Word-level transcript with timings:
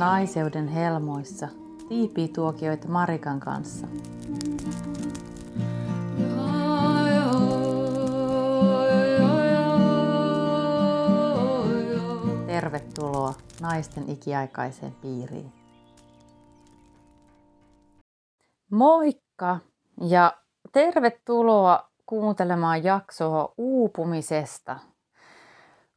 naiseuden 0.00 0.68
helmoissa 0.68 1.48
tiipituokioita 1.88 2.88
Marikan 2.88 3.40
kanssa. 3.40 3.86
Tervetuloa 12.46 13.34
naisten 13.60 14.10
ikiaikaiseen 14.10 14.94
piiriin. 15.02 15.52
Moikka 18.70 19.58
ja 20.08 20.32
tervetuloa 20.72 21.90
kuuntelemaan 22.06 22.84
jaksoa 22.84 23.54
uupumisesta. 23.58 24.78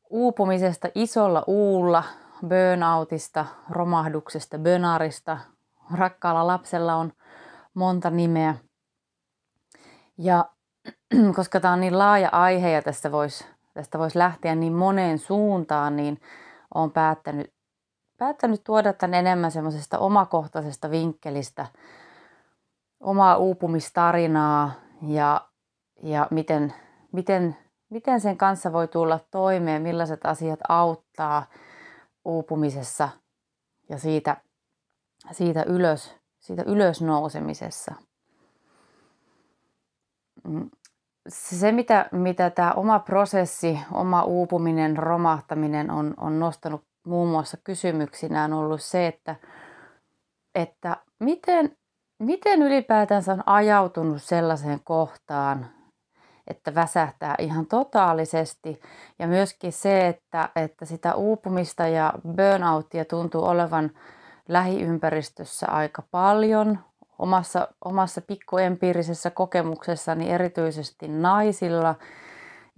Uupumisesta 0.09 0.87
isolla 0.95 1.43
uulla, 1.47 2.03
burnoutista, 2.49 3.45
romahduksesta, 3.69 4.57
bönarista. 4.57 5.37
Rakkaalla 5.93 6.47
lapsella 6.47 6.95
on 6.95 7.13
monta 7.73 8.09
nimeä. 8.09 8.55
Ja 10.17 10.45
koska 11.35 11.59
tämä 11.59 11.73
on 11.73 11.79
niin 11.79 11.97
laaja 11.99 12.29
aihe 12.31 12.71
ja 12.71 12.81
tästä 12.81 13.11
voisi 13.11 13.45
tästä 13.73 13.99
vois 13.99 14.15
lähteä 14.15 14.55
niin 14.55 14.73
moneen 14.73 15.19
suuntaan, 15.19 15.95
niin 15.95 16.21
olen 16.75 16.91
päättänyt, 16.91 17.53
päättänyt 18.17 18.63
tuoda 18.63 18.93
tämän 18.93 19.13
enemmän 19.13 19.51
semmoisesta 19.51 19.99
omakohtaisesta 19.99 20.91
vinkkelistä, 20.91 21.65
omaa 22.99 23.37
uupumistarinaa 23.37 24.71
ja, 25.01 25.41
ja 26.03 26.27
miten, 26.31 26.73
miten, 27.11 27.57
miten 27.89 28.21
sen 28.21 28.37
kanssa 28.37 28.73
voi 28.73 28.87
tulla 28.87 29.19
toimeen, 29.31 29.81
millaiset 29.81 30.25
asiat 30.25 30.59
auttaa 30.69 31.45
uupumisessa 32.25 33.09
ja 33.89 33.97
siitä, 33.97 34.37
siitä, 35.31 35.63
ylös, 35.63 36.15
siitä 36.39 36.63
ylösnousemisessa. 36.65 37.95
Mm, 40.43 40.69
se, 41.29 41.71
mitä, 41.71 42.09
mitä 42.11 42.49
tämä 42.49 42.71
oma 42.71 42.99
prosessi, 42.99 43.79
oma 43.91 44.23
uupuminen, 44.23 44.97
romahtaminen 44.97 45.91
on, 45.91 46.13
on 46.17 46.39
nostanut 46.39 46.83
muun 47.05 47.29
muassa 47.29 47.57
kysymyksinä, 47.63 48.43
on 48.43 48.53
ollut 48.53 48.81
se, 48.81 49.07
että, 49.07 49.35
että 50.55 50.97
miten, 51.19 51.77
miten 52.19 52.61
ylipäätänsä 52.61 53.33
on 53.33 53.43
ajautunut 53.45 54.23
sellaiseen 54.23 54.79
kohtaan, 54.83 55.82
että 56.47 56.75
väsähtää 56.75 57.35
ihan 57.39 57.65
totaalisesti. 57.65 58.79
Ja 59.19 59.27
myöskin 59.27 59.73
se, 59.73 60.07
että, 60.07 60.49
että 60.55 60.85
sitä 60.85 61.15
uupumista 61.15 61.87
ja 61.87 62.13
burnoutia 62.35 63.05
tuntuu 63.05 63.45
olevan 63.45 63.91
lähiympäristössä 64.49 65.67
aika 65.67 66.03
paljon 66.11 66.79
omassa, 67.19 67.67
omassa 67.85 68.21
pikkuempiirisessä 68.21 69.29
kokemuksessani 69.29 70.31
erityisesti 70.31 71.07
naisilla. 71.07 71.95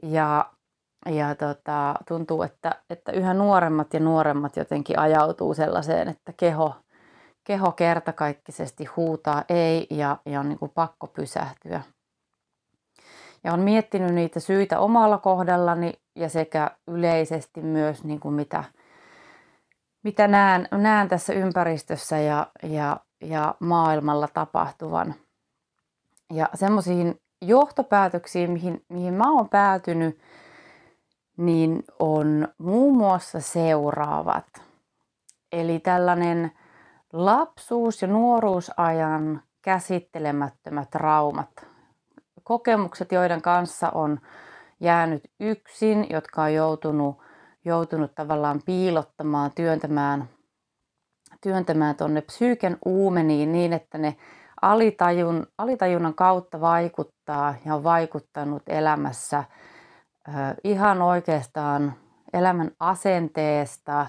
Ja, 0.03 0.51
ja 1.05 1.35
tota, 1.35 1.95
tuntuu, 2.07 2.43
että, 2.43 2.75
että 2.89 3.11
yhä 3.11 3.33
nuoremmat 3.33 3.93
ja 3.93 3.99
nuoremmat 3.99 4.57
jotenkin 4.57 4.99
ajautuu 4.99 5.53
sellaiseen, 5.53 6.07
että 6.07 6.33
keho, 6.37 6.75
keho 7.43 7.71
kertakaikkisesti 7.71 8.85
huutaa 8.85 9.43
ei 9.49 9.87
ja, 9.89 10.17
ja 10.25 10.39
on 10.39 10.49
niin 10.49 10.59
kuin 10.59 10.71
pakko 10.75 11.07
pysähtyä. 11.07 11.81
Ja 13.45 13.53
on 13.53 13.59
miettinyt 13.59 14.13
niitä 14.13 14.39
syitä 14.39 14.79
omalla 14.79 15.17
kohdallani 15.17 15.93
ja 16.15 16.29
sekä 16.29 16.71
yleisesti 16.87 17.61
myös 17.61 18.03
niin 18.03 18.19
kuin 18.19 18.35
mitä, 18.35 18.63
mitä 20.03 20.27
näen, 20.27 20.67
näen 20.71 21.07
tässä 21.07 21.33
ympäristössä 21.33 22.17
ja, 22.17 22.47
ja, 22.63 22.99
ja 23.21 23.55
maailmalla 23.59 24.27
tapahtuvan. 24.33 25.15
Ja 26.33 26.49
semmoisiin 26.53 27.21
johtopäätöksiin, 27.41 28.51
mihin, 28.51 28.85
mihin 28.89 29.13
mä 29.13 29.31
oon 29.31 29.49
päätynyt, 29.49 30.19
niin 31.37 31.83
on 31.99 32.47
muun 32.57 32.97
muassa 32.97 33.39
seuraavat. 33.39 34.61
Eli 35.51 35.79
tällainen 35.79 36.51
lapsuus- 37.13 38.01
ja 38.01 38.07
nuoruusajan 38.07 39.41
käsittelemättömät 39.61 40.89
traumat, 40.89 41.74
kokemukset, 42.45 43.11
joiden 43.11 43.41
kanssa 43.41 43.89
on 43.89 44.19
jäänyt 44.79 45.23
yksin, 45.39 46.07
jotka 46.09 46.43
on 46.43 46.53
joutunut, 46.53 47.17
joutunut 47.65 48.15
tavallaan 48.15 48.61
piilottamaan, 48.65 49.51
työntämään, 49.55 50.29
työntämään 51.41 51.95
tuonne 51.95 52.21
psyyken 52.21 52.77
uumeniin 52.85 53.51
niin, 53.51 53.73
että 53.73 53.97
ne 53.97 54.15
alitajun, 54.61 55.47
alitajunnan 55.57 56.13
kautta 56.13 56.61
vaikuttaa 56.61 57.55
ja 57.65 57.75
on 57.75 57.83
vaikuttanut 57.83 58.63
elämässä 58.67 59.43
ihan 60.63 61.01
oikeastaan 61.01 61.93
elämän 62.33 62.71
asenteesta, 62.79 64.07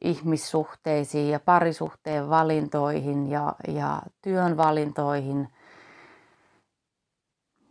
ihmissuhteisiin 0.00 1.30
ja 1.30 1.40
parisuhteen 1.40 2.30
valintoihin 2.30 3.30
ja, 3.30 3.54
ja 3.68 4.02
työn 4.22 4.56
valintoihin– 4.56 5.48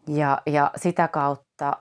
ja, 0.07 0.41
ja 0.45 0.72
sitä 0.75 1.07
kautta 1.07 1.78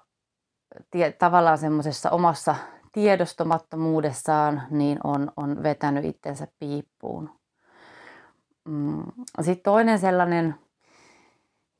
tie, 0.90 1.12
tavallaan 1.12 1.58
semmoisessa 1.58 2.10
omassa 2.10 2.54
tiedostamattomuudessaan 2.92 4.62
niin 4.70 4.98
on, 5.04 5.32
on 5.36 5.62
vetänyt 5.62 6.04
itsensä 6.04 6.46
piippuun. 6.58 7.30
Mm. 8.68 9.02
Sitten 9.40 9.64
toinen 9.64 9.98
sellainen 9.98 10.54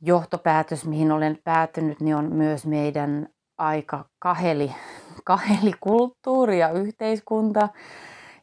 johtopäätös, 0.00 0.84
mihin 0.84 1.12
olen 1.12 1.38
päätynyt, 1.44 2.00
niin 2.00 2.16
on 2.16 2.32
myös 2.32 2.66
meidän 2.66 3.28
aika 3.58 4.04
kaheli, 4.18 4.74
kaheli 5.24 5.72
kulttuuri 5.80 6.58
ja 6.58 6.70
yhteiskunta, 6.70 7.68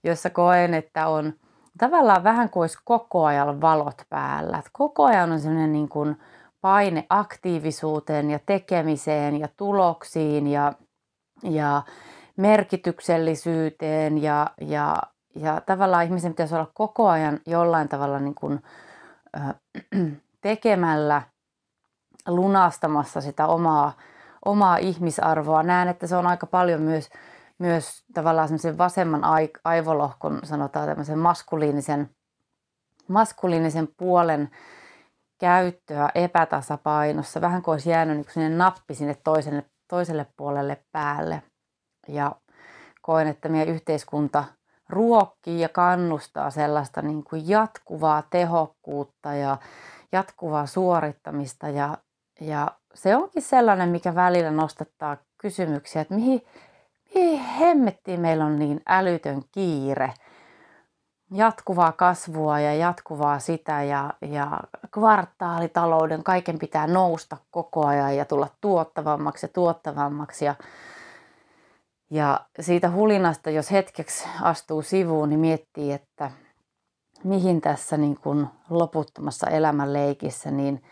jossa 0.03 0.29
koen, 0.29 0.73
että 0.73 1.07
on 1.07 1.33
tavallaan 1.77 2.23
vähän 2.23 2.49
kuin 2.49 2.61
olisi 2.61 2.77
koko 2.85 3.25
ajan 3.25 3.61
valot 3.61 4.01
päällä. 4.09 4.57
Että 4.57 4.69
koko 4.73 5.03
ajan 5.03 5.31
on 5.31 5.39
sellainen 5.39 5.71
niin 5.71 5.89
kuin, 5.89 6.17
paine 6.63 7.05
aktiivisuuteen 7.09 8.31
ja 8.31 8.39
tekemiseen 8.45 9.39
ja 9.39 9.47
tuloksiin 9.57 10.47
ja, 10.47 10.73
ja 11.43 11.81
merkityksellisyyteen 12.37 14.17
ja, 14.17 14.47
ja, 14.61 14.97
ja 15.35 15.61
tavallaan 15.61 16.05
ihmisen 16.05 16.31
pitäisi 16.31 16.55
olla 16.55 16.71
koko 16.73 17.09
ajan 17.09 17.39
jollain 17.45 17.89
tavalla 17.89 18.19
niin 18.19 18.35
kuin, 18.35 18.63
äh, 19.37 19.55
tekemällä 20.41 21.21
lunastamassa 22.27 23.21
sitä 23.21 23.47
omaa, 23.47 23.93
omaa 24.45 24.77
ihmisarvoa. 24.77 25.63
Näen, 25.63 25.87
että 25.87 26.07
se 26.07 26.15
on 26.15 26.27
aika 26.27 26.45
paljon 26.45 26.81
myös, 26.81 27.09
myös 27.59 28.03
tavallaan 28.13 28.47
semmoisen 28.47 28.77
vasemman 28.77 29.21
aivolohkon, 29.63 30.39
sanotaan 30.43 30.87
tämmöisen 30.87 31.19
maskuliinisen, 31.19 32.09
maskuliinisen 33.07 33.87
puolen 33.97 34.49
käyttöä 35.43 36.09
epätasapainossa, 36.15 37.41
vähän 37.41 37.61
kuin 37.61 37.73
olisi 37.73 37.89
jäänyt 37.89 38.27
niin 38.35 38.57
nappi 38.57 38.95
sinne 38.95 39.17
toiselle, 39.23 39.63
toiselle 39.87 40.25
puolelle 40.37 40.77
päälle. 40.91 41.43
Ja 42.07 42.31
koen, 43.01 43.27
että 43.27 43.49
meidän 43.49 43.75
yhteiskunta 43.75 44.43
ruokkii 44.89 45.59
ja 45.59 45.69
kannustaa 45.69 46.49
sellaista 46.49 47.01
niin 47.01 47.23
kuin 47.23 47.49
jatkuvaa 47.49 48.23
tehokkuutta 48.29 49.33
ja 49.33 49.57
jatkuvaa 50.11 50.65
suorittamista. 50.65 51.69
Ja, 51.69 51.97
ja 52.41 52.71
se 52.93 53.15
onkin 53.15 53.41
sellainen, 53.41 53.89
mikä 53.89 54.15
välillä 54.15 54.51
nostattaa 54.51 55.17
kysymyksiä, 55.37 56.01
että 56.01 56.13
mihin, 56.13 56.41
mihin 57.15 57.39
hemmettiin 57.39 58.19
meillä 58.19 58.45
on 58.45 58.59
niin 58.59 58.81
älytön 58.87 59.41
kiire– 59.51 60.13
jatkuvaa 61.31 61.91
kasvua 61.91 62.59
ja 62.59 62.73
jatkuvaa 62.73 63.39
sitä 63.39 63.83
ja, 63.83 64.13
ja 64.21 64.59
kvartaalitalouden, 64.91 66.23
kaiken 66.23 66.59
pitää 66.59 66.87
nousta 66.87 67.37
koko 67.51 67.85
ajan 67.85 68.17
ja 68.17 68.25
tulla 68.25 68.47
tuottavammaksi 68.61 69.45
ja 69.45 69.49
tuottavammaksi. 69.53 70.45
Ja, 70.45 70.55
ja 72.09 72.39
siitä 72.59 72.91
hulinasta, 72.91 73.49
jos 73.49 73.71
hetkeksi 73.71 74.27
astuu 74.41 74.81
sivuun, 74.81 75.29
niin 75.29 75.39
miettii, 75.39 75.91
että 75.91 76.31
mihin 77.23 77.61
tässä 77.61 77.97
niin 77.97 78.17
kuin 78.17 78.47
loputtomassa 78.69 79.47
elämänleikissä, 79.47 80.51
niin 80.51 80.83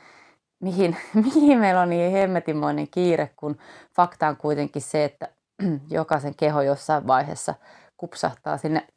mihin, 0.59 0.97
mihin 1.25 1.59
meillä 1.59 1.81
on 1.81 1.89
niin 1.89 2.11
hemmetimoinen 2.11 2.87
kiire, 2.87 3.29
kun 3.35 3.57
fakta 3.95 4.27
on 4.27 4.37
kuitenkin 4.37 4.81
se, 4.81 5.03
että 5.03 5.27
jokaisen 5.89 6.35
keho 6.35 6.61
jossain 6.61 7.07
vaiheessa 7.07 7.55
kupsahtaa 7.97 8.57
sinne 8.57 8.87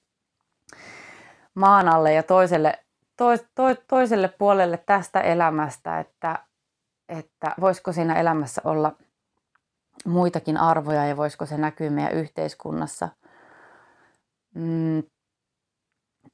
maan 1.54 1.88
alle 1.88 2.12
ja 2.12 2.22
toiselle, 2.22 2.78
to, 3.16 3.24
to, 3.54 3.62
toiselle 3.88 4.28
puolelle 4.28 4.76
tästä 4.86 5.20
elämästä, 5.20 6.00
että, 6.00 6.38
että 7.08 7.54
voisiko 7.60 7.92
siinä 7.92 8.14
elämässä 8.20 8.62
olla 8.64 8.92
muitakin 10.04 10.56
arvoja 10.56 11.06
ja 11.06 11.16
voisiko 11.16 11.46
se 11.46 11.58
näkyä 11.58 11.90
meidän 11.90 12.12
yhteiskunnassa. 12.12 13.08
Mm. 14.54 15.02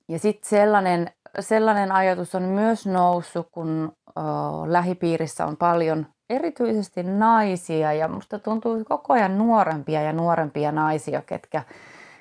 Ja 0.08 0.18
sitten 0.18 0.48
sellainen, 0.48 1.10
sellainen 1.40 1.92
ajatus 1.92 2.34
on 2.34 2.42
myös 2.42 2.86
noussut, 2.86 3.48
kun 3.52 3.92
ö, 4.08 4.20
lähipiirissä 4.66 5.46
on 5.46 5.56
paljon 5.56 6.06
erityisesti 6.30 7.02
naisia 7.02 7.92
ja 7.92 8.08
musta 8.08 8.38
tuntuu 8.38 8.84
koko 8.84 9.12
ajan 9.12 9.38
nuorempia 9.38 10.02
ja 10.02 10.12
nuorempia 10.12 10.72
naisia, 10.72 11.22
ketkä, 11.22 11.62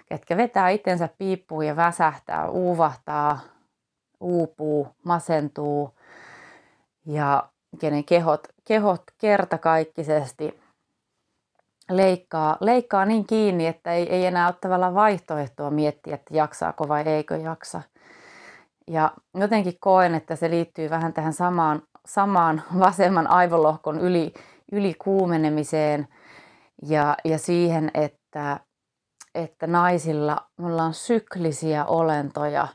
ketkä 0.09 0.37
vetää 0.37 0.69
itsensä 0.69 1.09
piippuun 1.17 1.65
ja 1.65 1.75
väsähtää, 1.75 2.49
uuvahtaa, 2.49 3.39
uupuu, 4.19 4.87
masentuu 5.03 5.93
ja 7.05 7.49
kenen 7.79 8.03
kehot, 8.03 8.47
kehot 8.65 9.03
kertakaikkisesti 9.17 10.59
leikkaa, 11.89 12.57
leikkaa 12.59 13.05
niin 13.05 13.27
kiinni, 13.27 13.67
että 13.67 13.93
ei, 13.93 14.09
ei 14.09 14.25
enää 14.25 14.47
ole 14.47 14.55
tavallaan 14.61 14.95
vaihtoehtoa 14.95 15.71
miettiä, 15.71 16.15
että 16.15 16.35
jaksaako 16.37 16.87
vai 16.87 17.03
eikö 17.03 17.37
jaksa. 17.37 17.81
Ja 18.87 19.11
jotenkin 19.33 19.77
koen, 19.79 20.15
että 20.15 20.35
se 20.35 20.49
liittyy 20.49 20.89
vähän 20.89 21.13
tähän 21.13 21.33
samaan, 21.33 21.81
samaan 22.05 22.63
vasemman 22.79 23.27
aivolohkon 23.27 23.99
yli, 23.99 24.33
yli 24.71 24.93
kuumenemiseen 24.93 26.07
ja, 26.83 27.17
ja 27.25 27.37
siihen, 27.37 27.91
että, 27.93 28.59
että 29.35 29.67
naisilla 29.67 30.47
me 30.57 30.67
ollaan 30.67 30.93
syklisiä 30.93 31.85
olentoja 31.85 32.67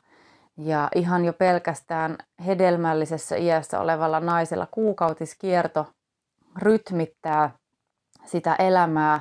ja 0.56 0.88
ihan 0.94 1.24
jo 1.24 1.32
pelkästään 1.32 2.18
hedelmällisessä 2.46 3.36
iässä 3.36 3.80
olevalla 3.80 4.20
naisella 4.20 4.68
kuukautiskierto 4.70 5.86
rytmittää 6.58 7.50
sitä 8.24 8.54
elämää. 8.54 9.20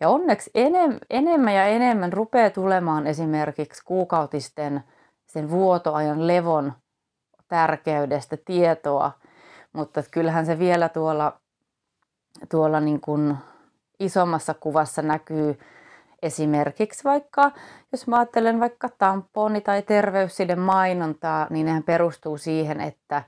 Ja 0.00 0.08
onneksi 0.08 0.50
enem, 0.54 0.98
enemmän 1.10 1.54
ja 1.54 1.64
enemmän 1.64 2.12
rupeaa 2.12 2.50
tulemaan 2.50 3.06
esimerkiksi 3.06 3.82
kuukautisten 3.84 4.84
sen 5.26 5.50
vuotoajan 5.50 6.26
levon 6.26 6.72
tärkeydestä 7.48 8.36
tietoa, 8.44 9.12
mutta 9.72 10.02
kyllähän 10.10 10.46
se 10.46 10.58
vielä 10.58 10.88
tuolla, 10.88 11.40
tuolla 12.48 12.80
niin 12.80 13.00
kuin 13.00 13.36
isommassa 14.00 14.54
kuvassa 14.54 15.02
näkyy 15.02 15.58
esimerkiksi 16.22 17.04
vaikka, 17.04 17.50
jos 17.92 18.06
mä 18.06 18.16
ajattelen 18.16 18.60
vaikka 18.60 18.88
tamponi- 18.88 19.60
tai 19.60 19.82
terveyssiden 19.82 20.58
mainontaa, 20.58 21.46
niin 21.50 21.66
nehän 21.66 21.82
perustuu 21.82 22.38
siihen, 22.38 22.80
että 22.80 23.22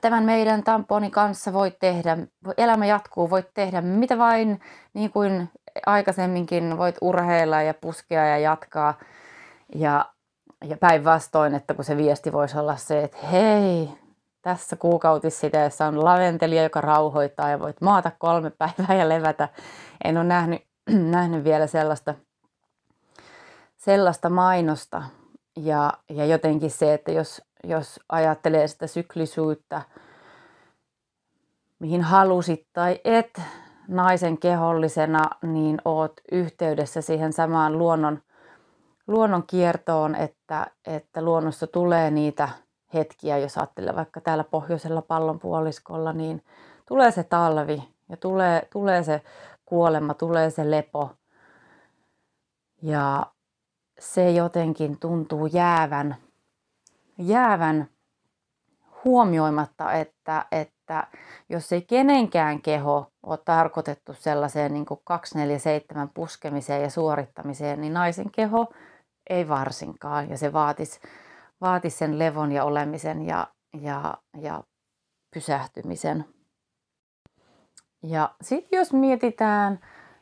tämän 0.00 0.24
meidän 0.24 0.62
tamponin 0.62 1.10
kanssa 1.10 1.52
voit 1.52 1.78
tehdä, 1.78 2.18
elämä 2.56 2.86
jatkuu, 2.86 3.30
voit 3.30 3.48
tehdä 3.54 3.80
mitä 3.80 4.18
vain, 4.18 4.60
niin 4.94 5.10
kuin 5.10 5.48
aikaisemminkin 5.86 6.78
voit 6.78 6.96
urheilla 7.00 7.62
ja 7.62 7.74
puskea 7.74 8.26
ja 8.26 8.38
jatkaa. 8.38 8.98
Ja, 9.74 10.04
ja 10.64 10.76
päinvastoin, 10.76 11.54
että 11.54 11.74
kun 11.74 11.84
se 11.84 11.96
viesti 11.96 12.32
voisi 12.32 12.58
olla 12.58 12.76
se, 12.76 13.02
että 13.02 13.26
hei, 13.26 13.88
tässä 14.42 14.76
kuukautissiteessä 14.76 15.86
on 15.86 16.04
laventelia, 16.04 16.62
joka 16.62 16.80
rauhoittaa 16.80 17.50
ja 17.50 17.60
voit 17.60 17.80
maata 17.80 18.10
kolme 18.18 18.50
päivää 18.58 18.96
ja 18.96 19.08
levätä. 19.08 19.48
En 20.04 20.16
ole 20.16 20.24
nähnyt, 20.24 20.62
nähnyt 21.10 21.44
vielä 21.44 21.66
sellaista, 21.66 22.14
sellaista 23.76 24.30
mainosta. 24.30 25.02
Ja, 25.56 25.92
ja 26.10 26.26
jotenkin 26.26 26.70
se, 26.70 26.94
että 26.94 27.12
jos, 27.12 27.42
jos 27.64 28.00
ajattelee 28.08 28.68
sitä 28.68 28.86
syklisyyttä, 28.86 29.82
mihin 31.78 32.02
halusit 32.02 32.66
tai 32.72 33.00
et 33.04 33.40
naisen 33.88 34.38
kehollisena, 34.38 35.30
niin 35.42 35.78
oot 35.84 36.12
yhteydessä 36.32 37.00
siihen 37.00 37.32
samaan 37.32 37.78
luonnon, 37.78 38.22
luonnon 39.06 39.44
kiertoon, 39.46 40.14
että, 40.14 40.66
että 40.86 41.22
luonnossa 41.22 41.66
tulee 41.66 42.10
niitä 42.10 42.48
hetkiä, 42.94 43.38
jos 43.38 43.58
ajattelee 43.58 43.96
vaikka 43.96 44.20
täällä 44.20 44.44
pohjoisella 44.44 45.02
pallonpuoliskolla, 45.02 46.12
niin 46.12 46.44
tulee 46.88 47.10
se 47.10 47.22
talvi 47.24 47.82
ja 48.08 48.16
tulee, 48.16 48.68
tulee 48.72 49.02
se 49.02 49.22
kuolema, 49.74 50.14
tulee 50.14 50.50
se 50.50 50.70
lepo. 50.70 51.10
Ja 52.82 53.26
se 53.98 54.30
jotenkin 54.30 55.00
tuntuu 55.00 55.46
jäävän 55.46 56.16
jäävän 57.18 57.88
huomioimatta, 59.04 59.92
että, 59.92 60.46
että 60.52 61.06
jos 61.48 61.72
ei 61.72 61.82
kenenkään 61.82 62.62
keho 62.62 63.06
ole 63.22 63.38
tarkoitettu 63.44 64.14
sellaiseen 64.14 64.72
niin 64.72 64.86
kuin 64.86 65.00
247 65.04 66.08
puskemiseen 66.08 66.82
ja 66.82 66.90
suorittamiseen, 66.90 67.80
niin 67.80 67.94
naisen 67.94 68.30
keho 68.30 68.72
ei 69.30 69.48
varsinkaan. 69.48 70.30
Ja 70.30 70.38
se 70.38 70.52
vaatisi, 70.52 71.00
vaatisi 71.60 71.96
sen 71.96 72.18
levon 72.18 72.52
ja 72.52 72.64
olemisen 72.64 73.26
ja, 73.26 73.46
ja, 73.80 74.18
ja 74.40 74.62
pysähtymisen. 75.34 76.33
Ja 78.08 78.34
sitten 78.40 78.78
jos 78.78 78.92
mietitään 78.92 79.80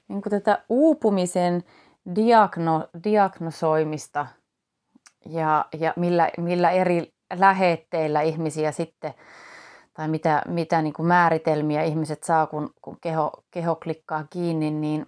niin 0.08 0.23
tätä 0.31 0.64
uupumisen 0.69 1.64
diagno, 2.14 2.88
diagnosoimista– 3.05 4.26
ja, 5.26 5.64
ja 5.79 5.93
millä, 5.96 6.31
millä 6.38 6.70
eri 6.70 7.12
lähetteillä 7.34 8.20
ihmisiä 8.20 8.73
sitten, 8.73 9.14
tai 9.94 10.08
mitä, 10.08 10.43
mitä 10.49 10.82
niin 10.82 10.93
kuin 10.93 11.06
määritelmiä 11.06 11.82
ihmiset 11.82 12.25
saa, 12.25 12.46
kun, 12.46 12.70
kun 12.82 12.96
keho, 13.00 13.32
keho 13.50 13.76
klikkaa 13.76 14.25
kiinni, 14.31 14.70
niin 14.70 15.06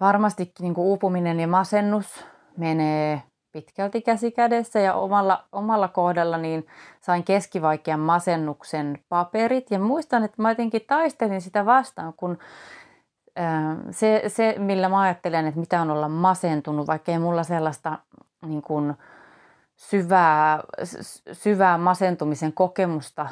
varmastikin 0.00 0.52
niin 0.60 0.74
kuin 0.74 0.84
uupuminen 0.84 1.40
ja 1.40 1.48
masennus 1.48 2.24
menee 2.56 3.22
pitkälti 3.56 4.02
käsi 4.02 4.30
kädessä 4.30 4.80
ja 4.80 4.94
omalla, 4.94 5.44
omalla 5.52 5.88
kohdalla 5.88 6.38
niin 6.38 6.66
sain 7.00 7.24
keskivaikean 7.24 8.00
masennuksen 8.00 8.98
paperit. 9.08 9.70
Ja 9.70 9.78
muistan, 9.78 10.24
että 10.24 10.42
mä 10.42 10.50
jotenkin 10.50 10.82
taistelin 10.86 11.40
sitä 11.40 11.66
vastaan, 11.66 12.12
kun 12.16 12.38
se, 13.90 14.22
se, 14.26 14.54
millä 14.58 14.88
mä 14.88 15.00
ajattelen, 15.00 15.46
että 15.46 15.60
mitä 15.60 15.82
on 15.82 15.90
olla 15.90 16.08
masentunut, 16.08 16.86
vaikka 16.86 17.12
ei 17.12 17.18
mulla 17.18 17.42
sellaista 17.42 17.98
niin 18.46 18.62
kuin 18.62 18.94
syvää, 19.76 20.62
syvää 21.32 21.78
masentumisen 21.78 22.52
kokemusta 22.52 23.28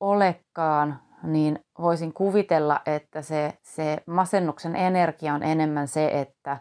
olekaan, 0.00 1.00
niin 1.22 1.58
voisin 1.78 2.12
kuvitella, 2.12 2.80
että 2.86 3.22
se, 3.22 3.58
se 3.62 3.98
masennuksen 4.06 4.76
energia 4.76 5.34
on 5.34 5.42
enemmän 5.42 5.88
se, 5.88 6.20
että 6.20 6.58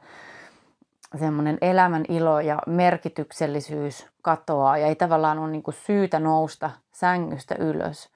semmoinen 1.18 1.58
elämän 1.62 2.06
ilo 2.10 2.40
ja 2.40 2.60
merkityksellisyys 2.68 4.08
katoaa 4.22 4.78
ja 4.78 4.88
ei 4.88 4.96
tavallaan 4.96 5.40
ole 5.40 5.52
niin 5.52 5.64
kuin 5.64 5.76
syytä 5.76 6.20
nousta 6.20 6.72
sängystä 6.92 7.56
ylös. 7.60 8.10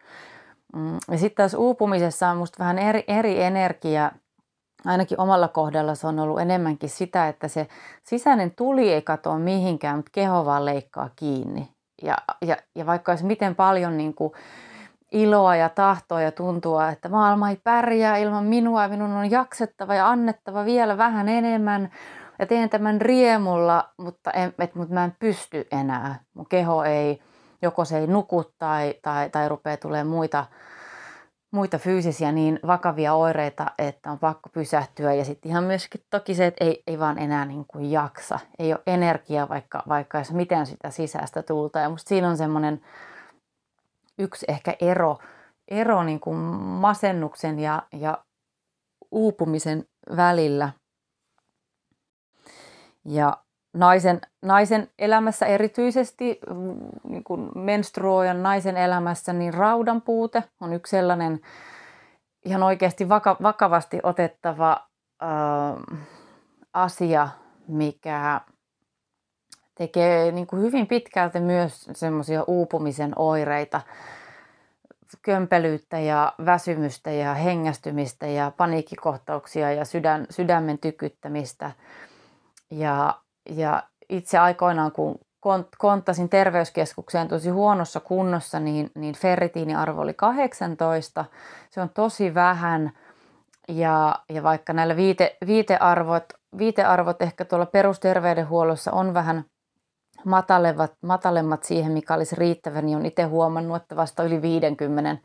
Mm, 0.76 0.98
ja 1.12 1.18
sitten 1.18 1.36
taas 1.36 1.54
uupumisessa 1.54 2.30
on 2.30 2.38
musta 2.38 2.60
vähän 2.60 2.80
eri, 2.80 3.04
eri 3.08 3.42
energia– 3.42 4.12
ainakin 4.86 5.22
omalla 5.22 5.48
kohdalla 5.48 5.96
se 5.96 6.08
on 6.08 6.20
ollut 6.20 6.40
enemmänkin 6.40 6.90
sitä, 6.90 7.28
että 7.28 7.48
se 7.48 7.68
sisäinen 8.04 8.52
tuli 8.52 8.94
ei 8.94 9.02
katoa 9.02 9.40
mihinkään, 9.40 9.96
mutta 9.96 10.12
keho 10.14 10.46
vaan 10.46 10.66
leikkaa 10.66 11.10
kiinni. 11.16 11.70
Ja, 12.02 12.18
ja, 12.42 12.58
ja 12.76 12.86
vaikka 12.86 13.12
olisi 13.12 13.26
miten 13.26 13.56
paljon 13.56 13.98
niin 13.98 14.14
kuin 14.14 14.34
iloa 15.12 15.56
ja 15.56 15.70
tahtoa 15.70 16.22
ja 16.22 16.32
tuntua, 16.32 16.90
että 16.90 17.10
maailma 17.10 17.50
ei 17.50 17.60
pärjää 17.64 18.18
ilman 18.18 18.46
minua 18.46 18.82
ja 18.84 18.90
minun 18.90 19.12
on 19.12 19.32
jaksettava 19.32 19.96
ja 19.96 20.10
annettava 20.10 20.66
vielä 20.66 20.98
vähän 20.98 21.30
enemmän 21.30 21.92
ja 22.40 22.46
teen 22.46 22.70
tämän 22.70 23.02
riemulla, 23.02 23.90
mutta, 23.98 24.32
en, 24.32 24.54
et, 24.60 24.76
mutta 24.76 24.94
mä 24.94 25.04
en 25.04 25.16
pysty 25.20 25.68
enää. 25.72 26.20
Mun 26.34 26.46
keho 26.50 26.84
ei, 26.84 27.22
joko 27.62 27.86
se 27.86 27.98
ei 27.98 28.08
nuku 28.08 28.44
tai, 28.58 28.96
tai, 29.02 29.30
tai 29.30 29.50
rupeaa 29.50 29.78
tulemaan 29.78 30.08
muita 30.08 30.46
muita 31.52 31.78
fyysisiä 31.78 32.32
niin 32.32 32.60
vakavia 32.68 33.14
oireita, 33.14 33.66
että 33.78 34.12
on 34.12 34.20
pakko 34.20 34.50
pysähtyä. 34.50 35.14
Ja 35.14 35.26
sitten 35.26 35.50
ihan 35.50 35.64
myöskin 35.64 36.02
toki 36.10 36.36
se, 36.36 36.46
että 36.46 36.66
ei, 36.66 36.84
ei 36.88 37.00
vaan 37.00 37.18
enää 37.18 37.46
niin 37.46 37.66
kuin 37.66 37.92
jaksa. 37.92 38.40
Ei 38.60 38.74
ole 38.74 38.82
energiaa, 38.88 39.50
vaikka, 39.50 39.84
vaikka 39.88 40.18
jos 40.18 40.32
miten 40.32 40.66
sitä 40.66 40.90
sisäistä 40.90 41.44
tulta. 41.44 41.80
Ja 41.80 41.90
musta 41.90 42.10
siinä 42.10 42.30
on 42.30 42.38
semmoinen 42.38 42.82
yksi 44.20 44.46
ehkä 44.50 44.76
ero, 44.82 45.18
ero 45.68 46.04
niin 46.04 46.20
kuin 46.20 46.38
masennuksen 46.38 47.60
ja, 47.60 47.84
ja 47.94 48.18
uupumisen 49.12 49.86
välillä. 50.16 50.70
Ja 53.10 53.38
naisen, 53.74 54.22
naisen 54.42 54.88
elämässä 55.00 55.46
erityisesti, 55.46 56.40
mm, 56.50 56.76
niin 57.10 57.24
kuin 57.24 57.50
menstruoijan 57.56 58.44
naisen 58.44 58.78
elämässä, 58.78 59.34
niin 59.34 59.54
raudan 59.54 60.02
puute 60.02 60.44
on 60.62 60.74
yksi 60.74 60.92
sellainen 60.92 61.40
ihan 62.46 62.64
oikeasti 62.64 63.10
vaka, 63.10 63.38
vakavasti 63.42 64.00
otettava 64.04 64.88
äh, 65.24 66.00
asia, 66.74 67.30
mikä 67.68 68.42
tekee 69.76 70.32
niin 70.32 70.48
kuin 70.48 70.62
hyvin 70.62 70.88
pitkälti 70.88 71.40
myös 71.40 71.90
semmoisia 71.94 72.44
uupumisen 72.48 73.14
oireita, 73.16 73.82
kömpelyyttä 75.22 76.00
ja 76.00 76.34
väsymystä 76.46 77.12
ja 77.12 77.34
hengästymistä 77.34 78.28
ja 78.28 78.52
paniikkikohtauksia 78.58 79.72
ja 79.72 79.86
sydän, 79.86 80.26
sydämen 80.30 80.78
tykyttämistä. 80.78 81.72
Ja 82.72 83.20
ja 83.50 83.84
itse 84.10 84.38
aikoinaan, 84.38 84.92
kun 84.92 85.20
konttasin 85.78 86.30
terveyskeskukseen 86.30 87.28
tosi 87.28 87.50
huonossa 87.50 88.00
kunnossa, 88.00 88.60
niin, 88.60 88.92
niin 88.96 89.16
ferritiiniarvo 89.16 90.02
oli 90.02 90.14
18. 90.14 91.26
Se 91.70 91.82
on 91.82 91.90
tosi 91.90 92.34
vähän. 92.34 92.92
Ja, 93.68 94.16
ja 94.30 94.44
vaikka 94.44 94.74
näillä 94.74 94.96
viite, 94.96 95.38
viitearvot, 95.48 96.24
viitearvot 96.58 97.22
ehkä 97.22 97.46
tuolla 97.46 97.66
perusterveydenhuollossa 97.66 98.92
on 98.92 99.14
vähän 99.14 99.46
matalemmat, 100.26 100.94
matalemmat 101.02 101.64
siihen, 101.64 101.92
mikä 101.92 102.14
olisi 102.14 102.36
riittävä, 102.36 102.82
niin 102.82 102.98
on 102.98 103.06
itse 103.06 103.24
huomannut, 103.24 103.78
että 103.78 103.96
vasta 103.96 104.24
yli 104.24 104.42
50 104.42 105.18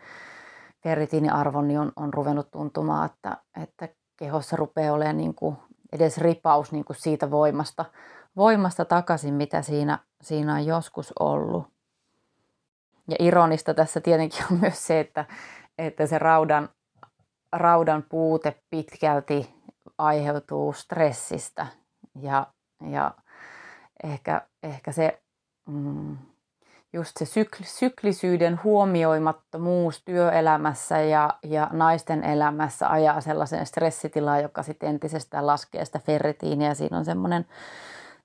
ferritiiniarvo 0.82 1.62
niin 1.62 1.80
on, 1.80 1.92
on 1.96 2.14
ruvennut 2.14 2.50
tuntumaan, 2.50 3.06
että, 3.06 3.36
että 3.62 3.88
kehossa 4.16 4.56
rupeaa 4.56 4.94
olemaan 4.94 5.16
niin 5.16 5.34
kuin 5.34 5.56
edes 5.94 6.18
ripaus 6.18 6.72
niin 6.72 6.84
kuin 6.84 6.96
siitä 6.96 7.30
voimasta, 7.30 7.84
voimasta 8.36 8.84
takaisin, 8.84 9.34
mitä 9.34 9.62
siinä, 9.62 9.98
siinä 10.22 10.54
on 10.54 10.66
joskus 10.66 11.12
ollut. 11.18 11.66
Ja 13.08 13.16
ironista 13.18 13.74
tässä 13.74 14.00
tietenkin 14.00 14.44
on 14.52 14.60
myös 14.60 14.86
se, 14.86 15.00
että, 15.00 15.24
että 15.78 16.06
se 16.06 16.18
raudan, 16.18 16.68
raudan 17.52 18.04
puute 18.08 18.62
pitkälti 18.70 19.54
aiheutuu 19.98 20.72
stressistä 20.72 21.66
ja, 22.20 22.46
ja 22.90 23.14
ehkä, 24.04 24.46
ehkä 24.62 24.92
se 24.92 25.22
mm, 25.68 26.16
just 26.94 27.12
se 27.18 27.24
sykl, 27.24 27.62
syklisyyden 27.64 28.60
huomioimattomuus 28.64 30.02
työelämässä 30.04 31.00
ja, 31.00 31.38
ja 31.42 31.68
naisten 31.72 32.24
elämässä 32.24 32.90
ajaa 32.90 33.20
sellaisen 33.20 33.66
stressitilaan, 33.66 34.42
joka 34.42 34.62
sitten 34.62 34.88
entisestään 34.88 35.46
laskee 35.46 35.84
sitä 35.84 35.98
ferritiiniä. 35.98 36.74
Siinä 36.74 36.98
on 36.98 37.04
semmoinen, 37.04 37.46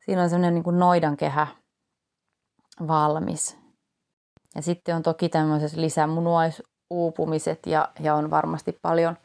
siinä 0.06 0.24
on 0.24 0.30
semmoinen 0.30 0.54
niin 0.54 0.80
noidankehä 0.80 1.48
valmis. 2.88 3.58
Ja 4.56 4.62
sitten 4.62 4.96
on 4.96 5.04
toki 5.04 5.30
tämmöiset 5.30 5.74
lisämunuaisuupumiset 5.74 7.60
ja, 7.66 7.90
ja 8.00 8.16
on 8.16 8.30
varmasti 8.30 8.80
paljon, 8.82 9.18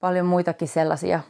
paljon 0.00 0.26
muitakin 0.26 0.68
sellaisia 0.68 1.20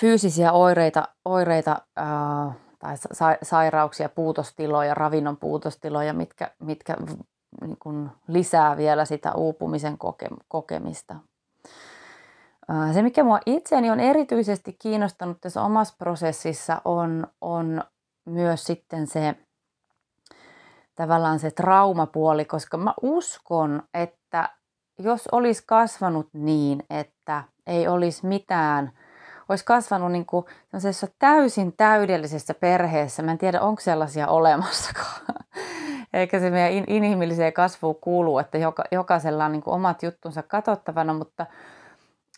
fyysisiä 0.00 0.52
oireita, 0.52 1.08
oireita 1.24 1.82
ää, 1.96 2.52
tai 2.78 2.96
sa- 2.96 3.38
sairauksia, 3.42 4.08
puutostiloja, 4.08 4.94
ravinnon 4.94 5.36
puutostiloja, 5.36 6.12
mitkä, 6.12 6.50
mitkä 6.58 6.96
niin 7.60 7.76
kuin 7.78 8.10
lisää 8.28 8.76
vielä 8.76 9.04
sitä 9.04 9.32
uupumisen 9.32 9.98
koke- 9.98 10.44
kokemista. 10.48 11.16
Se, 12.92 13.02
mikä 13.02 13.24
mua 13.24 13.40
itseäni 13.46 13.90
on 13.90 14.00
erityisesti 14.00 14.76
kiinnostanut 14.78 15.40
tässä 15.40 15.62
omassa 15.62 15.94
prosessissa, 15.98 16.82
on, 16.84 17.26
on 17.40 17.82
myös 18.26 18.64
sitten 18.64 19.06
se 19.06 19.34
tavallaan 20.94 21.38
se 21.38 21.50
traumapuoli, 21.50 22.44
koska 22.44 22.76
mä 22.76 22.94
uskon, 23.02 23.82
että 23.94 24.48
jos 24.98 25.28
olisi 25.32 25.62
kasvanut 25.66 26.28
niin, 26.32 26.82
että 26.90 27.44
ei 27.66 27.88
olisi 27.88 28.26
mitään– 28.26 28.92
olisi 29.48 29.64
kasvanut 29.64 30.12
niin 30.12 30.26
kuin 30.26 30.46
täysin 31.18 31.74
täydellisessä 31.76 32.54
perheessä. 32.54 33.22
Mä 33.22 33.32
en 33.32 33.38
tiedä, 33.38 33.60
onko 33.60 33.80
sellaisia 33.80 34.28
olemassakaan. 34.28 35.34
Eikä 36.12 36.40
se 36.40 36.50
meidän 36.50 36.84
inhimilliseen 36.86 37.52
kasvuun 37.52 37.96
kuulu, 38.00 38.38
että 38.38 38.58
joka, 38.58 38.84
jokaisella 38.92 39.44
on 39.44 39.52
niin 39.52 39.62
kuin 39.62 39.74
omat 39.74 40.02
juttunsa 40.02 40.42
katsottavana, 40.42 41.14
mutta, 41.14 41.46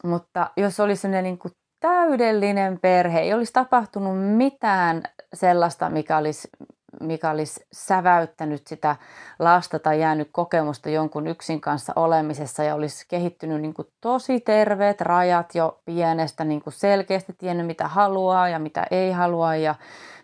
mutta 0.04 0.50
jos 0.56 0.80
olisi 0.80 1.02
sellainen 1.02 1.24
niin 1.24 1.38
kuin 1.38 1.52
täydellinen 1.80 2.78
perhe, 2.78 3.20
ei 3.20 3.34
olisi 3.34 3.52
tapahtunut 3.52 4.36
mitään 4.36 5.02
sellaista, 5.34 5.90
mikä 5.90 6.16
olisi 6.16 6.48
mikä 7.00 7.30
olisi 7.30 7.66
säväyttänyt 7.72 8.66
sitä 8.66 8.96
lasta 9.38 9.78
tai 9.78 10.00
jäänyt 10.00 10.28
kokemusta 10.32 10.88
jonkun 10.88 11.26
yksin 11.26 11.60
kanssa 11.60 11.92
olemisessa 11.96 12.64
ja 12.64 12.74
olisi 12.74 13.04
kehittynyt 13.08 13.60
niin 13.60 13.74
kuin 13.74 13.88
tosi 14.00 14.40
terveet 14.40 15.00
rajat 15.00 15.54
jo 15.54 15.80
pienestä, 15.84 16.44
niin 16.44 16.62
kuin 16.62 16.74
selkeästi 16.74 17.32
tiennyt 17.38 17.66
mitä 17.66 17.88
haluaa 17.88 18.48
ja 18.48 18.58
mitä 18.58 18.86
ei 18.90 19.12
halua 19.12 19.56
ja 19.56 19.74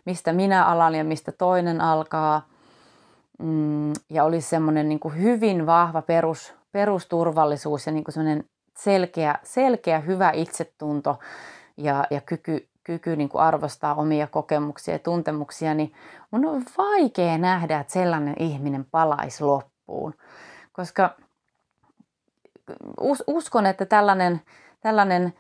mistä 0.05 0.33
minä 0.33 0.65
alan 0.65 0.95
ja 0.95 1.05
mistä 1.05 1.33
toinen 1.33 1.81
alkaa. 1.81 2.47
Mm, 3.39 3.93
ja 4.11 4.25
olisi 4.25 4.49
semmoinen 4.49 4.89
niin 4.89 5.01
kuin 5.01 5.23
hyvin 5.23 5.67
vahva 5.67 6.03
perus, 6.03 6.55
perusturvallisuus 6.73 7.87
ja 7.87 7.93
niin 7.93 8.05
kuin 8.05 8.13
semmoinen 8.13 8.45
selkeä, 8.79 9.39
selkeä 9.43 10.01
hyvä 10.01 10.31
itsetunto 10.35 11.19
ja, 11.77 12.05
ja 12.11 12.21
kyky 12.21 12.69
kyky 12.87 13.17
niin 13.17 13.29
kuin 13.29 13.43
arvostaa 13.43 13.95
omia 13.95 14.27
kokemuksia 14.27 14.95
ja 14.95 14.99
tuntemuksia, 14.99 15.75
niin 15.75 15.93
mun 16.31 16.47
on 16.47 16.63
vaikea 16.79 17.39
nähdä, 17.39 17.81
että 17.81 17.93
sellainen 17.93 18.35
ihminen 18.39 18.85
palaisi 18.91 19.45
loppuun. 19.45 20.15
Koska 20.73 21.17
us, 23.01 23.25
uskon, 23.27 23.67
että 23.67 23.87
tällainen, 23.87 24.41
tällainen 24.81 25.35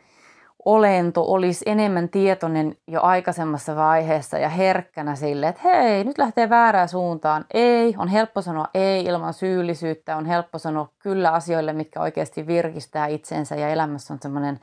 olento 0.64 1.32
olisi 1.32 1.64
enemmän 1.66 2.08
tietoinen 2.08 2.76
jo 2.86 3.02
aikaisemmassa 3.02 3.76
vaiheessa 3.76 4.38
ja 4.38 4.48
herkkänä 4.48 5.14
sille, 5.14 5.48
että 5.48 5.62
hei, 5.64 6.04
nyt 6.04 6.18
lähtee 6.18 6.50
väärään 6.50 6.88
suuntaan. 6.88 7.44
Ei, 7.54 7.94
on 7.98 8.08
helppo 8.08 8.42
sanoa 8.42 8.68
ei 8.74 9.04
ilman 9.04 9.34
syyllisyyttä, 9.34 10.16
on 10.16 10.26
helppo 10.26 10.58
sanoa 10.58 10.88
kyllä 10.98 11.30
asioille, 11.30 11.72
mitkä 11.72 12.00
oikeasti 12.00 12.46
virkistää 12.46 13.06
itsensä 13.06 13.56
ja 13.56 13.68
elämässä 13.68 14.14
on 14.14 14.20
semmoinen 14.22 14.60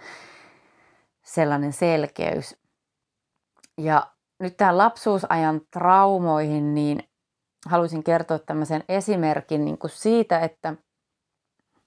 sellainen 1.24 1.74
selkeys. 1.74 2.63
Ja 3.78 4.08
nyt 4.40 4.58
tähän 4.58 4.78
lapsuusajan 4.78 5.62
traumoihin, 5.72 6.76
niin 6.76 7.04
haluaisin 7.66 8.04
kertoa 8.04 8.40
tämmöisen 8.40 8.84
esimerkin 8.90 9.66
niin 9.66 9.78
kuin 9.78 9.92
siitä, 9.92 10.40
että, 10.40 10.74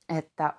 että 0.08 0.54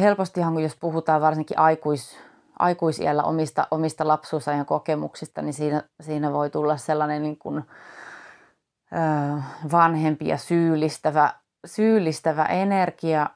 helpostihan 0.00 0.60
jos 0.60 0.76
puhutaan 0.76 1.20
varsinkin 1.20 1.58
aikuis, 1.58 2.18
aikuisiellä 2.58 3.22
omista, 3.22 3.68
omista 3.70 4.08
lapsuusajan 4.08 4.66
kokemuksista, 4.66 5.42
niin 5.42 5.54
siinä, 5.54 5.82
siinä 6.00 6.32
voi 6.32 6.50
tulla 6.50 6.76
sellainen 6.76 7.22
niin 7.22 7.38
kuin, 7.38 7.64
ö, 8.92 9.42
vanhempi 9.72 10.28
ja 10.28 10.36
syyllistävä, 10.36 11.34
syyllistävä 11.66 12.44
energia. 12.44 13.30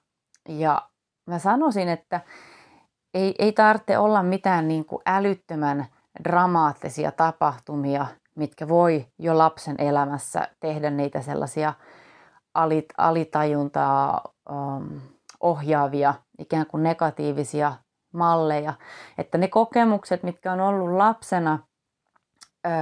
Ja 0.49 0.89
mä 1.27 1.39
sanoisin, 1.39 1.89
että 1.89 2.21
ei, 3.15 3.35
ei 3.39 3.53
tarvitse 3.53 3.99
olla 3.99 4.23
mitään 4.23 4.69
niin 4.69 4.85
kuin 4.85 5.03
älyttömän 5.07 5.87
dramaattisia 6.25 7.13
tapahtumia, 7.13 8.07
mitkä 8.35 8.69
voi 8.69 9.07
jo 9.19 9.39
lapsen 9.39 9.75
elämässä 9.79 10.49
tehdä 10.61 10.91
niitä 10.91 11.21
sellaisia 11.21 11.75
alit, 12.55 12.87
alitajuntaa 12.99 14.21
um, 14.51 15.01
ohjaavia, 15.41 16.15
ikään 16.39 16.67
kuin 16.67 16.83
negatiivisia 16.83 17.73
malleja. 18.13 18.75
Että 19.19 19.39
ne 19.39 19.49
kokemukset, 19.49 20.23
mitkä 20.23 20.53
on 20.53 20.61
ollut 20.61 20.97
lapsena 20.97 21.59
öö, 22.67 22.73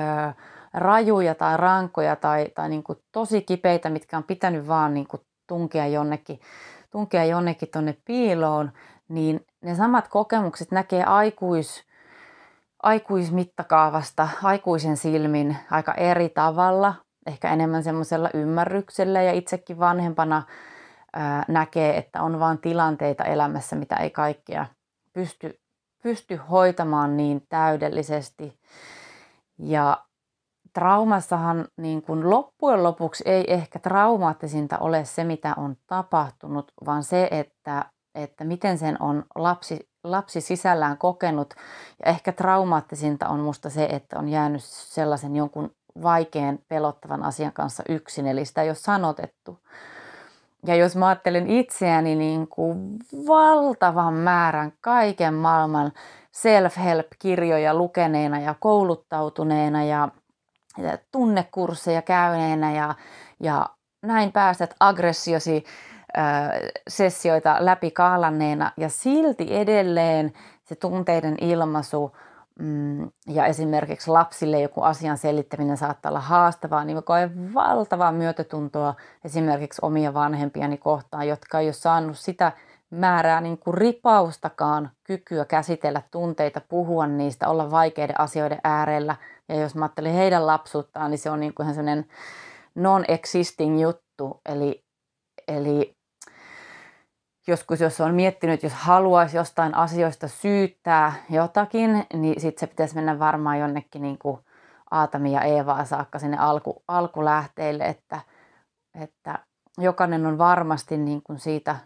rajuja 0.75 1.35
tai 1.35 1.57
rankoja 1.57 2.17
tai, 2.17 2.49
tai 2.55 2.69
niin 2.69 2.83
kuin 2.83 2.99
tosi 3.13 3.43
kipeitä, 3.43 3.91
mitkä 3.91 4.17
on 4.17 4.25
pitänyt 4.25 4.69
vaan 4.69 4.95
niin 4.95 5.07
kuin 5.07 5.23
tunkea 5.47 5.87
jonnekin, 5.87 6.41
tunkea 6.91 7.25
jonnekin 7.25 7.69
tuonne 7.73 7.97
piiloon, 8.05 8.73
niin 9.09 9.47
ne 9.61 9.75
samat 9.75 10.09
kokemukset 10.09 10.71
näkee 10.71 11.05
aikuis, 11.05 11.85
aikuismittakaavasta, 12.85 14.29
aikuisen 14.43 14.97
silmin 14.97 15.57
aika 15.71 15.95
eri 15.95 16.29
tavalla, 16.29 16.95
ehkä 17.27 17.53
enemmän 17.53 17.83
semmoisella 17.83 18.31
ymmärryksellä 18.35 19.23
ja 19.23 19.33
itsekin 19.33 19.79
vanhempana 19.79 20.43
ää, 21.13 21.45
näkee, 21.49 21.97
että 21.97 22.23
on 22.23 22.41
vain 22.41 22.59
tilanteita 22.59 23.25
elämässä, 23.25 23.77
mitä 23.77 23.97
ei 23.97 24.11
kaikkea 24.11 24.67
pysty, 25.13 25.61
pysty 26.03 26.37
hoitamaan 26.51 27.17
niin 27.17 27.43
täydellisesti. 27.49 28.59
Ja 29.59 30.05
traumassahan 30.73 31.69
niin 31.77 32.03
kuin 32.03 32.31
loppujen 32.31 32.83
lopuksi 32.83 33.25
ei 33.27 33.53
ehkä 33.53 33.79
traumaattisinta 33.79 34.79
ole 34.79 35.05
se, 35.05 35.25
mitä 35.25 35.55
on 35.57 35.77
tapahtunut, 35.87 36.73
vaan 36.87 37.03
se, 37.03 37.29
että, 37.31 37.85
että 38.15 38.45
miten 38.45 38.79
sen 38.79 39.03
on 39.03 39.25
lapsi 39.35 39.89
lapsi 40.05 40.41
sisällään 40.41 40.99
kokenut. 40.99 41.55
Ja 42.05 42.11
ehkä 42.11 42.33
traumaattisinta 42.33 43.29
on 43.29 43.41
musta 43.41 43.71
se, 43.71 43.85
että 43.85 44.19
on 44.19 44.29
jäänyt 44.29 44.65
sellaisen 44.65 45.37
jonkun 45.37 45.71
vaikean, 46.03 46.59
pelottavan 46.69 47.23
asian 47.23 47.53
kanssa 47.53 47.83
yksin, 47.89 48.27
eli 48.27 48.45
sitä 48.45 48.63
ei 48.63 48.69
ole 48.69 48.75
sanotettu. 48.75 49.59
Ja 50.67 50.75
jos 50.75 50.97
mä 50.97 51.07
ajattelen 51.07 51.47
itseäni 51.47 52.15
niin 52.15 52.49
kuin 52.49 52.97
valtavan 53.27 54.15
määrän 54.15 54.73
kaiken 54.81 55.35
maailman 55.35 55.93
self-help-kirjoja 56.33 57.75
lukeneena 57.75 58.41
ja 58.41 58.55
kouluttautuneena 58.61 59.85
ja, 59.85 60.09
ja 60.79 60.99
tunnekursseja 61.13 62.03
käyneenä 62.03 62.73
ja, 62.73 62.95
ja 63.41 63.69
näin 64.03 64.33
pääset 64.33 64.75
aggressiosi 64.81 65.65
sessioita 66.89 67.57
läpi 67.61 67.91
kaalanneena 67.91 68.73
ja 68.77 68.89
silti 68.89 69.57
edelleen 69.57 70.33
se 70.65 70.75
tunteiden 70.75 71.37
ilmaisu 71.41 72.17
mm, 72.59 73.11
ja 73.27 73.47
esimerkiksi 73.47 74.11
lapsille 74.11 74.61
joku 74.61 74.83
asian 74.83 75.19
selittäminen 75.19 75.77
saattaa 75.77 76.11
olla 76.11 76.21
haastavaa, 76.21 76.85
niin 76.85 76.97
mä 76.97 77.03
koen 77.03 77.55
valtavaa 77.55 78.13
myötätuntoa 78.13 78.95
esimerkiksi 79.25 79.79
omia 79.83 80.15
vanhempiani 80.15 80.79
kohtaan, 80.79 81.29
jotka 81.29 81.61
ei 81.61 81.67
ole 81.67 81.73
saanut 81.73 82.19
sitä 82.19 82.53
määrää 82.91 83.41
niin 83.41 83.59
kuin 83.59 83.75
ripaustakaan 83.75 84.91
kykyä 85.05 85.45
käsitellä 85.45 86.03
tunteita, 86.11 86.61
puhua 86.69 87.07
niistä, 87.07 87.49
olla 87.49 87.71
vaikeiden 87.71 88.21
asioiden 88.21 88.59
äärellä. 88.65 89.17
Ja 89.49 89.55
jos 89.55 89.75
mä 89.75 89.85
ajattelen 89.85 90.13
heidän 90.13 90.47
lapsuuttaan, 90.47 91.11
niin 91.11 91.19
se 91.19 91.31
on 91.31 91.41
niin 91.41 91.55
kuin 91.55 91.65
ihan 91.65 91.75
sellainen 91.75 92.07
non-existing 92.75 93.81
juttu. 93.81 94.41
Eli, 94.47 94.85
eli 95.49 95.97
joskus, 97.47 97.81
jos 97.81 98.01
on 98.01 98.15
miettinyt, 98.15 98.63
jos 98.63 98.73
haluaisi 98.73 99.37
jostain 99.37 99.75
asioista 99.75 100.29
syyttää 100.29 101.13
jotakin, 101.31 102.07
niin 102.13 102.41
sitten 102.41 102.61
se 102.61 102.67
pitäisi 102.67 102.95
mennä 102.95 103.19
varmaan 103.19 103.59
jonnekin 103.59 104.03
niin 104.03 104.19
kuin 104.19 104.39
Aatami 104.91 105.33
ja 105.33 105.41
Eevaa 105.41 105.85
saakka 105.85 106.19
sinne 106.19 106.37
alku, 106.37 106.83
alkulähteille, 106.89 107.85
että, 107.85 108.21
että 109.01 109.39
jokainen 109.79 110.27
on 110.27 110.39
varmasti 110.39 110.97
niin 110.97 111.23
kuin 111.23 111.39
siitä 111.39 111.77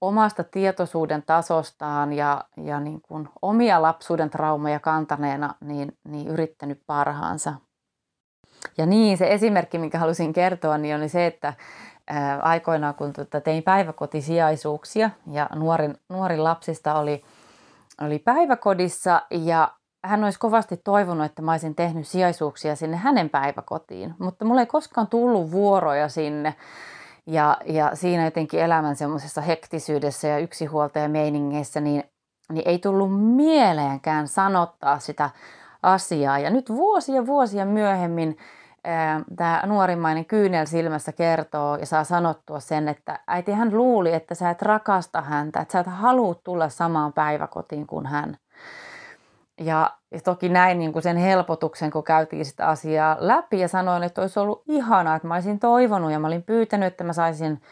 omasta 0.00 0.44
tietoisuuden 0.44 1.22
tasostaan 1.22 2.12
ja, 2.12 2.44
ja 2.56 2.80
niin 2.80 3.00
kuin 3.02 3.28
omia 3.42 3.82
lapsuuden 3.82 4.30
traumaja 4.30 4.80
kantaneena 4.80 5.54
niin, 5.60 5.92
niin 6.08 6.28
yrittänyt 6.28 6.80
parhaansa. 6.86 7.54
Ja 8.78 8.86
niin, 8.86 9.18
se 9.18 9.32
esimerkki, 9.32 9.78
minkä 9.78 9.98
halusin 9.98 10.32
kertoa, 10.32 10.78
niin 10.78 10.96
oli 10.96 11.08
se, 11.08 11.26
että 11.26 11.54
aikoinaan, 12.42 12.94
kun 12.94 13.12
tota 13.12 13.40
tein 13.40 13.62
päiväkotisijaisuuksia 13.62 15.10
ja 15.30 15.48
nuorin, 15.54 15.96
nuorin 16.08 16.44
lapsista 16.44 16.94
oli, 16.94 17.24
oli 18.00 18.18
päiväkodissa 18.18 19.22
ja 19.30 19.72
hän 20.04 20.24
olisi 20.24 20.38
kovasti 20.38 20.76
toivonut, 20.76 21.26
että 21.26 21.42
mä 21.42 21.50
olisin 21.50 21.74
tehnyt 21.74 22.06
sijaisuuksia 22.06 22.76
sinne 22.76 22.96
hänen 22.96 23.30
päiväkotiin, 23.30 24.14
mutta 24.18 24.44
mulla 24.44 24.60
ei 24.60 24.66
koskaan 24.66 25.06
tullut 25.06 25.50
vuoroja 25.50 26.08
sinne. 26.08 26.54
Ja, 27.26 27.56
ja 27.64 27.90
siinä 27.94 28.24
jotenkin 28.24 28.60
elämän 28.60 28.96
semmoisessa 28.96 29.40
hektisyydessä 29.40 30.28
ja 30.28 30.38
yksinhuoltajameiningeissä, 30.38 31.80
niin, 31.80 32.04
niin 32.52 32.68
ei 32.68 32.78
tullut 32.78 33.34
mieleenkään 33.36 34.28
sanottaa 34.28 34.98
sitä 34.98 35.30
asiaa. 35.82 36.38
Ja 36.38 36.50
nyt 36.50 36.68
vuosia 36.68 37.26
vuosia 37.26 37.64
myöhemmin 37.64 38.38
tämä 39.36 39.62
nuorimmainen 39.66 40.24
kyynel 40.24 40.66
silmässä 40.66 41.12
kertoo 41.12 41.76
ja 41.76 41.86
saa 41.86 42.04
sanottua 42.04 42.60
sen, 42.60 42.88
että 42.88 43.18
äiti 43.26 43.52
hän 43.52 43.76
luuli, 43.76 44.12
että 44.12 44.34
sä 44.34 44.50
et 44.50 44.62
rakasta 44.62 45.20
häntä, 45.20 45.60
että 45.60 45.72
sä 45.72 45.80
et 45.80 45.86
halua 45.86 46.34
tulla 46.34 46.68
samaan 46.68 47.12
päiväkotiin 47.12 47.86
kuin 47.86 48.06
hän. 48.06 48.36
Ja, 49.60 49.90
ja 50.10 50.20
toki 50.20 50.48
näin 50.48 50.78
niin 50.78 50.92
kuin 50.92 51.02
sen 51.02 51.16
helpotuksen, 51.16 51.90
kun 51.90 52.04
käytiin 52.04 52.44
sitä 52.44 52.66
asiaa 52.66 53.16
läpi 53.20 53.60
ja 53.60 53.68
sanoin, 53.68 54.02
että 54.02 54.20
olisi 54.20 54.40
ollut 54.40 54.62
ihanaa, 54.68 55.16
että 55.16 55.28
mä 55.28 55.34
olisin 55.34 55.58
toivonut 55.58 56.12
ja 56.12 56.18
mä 56.18 56.26
olin 56.26 56.42
pyytänyt, 56.42 56.86
että 56.86 57.04
mä 57.04 57.12
saisin 57.12 57.62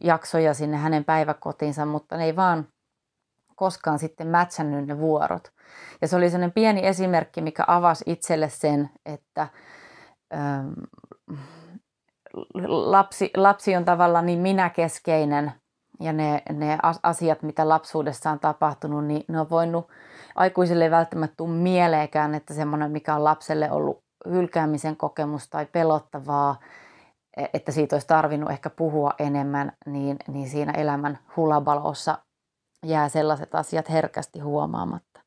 jaksoja 0.00 0.54
sinne 0.54 0.76
hänen 0.76 1.04
päiväkotiinsa, 1.04 1.86
mutta 1.86 2.16
ne 2.16 2.24
ei 2.24 2.36
vaan 2.36 2.68
koskaan 3.56 3.98
sitten 3.98 4.26
mätsännyt 4.26 4.86
ne 4.86 4.98
vuorot. 4.98 5.52
Ja 6.02 6.08
se 6.08 6.16
oli 6.16 6.30
sellainen 6.30 6.52
pieni 6.52 6.86
esimerkki, 6.86 7.40
mikä 7.40 7.64
avasi 7.66 8.04
itselle 8.06 8.48
sen, 8.48 8.90
että 9.06 9.48
lapsi, 12.68 13.30
lapsi 13.36 13.76
on 13.76 13.84
tavallaan 13.84 14.26
niin 14.26 14.38
minäkeskeinen 14.38 15.52
ja 16.00 16.12
ne, 16.12 16.42
ne 16.52 16.78
asiat, 17.02 17.42
mitä 17.42 17.68
lapsuudessa 17.68 18.30
on 18.30 18.40
tapahtunut, 18.40 19.04
niin 19.04 19.24
ne 19.28 19.40
on 19.40 19.50
voinut 19.50 19.88
aikuisille 20.34 20.84
ei 20.84 20.90
välttämättä 20.90 21.34
tule 21.36 21.50
mieleekään, 21.50 22.34
että 22.34 22.54
semmoinen, 22.54 22.90
mikä 22.90 23.14
on 23.14 23.24
lapselle 23.24 23.70
ollut 23.70 24.02
hylkäämisen 24.28 24.96
kokemus 24.96 25.48
tai 25.48 25.66
pelottavaa, 25.66 26.60
e, 27.36 27.44
että 27.54 27.72
siitä 27.72 27.96
olisi 27.96 28.06
tarvinnut 28.06 28.50
ehkä 28.50 28.70
puhua 28.70 29.10
enemmän, 29.18 29.72
niin, 29.86 30.16
niin 30.28 30.48
siinä 30.48 30.72
elämän 30.72 31.18
hulabalossa 31.36 32.18
jää 32.86 33.08
sellaiset 33.08 33.54
asiat 33.54 33.90
herkästi 33.90 34.38
huomaamatta. 34.38 35.20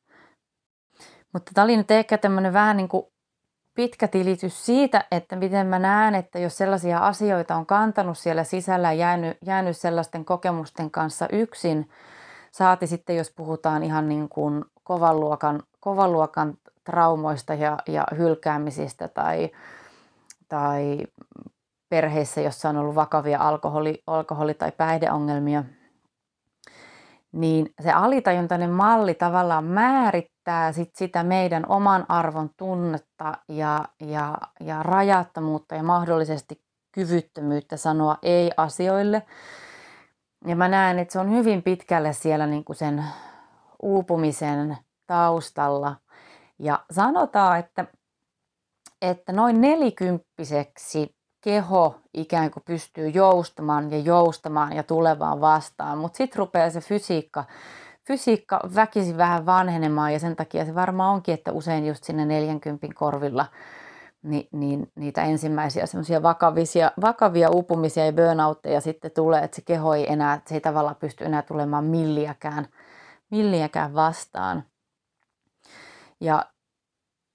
Mutta 1.32 1.52
tämä 1.54 1.64
oli 1.64 1.76
nyt 1.76 1.90
ehkä 1.90 2.18
tämmöinen 2.18 2.52
vähän 2.52 2.76
niin 2.76 2.88
kuin 2.88 3.06
pitkä 3.74 4.08
tilitys 4.08 4.66
siitä, 4.66 5.04
että 5.10 5.36
miten 5.36 5.66
mä 5.66 5.78
näen, 5.78 6.14
että 6.14 6.38
jos 6.38 6.56
sellaisia 6.56 6.98
asioita 6.98 7.56
on 7.56 7.66
kantanut 7.66 8.18
siellä 8.18 8.44
sisällä 8.44 8.92
ja 8.92 8.98
jäänyt, 8.98 9.36
jäänyt 9.44 9.76
sellaisten 9.76 10.24
kokemusten 10.24 10.90
kanssa 10.90 11.28
yksin, 11.32 11.88
saati 12.52 12.86
sitten 12.86 13.16
jos 13.16 13.30
puhutaan 13.30 13.82
ihan 13.82 14.08
niin 14.08 14.28
kuin 14.28 14.64
kovan 14.84 15.20
luokan, 15.20 15.62
kovan 15.80 16.12
luokan 16.12 16.54
traumoista 16.84 17.54
ja, 17.54 17.78
ja 17.88 18.06
hylkäämisistä 18.16 19.08
tai, 19.08 19.50
tai 20.48 20.98
perheissä, 21.88 22.40
jossa 22.40 22.68
on 22.68 22.76
ollut 22.76 22.94
vakavia 22.94 23.38
alkoholi, 23.40 24.02
alkoholi- 24.06 24.54
tai 24.54 24.72
päihdeongelmia, 24.72 25.64
niin 27.32 27.72
se 27.82 27.92
alitajuntainen 27.92 28.70
malli 28.70 29.14
tavallaan 29.14 29.64
määrittää 30.46 30.72
sit 30.72 30.96
sitä 30.96 31.22
meidän 31.22 31.64
oman 31.68 32.06
arvon 32.08 32.50
tunnetta 32.56 33.38
ja, 33.48 33.84
ja, 34.00 34.38
ja 34.60 34.82
rajattomuutta 34.82 35.74
ja 35.74 35.82
mahdollisesti 35.82 36.62
kyvyttömyyttä 36.92 37.76
sanoa 37.76 38.16
ei 38.22 38.50
asioille. 38.56 39.22
Ja 40.46 40.56
mä 40.56 40.68
näen, 40.68 40.98
että 40.98 41.12
se 41.12 41.18
on 41.18 41.30
hyvin 41.30 41.62
pitkälle 41.62 42.12
siellä 42.12 42.46
niin 42.46 42.64
kuin 42.64 42.76
sen 42.76 43.04
uupumisen 43.82 44.76
taustalla. 45.06 45.96
Ja 46.58 46.84
sanotaan, 46.90 47.58
että, 47.58 47.84
että 49.02 49.32
noin 49.32 49.60
nelikymppiseksi 49.60 51.14
keho 51.40 52.00
ikään 52.14 52.50
kuin 52.50 52.62
pystyy 52.66 53.08
joustamaan 53.08 53.90
ja 53.90 53.98
joustamaan 53.98 54.72
ja 54.72 54.82
tulevaan 54.82 55.40
vastaan, 55.40 55.98
mutta 55.98 56.16
sitten 56.16 56.38
rupeaa 56.38 56.70
se 56.70 56.80
fysiikka, 56.80 57.44
fysiikka 58.06 58.60
väkisin 58.74 59.16
vähän 59.16 59.46
vanhenemaan 59.46 60.12
ja 60.12 60.18
sen 60.18 60.36
takia 60.36 60.64
se 60.64 60.74
varmaan 60.74 61.14
onkin, 61.14 61.34
että 61.34 61.52
usein 61.52 61.86
just 61.86 62.04
sinne 62.04 62.24
40 62.24 62.86
korvilla 62.94 63.46
niin, 64.22 64.48
niin 64.52 64.92
niitä 64.94 65.22
ensimmäisiä 65.22 65.86
semmoisia 65.86 66.22
vakavia, 66.22 66.90
vakavia 67.00 67.50
uupumisia 67.50 68.06
ja 68.06 68.12
burnoutteja 68.12 68.80
sitten 68.80 69.10
tulee, 69.10 69.44
että 69.44 69.54
se 69.54 69.62
keho 69.62 69.94
ei 69.94 70.12
enää, 70.12 70.40
se 70.46 70.54
ei 70.54 70.60
tavallaan 70.60 70.96
pysty 70.96 71.24
enää 71.24 71.42
tulemaan 71.42 71.84
milliäkään– 71.84 72.66
milliäkään 73.32 73.94
vastaan. 73.94 74.64
Ja 76.20 76.46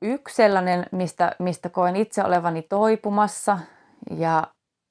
yksi 0.01 0.35
sellainen, 0.35 0.85
mistä, 0.91 1.35
mistä 1.39 1.69
koen 1.69 1.95
itse 1.95 2.23
olevani 2.23 2.61
toipumassa, 2.61 3.59
ja 4.11 4.43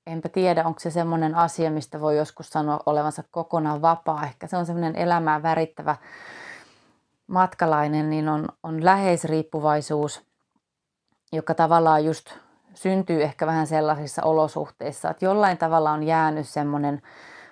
enpä 0.06 0.28
tiedä, 0.28 0.64
onko 0.64 0.80
se 0.80 0.90
semmoinen 0.90 1.34
asia, 1.34 1.70
mistä 1.70 2.00
voi 2.00 2.16
joskus 2.16 2.50
sanoa 2.50 2.80
olevansa 2.86 3.24
kokonaan 3.30 3.82
vapaa. 3.82 4.24
Ehkä 4.24 4.46
se 4.46 4.56
on 4.56 4.66
semmoinen 4.66 4.96
elämää 4.96 5.42
värittävä 5.42 5.96
matkalainen, 7.26 8.10
niin 8.10 8.28
on, 8.28 8.48
on 8.62 8.84
läheisriippuvaisuus, 8.84 10.22
joka 11.32 11.54
tavallaan 11.54 12.04
just 12.04 12.34
syntyy 12.74 13.22
ehkä 13.22 13.46
vähän 13.46 13.66
sellaisissa 13.66 14.22
olosuhteissa, 14.22 15.10
että 15.10 15.24
jollain 15.24 15.58
tavalla 15.58 15.92
on 15.92 16.02
jäänyt 16.02 16.48
semmoinen 16.48 17.02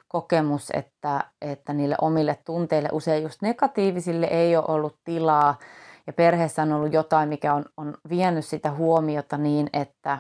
kokemus, 0.09 0.71
että, 0.75 1.25
että 1.43 1.73
niille 1.73 1.97
omille 2.01 2.39
tunteille, 2.45 2.89
usein 2.93 3.23
just 3.23 3.43
negatiivisille, 3.43 4.27
ei 4.27 4.57
ole 4.57 4.65
ollut 4.69 4.97
tilaa. 5.05 5.59
Ja 6.07 6.13
perheessä 6.13 6.63
on 6.63 6.73
ollut 6.73 6.93
jotain, 6.93 7.29
mikä 7.29 7.55
on, 7.55 7.65
on 7.77 7.95
vienyt 8.09 8.45
sitä 8.45 8.71
huomiota 8.71 9.39
niin, 9.39 9.71
että, 9.73 10.19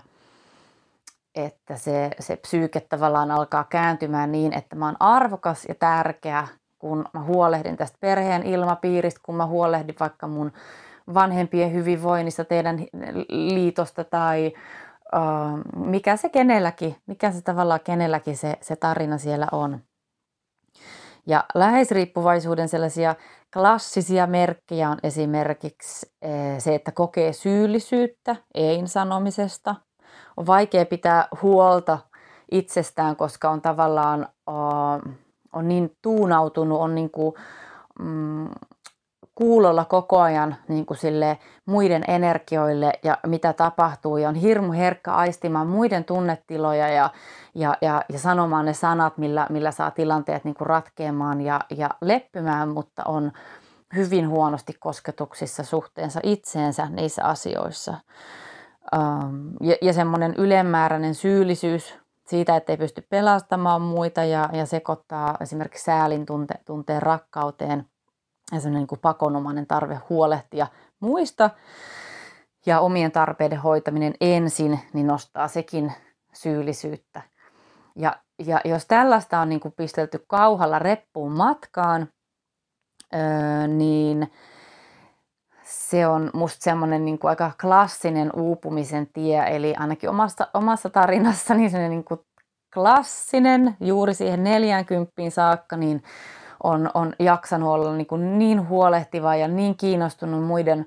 että 1.34 1.76
se, 1.76 2.10
se 2.20 2.36
psyyke 2.36 2.80
tavallaan 2.80 3.30
alkaa 3.30 3.64
kääntymään 3.64 4.32
niin, 4.32 4.52
että 4.52 4.76
mä 4.76 4.86
oon 4.86 4.96
arvokas 5.00 5.64
ja 5.68 5.74
tärkeä, 5.74 6.48
kun 6.78 7.04
mä 7.14 7.22
huolehdin 7.22 7.76
tästä 7.76 7.98
perheen 8.00 8.42
ilmapiiristä, 8.42 9.20
kun 9.22 9.34
mä 9.34 9.46
huolehdin 9.46 9.94
vaikka 10.00 10.26
mun 10.26 10.52
vanhempien 11.14 11.72
hyvinvoinnista, 11.72 12.44
teidän 12.44 12.86
liitosta 13.28 14.04
tai 14.04 14.52
mikä 15.76 16.16
se 16.16 16.28
kenelläkin, 16.28 16.96
mikä 17.06 17.30
se 17.30 17.42
tavallaan 17.42 17.80
kenelläkin 17.84 18.36
se, 18.36 18.58
se 18.60 18.76
tarina 18.76 19.18
siellä 19.18 19.46
on. 19.52 19.80
Ja 21.26 21.44
läheisriippuvaisuuden 21.54 22.68
sellaisia 22.68 23.14
klassisia 23.52 24.26
merkkejä 24.26 24.90
on 24.90 24.98
esimerkiksi 25.02 26.12
se, 26.58 26.74
että 26.74 26.92
kokee 26.92 27.32
syyllisyyttä 27.32 28.36
ei-sanomisesta. 28.54 29.74
On 30.36 30.46
vaikea 30.46 30.86
pitää 30.86 31.28
huolta 31.42 31.98
itsestään, 32.50 33.16
koska 33.16 33.50
on 33.50 33.62
tavallaan 33.62 34.28
on 35.52 35.68
niin 35.68 35.96
tuunautunut, 36.02 36.80
on 36.80 36.94
niin 36.94 37.10
kuin, 37.10 37.34
mm, 37.98 38.48
kuulolla 39.34 39.84
koko 39.84 40.20
ajan 40.20 40.56
niin 40.68 40.86
kuin 40.86 40.98
sille 40.98 41.38
muiden 41.66 42.04
energioille 42.08 42.92
ja 43.02 43.18
mitä 43.26 43.52
tapahtuu 43.52 44.16
ja 44.16 44.28
on 44.28 44.34
hirmu 44.34 44.72
herkkä 44.72 45.12
aistimaan 45.12 45.66
muiden 45.66 46.04
tunnetiloja 46.04 46.88
ja, 46.88 47.10
ja, 47.54 47.76
ja, 47.80 48.02
ja 48.12 48.18
sanomaan 48.18 48.64
ne 48.64 48.74
sanat, 48.74 49.18
millä, 49.18 49.46
millä 49.50 49.70
saa 49.70 49.90
tilanteet 49.90 50.44
niin 50.44 50.54
kuin 50.54 50.66
ratkeamaan 50.66 51.40
ja, 51.40 51.60
ja 51.76 51.90
leppymään, 52.00 52.68
mutta 52.68 53.02
on 53.04 53.32
hyvin 53.94 54.28
huonosti 54.28 54.72
kosketuksissa 54.80 55.62
suhteensa 55.62 56.20
itseensä 56.22 56.88
niissä 56.90 57.24
asioissa. 57.24 57.94
Ähm, 58.94 59.48
ja, 59.60 59.76
ja 59.82 59.92
semmoinen 59.92 60.34
ylemmääräinen 60.34 61.14
syyllisyys 61.14 61.98
siitä, 62.26 62.56
että 62.56 62.72
ei 62.72 62.76
pysty 62.76 63.06
pelastamaan 63.08 63.82
muita 63.82 64.24
ja, 64.24 64.48
ja 64.52 64.66
sekoittaa 64.66 65.36
esimerkiksi 65.40 65.84
säälin 65.84 66.26
tunte, 66.26 66.54
tunteen 66.66 67.02
rakkauteen 67.02 67.86
ja 68.52 68.60
semmoinen 68.60 68.80
niin 68.80 68.86
kuin 68.86 69.00
pakonomainen 69.00 69.66
tarve 69.66 70.00
huolehtia 70.08 70.66
muista 71.00 71.50
ja 72.66 72.80
omien 72.80 73.12
tarpeiden 73.12 73.58
hoitaminen 73.58 74.14
ensin, 74.20 74.80
niin 74.92 75.06
nostaa 75.06 75.48
sekin 75.48 75.92
syyllisyyttä. 76.32 77.22
Ja, 77.96 78.16
ja 78.38 78.60
jos 78.64 78.86
tällaista 78.86 79.40
on 79.40 79.48
niin 79.48 79.60
kuin 79.60 79.74
pistelty 79.76 80.24
kauhalla 80.28 80.78
reppuun 80.78 81.32
matkaan, 81.32 82.08
öö, 83.14 83.66
niin 83.66 84.32
se 85.64 86.06
on 86.06 86.30
musta 86.34 86.64
semmoinen 86.64 87.04
niin 87.04 87.18
kuin 87.18 87.28
aika 87.28 87.50
klassinen 87.60 88.30
uupumisen 88.36 89.06
tie, 89.06 89.56
eli 89.56 89.74
ainakin 89.78 90.10
omassa, 90.10 90.48
omassa 90.54 90.90
tarinassani 90.90 91.70
se 91.70 91.88
niin 91.88 92.04
kuin 92.04 92.20
klassinen 92.74 93.76
juuri 93.80 94.14
siihen 94.14 94.44
40 94.44 95.12
saakka, 95.28 95.76
niin 95.76 96.02
on, 96.62 96.90
on 96.94 97.12
jaksanut 97.18 97.68
olla 97.68 97.96
niin, 97.96 98.06
kuin 98.06 98.38
niin 98.38 98.68
huolehtiva 98.68 99.36
ja 99.36 99.48
niin 99.48 99.76
kiinnostunut 99.76 100.44
muiden, 100.44 100.86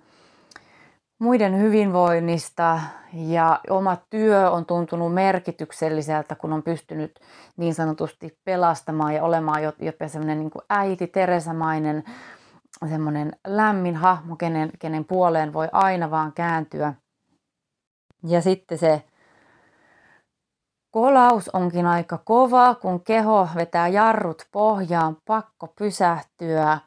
muiden 1.19 1.59
hyvinvoinnista. 1.59 2.79
Ja 3.13 3.59
oma 3.69 3.97
työ 4.09 4.51
on 4.51 4.65
tuntunut 4.65 5.13
merkitykselliseltä, 5.13 6.35
kun 6.35 6.53
on 6.53 6.63
pystynyt 6.63 7.19
niin 7.57 7.73
sanotusti 7.73 8.37
pelastamaan 8.43 9.15
ja 9.15 9.23
olemaan 9.23 9.63
jopa 9.63 10.07
semmoinen 10.07 10.39
niin 10.39 10.51
äiti 10.69 11.07
Teresamainen 11.07 12.03
semmoinen 12.89 13.31
lämmin 13.47 13.95
hahmo, 13.95 14.35
kenen, 14.35 14.71
kenen 14.79 15.05
puoleen 15.05 15.53
voi 15.53 15.67
aina 15.71 16.11
vaan 16.11 16.33
kääntyä. 16.33 16.93
Ja 18.23 18.41
sitten 18.41 18.77
se 18.77 19.03
kolaus 20.91 21.49
onkin 21.49 21.85
aika 21.85 22.17
kova, 22.17 22.75
kun 22.75 23.03
keho 23.03 23.49
vetää 23.55 23.87
jarrut 23.87 24.47
pohjaan, 24.51 25.17
pakko 25.25 25.67
pysähtyä 25.67 26.79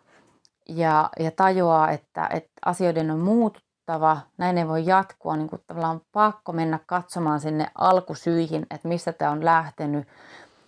ja, 0.69 1.11
ja 1.21 1.31
tajuaa, 1.31 1.91
että, 1.91 2.29
että 2.33 2.53
asioiden 2.65 3.11
on 3.11 3.19
muututtava. 3.19 4.21
Näin 4.39 4.59
ei 4.59 4.69
voi 4.69 4.87
jatkua, 4.87 5.37
niin 5.37 5.49
kuin 5.49 5.63
tavallaan 5.67 5.97
on 5.97 6.03
pakko 6.13 6.53
mennä 6.53 6.79
katsomaan 6.87 7.41
sinne 7.41 7.71
alkusyihin, 7.75 8.67
että 8.71 8.89
mistä 8.89 9.13
tämä 9.13 9.31
on 9.31 9.45
lähtenyt. 9.45 10.09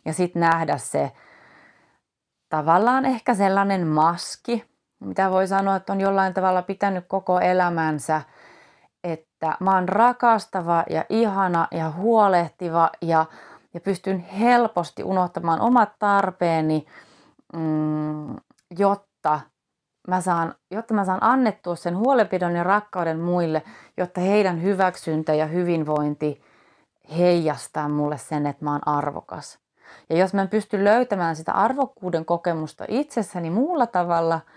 Ja 0.04 0.12
sitten 0.12 0.40
nähdä 0.40 0.76
se 0.78 1.12
tavallaan 2.48 3.04
ehkä 3.04 3.35
sellainen 3.35 3.87
maski, 3.87 4.71
mitä 5.04 5.30
voi 5.30 5.46
sanoa, 5.46 5.76
että 5.76 5.92
on 5.92 6.00
jollain 6.00 6.34
tavalla 6.34 6.62
pitänyt 6.62 7.04
koko 7.08 7.40
elämänsä, 7.40 8.22
että 9.04 9.56
mä 9.60 9.74
oon 9.74 9.88
rakastava 9.88 10.84
ja 10.90 11.04
ihana 11.08 11.68
ja 11.70 11.90
huolehtiva 11.90 12.90
ja, 13.00 13.26
ja 13.74 13.80
pystyn 13.80 14.18
helposti 14.18 15.02
unohtamaan 15.04 15.60
omat 15.60 15.92
tarpeeni, 15.98 16.86
mm, 17.56 18.36
jotta 18.78 19.40
mä 20.08 20.20
saan, 20.20 20.54
jotta 20.70 20.94
mä 20.94 21.04
saan 21.04 21.22
annettua 21.22 21.76
sen 21.76 21.96
huolenpidon 21.96 22.56
ja 22.56 22.62
rakkauden 22.62 23.20
muille, 23.20 23.62
jotta 23.96 24.20
heidän 24.20 24.62
hyväksyntä 24.62 25.34
ja 25.34 25.46
hyvinvointi 25.46 26.42
heijastaa 27.18 27.88
mulle 27.88 28.18
sen, 28.18 28.46
että 28.46 28.64
mä 28.64 28.72
oon 28.72 28.88
arvokas. 28.88 29.58
Ja 30.10 30.16
jos 30.16 30.34
mä 30.34 30.42
en 30.42 30.48
pysty 30.48 30.84
löytämään 30.84 31.36
sitä 31.36 31.52
arvokkuuden 31.52 32.24
kokemusta 32.24 32.84
itsessäni 32.88 33.50
muulla 33.50 33.86
tavalla– 33.86 34.40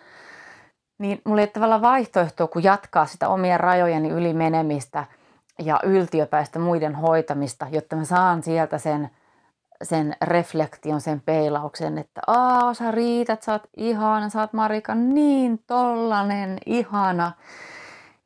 niin 0.97 1.21
mulla 1.25 1.41
ei 1.41 1.47
tavallaan 1.47 1.81
vaihtoehtoa 1.81 2.47
kuin 2.47 2.63
jatkaa 2.63 3.05
sitä 3.05 3.29
omien 3.29 3.59
rajojeni 3.59 4.09
yli 4.09 4.33
menemistä 4.33 5.05
ja 5.59 5.79
yltiöpäistä 5.83 6.59
muiden 6.59 6.95
hoitamista, 6.95 7.67
jotta 7.71 7.95
mä 7.95 8.05
saan 8.05 8.43
sieltä 8.43 8.77
sen, 8.77 9.09
sen 9.83 10.15
reflektion, 10.21 11.01
sen 11.01 11.21
peilauksen, 11.21 11.97
että 11.97 12.21
aa 12.27 12.73
sä 12.73 12.91
riität, 12.91 13.43
sä 13.43 13.51
oot 13.51 13.63
ihana, 13.77 14.29
sä 14.29 14.41
oot 14.41 14.53
Marika 14.53 14.95
niin 14.95 15.59
tollanen, 15.67 16.57
ihana. 16.65 17.31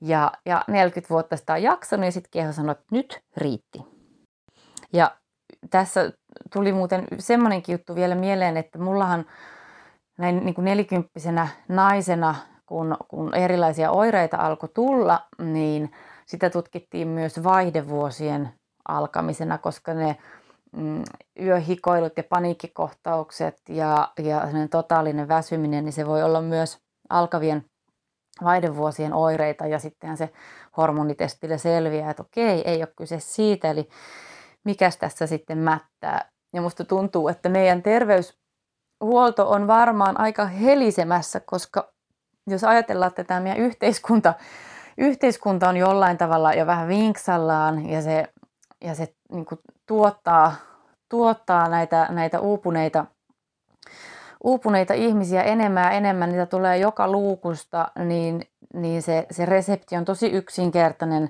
Ja, 0.01 0.31
ja 0.45 0.63
40 0.67 1.13
vuotta 1.13 1.37
sitä 1.37 1.53
on 1.53 1.63
jaksanut 1.63 2.05
ja 2.05 2.11
sitten 2.11 2.31
keho 2.31 2.51
sanoi, 2.51 2.71
että 2.71 2.85
nyt 2.91 3.21
riitti. 3.37 3.85
Ja 4.93 5.11
tässä 5.69 6.11
tuli 6.53 6.71
muuten 6.71 7.07
semmoinenkin 7.17 7.73
juttu 7.73 7.95
vielä 7.95 8.15
mieleen, 8.15 8.57
että 8.57 8.79
mullahan 8.79 9.25
näin 10.17 10.45
niin 10.45 10.55
kuin 10.55 10.65
nelikymppisenä 10.65 11.47
naisena 11.67 12.35
kun, 12.69 12.97
kun 13.07 13.35
erilaisia 13.35 13.91
oireita 13.91 14.37
alkoi 14.37 14.69
tulla, 14.73 15.19
niin 15.37 15.91
sitä 16.25 16.49
tutkittiin 16.49 17.07
myös 17.07 17.43
vaihdevuosien 17.43 18.49
alkamisena, 18.87 19.57
koska 19.57 19.93
ne 19.93 20.15
mm, 20.75 21.03
yöhikoilut 21.41 22.17
ja 22.17 22.23
paniikkikohtaukset 22.23 23.61
ja, 23.69 24.11
ja 24.23 24.41
totaalinen 24.71 25.27
väsyminen, 25.27 25.85
niin 25.85 25.93
se 25.93 26.07
voi 26.07 26.23
olla 26.23 26.41
myös 26.41 26.79
alkavien 27.09 27.65
vaihdevuosien 28.43 29.13
oireita 29.13 29.67
ja 29.67 29.79
sittenhän 29.79 30.17
se 30.17 30.29
hormonitestillä 30.77 31.57
selviää, 31.57 32.11
että 32.11 32.23
okei, 32.23 32.61
ei 32.65 32.81
ole 32.81 32.93
kyse 32.97 33.19
siitä, 33.19 33.71
eli 33.71 33.89
mikäs 34.65 34.97
tässä 34.97 35.27
sitten 35.27 35.57
mättää. 35.57 36.29
Ja 36.53 36.61
musta 36.61 36.85
tuntuu, 36.85 37.27
että 37.27 37.49
meidän 37.49 37.83
terveyshuolto 37.83 39.49
on 39.49 39.67
varmaan 39.67 40.19
aika 40.19 40.45
helisemässä, 40.45 41.39
koska 41.39 41.93
jos 42.47 42.63
ajatellaan, 42.63 43.09
että 43.09 43.23
tämä 43.23 43.39
meidän 43.39 43.59
yhteiskunta, 43.59 44.33
yhteiskunta 44.97 45.69
on 45.69 45.77
jollain 45.77 46.17
tavalla 46.17 46.53
jo 46.53 46.65
vähän 46.65 46.87
vinksallaan 46.87 47.89
ja 47.89 48.01
se, 48.01 48.25
ja 48.81 48.95
se 48.95 49.13
niin 49.31 49.45
kuin 49.45 49.59
tuottaa, 49.85 50.55
tuottaa 51.09 51.69
näitä, 51.69 52.07
näitä 52.09 52.39
uupuneita, 52.39 53.05
uupuneita 54.43 54.93
ihmisiä 54.93 55.43
enemmän 55.43 55.83
ja 55.83 55.91
enemmän, 55.91 56.29
niitä 56.29 56.45
tulee 56.45 56.77
joka 56.77 57.11
luukusta, 57.11 57.91
niin, 58.05 58.41
niin 58.73 59.01
se, 59.01 59.25
se 59.31 59.45
resepti 59.45 59.97
on 59.97 60.05
tosi 60.05 60.27
yksinkertainen 60.27 61.29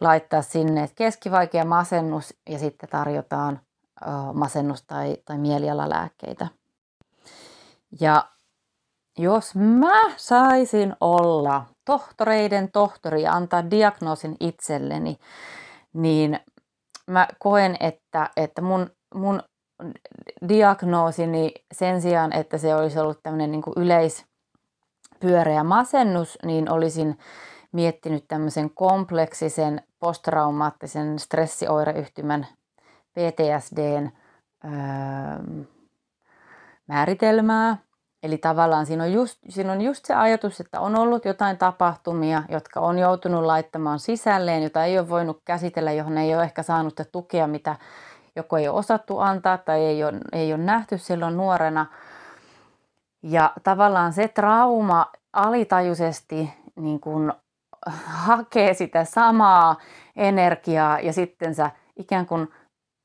laittaa 0.00 0.42
sinne, 0.42 0.82
että 0.82 0.94
keskivaikea 0.96 1.64
masennus 1.64 2.34
ja 2.48 2.58
sitten 2.58 2.88
tarjotaan 2.88 3.60
masennus- 4.32 4.84
tai, 4.86 5.16
tai 5.24 5.38
mielialalääkkeitä. 5.38 6.46
Ja 8.00 8.24
jos 9.20 9.54
mä 9.54 10.00
saisin 10.16 10.96
olla 11.00 11.66
tohtoreiden 11.84 12.72
tohtori 12.72 13.22
ja 13.22 13.32
antaa 13.32 13.70
diagnoosin 13.70 14.36
itselleni, 14.40 15.18
niin 15.92 16.40
mä 17.06 17.28
koen, 17.38 17.76
että, 17.80 18.30
että 18.36 18.62
mun, 18.62 18.90
mun 19.14 19.42
diagnoosini 20.48 21.52
sen 21.72 22.02
sijaan, 22.02 22.32
että 22.32 22.58
se 22.58 22.74
olisi 22.74 22.98
ollut 22.98 23.22
tämmöinen 23.22 23.50
niin 23.50 23.62
yleispyöreä 23.76 25.64
masennus, 25.64 26.38
niin 26.44 26.70
olisin 26.70 27.18
miettinyt 27.72 28.24
tämmöisen 28.28 28.70
kompleksisen 28.70 29.82
posttraumaattisen 29.98 31.18
stressioireyhtymän 31.18 32.46
PTSDn 33.12 34.10
öö, 34.64 34.70
määritelmää– 36.86 37.76
Eli 38.22 38.38
tavallaan 38.38 38.86
siinä 38.86 39.04
on, 39.04 39.12
just, 39.12 39.38
siinä 39.48 39.72
on 39.72 39.80
just 39.80 40.04
se 40.04 40.14
ajatus, 40.14 40.60
että 40.60 40.80
on 40.80 40.98
ollut 40.98 41.24
jotain 41.24 41.58
tapahtumia, 41.58 42.42
jotka 42.48 42.80
on 42.80 42.98
joutunut 42.98 43.44
laittamaan 43.44 43.98
sisälleen, 43.98 44.62
jota 44.62 44.84
ei 44.84 44.98
ole 44.98 45.08
voinut 45.08 45.42
käsitellä, 45.44 45.92
johon 45.92 46.18
ei 46.18 46.34
ole 46.34 46.42
ehkä 46.42 46.62
saanut 46.62 46.92
sitä 46.92 47.04
tukea, 47.04 47.46
mitä 47.46 47.76
joko 48.36 48.56
ei 48.56 48.68
ole 48.68 48.78
osattu 48.78 49.18
antaa 49.18 49.58
tai 49.58 49.80
ei 49.80 50.04
ole, 50.04 50.18
ei 50.32 50.52
ole 50.52 50.62
nähty 50.62 50.98
silloin 50.98 51.36
nuorena. 51.36 51.86
Ja 53.22 53.52
tavallaan 53.62 54.12
se 54.12 54.28
trauma 54.28 55.06
alitajuisesti 55.32 56.54
niin 56.76 57.00
kuin 57.00 57.32
hakee 58.04 58.74
sitä 58.74 59.04
samaa 59.04 59.76
energiaa 60.16 61.00
ja 61.00 61.12
sitten 61.12 61.54
sä 61.54 61.70
ikään 61.96 62.26
kuin 62.26 62.48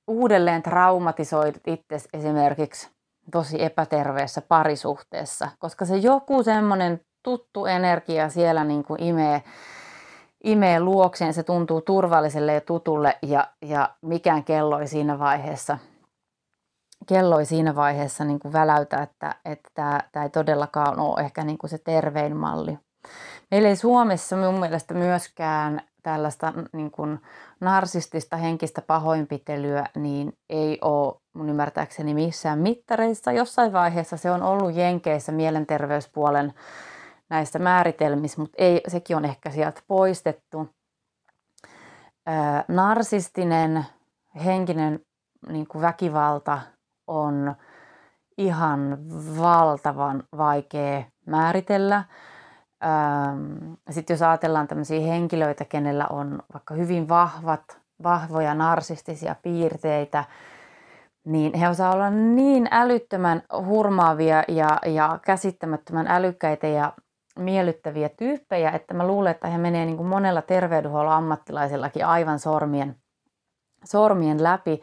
uudelleen 0.08 0.64
traumatisoit 0.64 1.62
itse 1.68 1.98
esimerkiksi 2.14 2.95
tosi 3.32 3.64
epäterveessä 3.64 4.42
parisuhteessa, 4.42 5.50
koska 5.60 5.86
se 5.86 5.98
joku 5.98 6.44
semmoinen 6.44 7.02
tuttu 7.24 7.66
energia 7.66 8.30
siellä 8.30 8.64
niin 8.64 8.84
kuin 8.84 9.04
imee, 9.04 9.44
imee 10.44 10.80
luokseen, 10.80 11.34
se 11.34 11.44
tuntuu 11.44 11.82
turvalliselle 11.82 12.54
ja 12.54 12.62
tutulle 12.62 13.18
ja, 13.22 13.48
ja 13.62 13.96
mikään 14.02 14.44
kello 14.44 14.80
ei 14.80 14.88
siinä 14.88 15.20
vaiheessa, 15.20 15.78
kello 17.08 17.40
ei 17.40 17.46
siinä 17.46 17.76
vaiheessa 17.76 18.26
niin 18.26 18.40
kuin 18.40 18.54
väläytä, 18.54 19.02
että, 19.04 19.36
tämä 20.12 20.24
ei 20.24 20.30
todellakaan 20.30 21.00
ole 21.00 21.22
ehkä 21.22 21.44
niin 21.44 21.58
kuin 21.58 21.70
se 21.70 21.78
tervein 21.78 22.38
malli. 22.38 22.80
Meillä 23.52 23.70
ei 23.70 23.76
Suomessa 23.76 24.38
mun 24.38 24.60
mielestä 24.60 24.94
myöskään 24.94 25.82
tällaista 26.04 26.54
niin 26.74 26.92
kuin 26.92 27.20
narsistista 27.60 28.38
henkistä 28.38 28.82
pahoinpitelyä 28.82 29.86
niin 29.96 30.38
ei 30.50 30.78
ole 30.82 31.16
mun 31.34 31.50
ymmärtääkseni 31.50 32.14
missään 32.14 32.60
mittareissa. 32.60 33.32
Jossain 33.32 33.74
vaiheessa 33.74 34.18
se 34.18 34.32
on 34.32 34.44
ollut 34.44 34.76
Jenkeissä 34.76 35.32
mielenterveyspuolen 35.32 36.54
näissä 37.30 37.60
määritelmissä, 37.60 38.42
mutta 38.42 38.56
ei, 38.58 38.82
sekin 38.88 39.18
on 39.18 39.26
ehkä 39.26 39.50
sieltä 39.50 39.82
poistettu. 39.88 40.70
narsistinen 42.68 43.86
henkinen 44.46 45.00
niin 45.50 45.68
kuin 45.68 45.82
väkivalta 45.82 46.60
on 47.08 47.56
ihan 48.38 48.98
valtavan 49.40 50.24
vaikea 50.38 51.04
määritellä. 51.26 52.04
Sitten 53.90 54.14
jos 54.14 54.22
ajatellaan 54.22 54.68
tämmöisiä 54.68 55.00
henkilöitä, 55.00 55.66
kenellä 55.66 56.08
on 56.10 56.42
vaikka 56.54 56.74
hyvin 56.74 57.10
vahvat, 57.10 57.80
vahvoja 58.04 58.54
narsistisia 58.54 59.36
piirteitä, 59.42 60.24
niin 61.26 61.54
he 61.54 61.70
osaa 61.70 61.94
olla 61.94 62.10
niin 62.10 62.68
älyttömän 62.72 63.44
hurmaavia 63.66 64.44
ja, 64.48 64.80
ja 64.86 65.20
käsittämättömän 65.26 66.08
älykkäitä 66.08 66.68
ja 66.68 66.94
miellyttäviä 67.40 68.10
tyyppejä, 68.10 68.72
että 68.72 68.94
mä 68.94 69.08
luulen, 69.08 69.32
että 69.32 69.48
he 69.48 69.58
menee 69.58 69.86
niin 69.86 69.98
kuin 69.98 70.10
monella 70.10 70.42
terveydenhuollon 70.42 71.14
ammattilaisellakin 71.14 72.06
aivan 72.06 72.40
sormien, 72.40 72.96
sormien 73.84 74.44
läpi. 74.44 74.82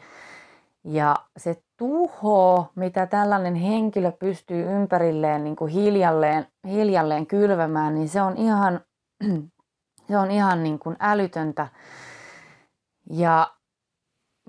Ja 0.83 1.15
se 1.37 1.63
tuho, 1.83 2.71
mitä 2.75 3.07
tällainen 3.07 3.55
henkilö 3.55 4.11
pystyy 4.11 4.71
ympärilleen 4.71 5.43
niin 5.43 5.55
kuin 5.55 5.71
hiljalleen, 5.71 6.47
hiljalleen 6.67 7.27
kylvämään, 7.27 7.95
niin 7.95 8.09
se 8.09 8.21
on 8.21 8.37
ihan, 8.37 8.81
se 10.07 10.17
on 10.17 10.31
ihan 10.31 10.63
niin 10.63 10.79
kuin 10.79 10.95
älytöntä. 10.99 11.67
Ja 13.09 13.53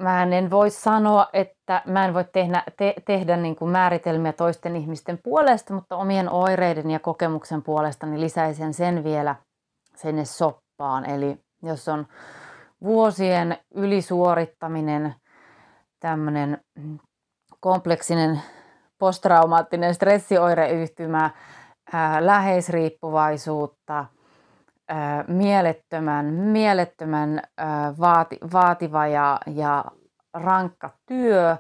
mä 0.01 0.23
en 0.23 0.51
voi 0.51 0.71
sanoa, 0.71 1.27
että 1.33 1.83
mä 1.87 2.05
en 2.05 2.15
voi 2.15 2.25
tehdä, 2.33 2.63
te, 2.77 2.95
tehdä 3.07 3.37
niin 3.37 3.57
kuin 3.57 3.71
määritelmiä 3.71 4.33
toisten 4.33 4.77
ihmisten 4.77 5.19
puolesta, 5.25 5.75
mutta 5.75 5.97
omien 5.97 6.31
oireiden 6.31 6.91
ja 6.91 6.99
kokemuksen 6.99 7.63
puolesta 7.63 8.07
niin 8.07 8.21
lisäisen 8.21 8.75
sen 8.75 9.05
vielä 9.05 9.37
sinne 9.97 10.25
soppaan. 10.25 11.11
Eli 11.11 11.39
jos 11.63 11.89
on 11.89 12.07
vuosien 12.83 13.59
ylisuorittaminen, 13.75 15.15
tämmöinen 16.01 16.61
kompleksinen 17.65 18.41
posttraumaattinen 18.99 19.95
stressioireyhtymä, 19.95 21.31
ää, 21.93 22.27
läheisriippuvaisuutta, 22.27 24.05
ää, 24.89 25.25
mielettömän, 25.29 26.27
mielettömän 26.27 27.43
ää, 27.57 27.95
vaati, 28.01 28.39
vaativa 28.53 29.07
ja, 29.07 29.41
ja 29.47 29.85
rankka 30.35 30.91
työ, 31.07 31.57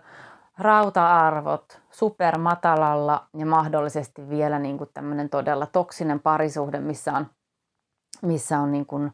rauta-arvot 0.58 1.80
supermatalalla 1.90 3.26
ja 3.36 3.46
mahdollisesti 3.46 4.28
vielä 4.28 4.58
niin 4.58 4.78
kuin 4.78 4.90
tämmöinen 4.94 5.30
todella 5.30 5.66
toksinen 5.66 6.20
parisuhde, 6.20 6.80
missä 6.80 7.12
on, 7.12 7.26
missä 8.22 8.58
on 8.58 8.72
niin 8.72 8.86
kuin 8.86 9.12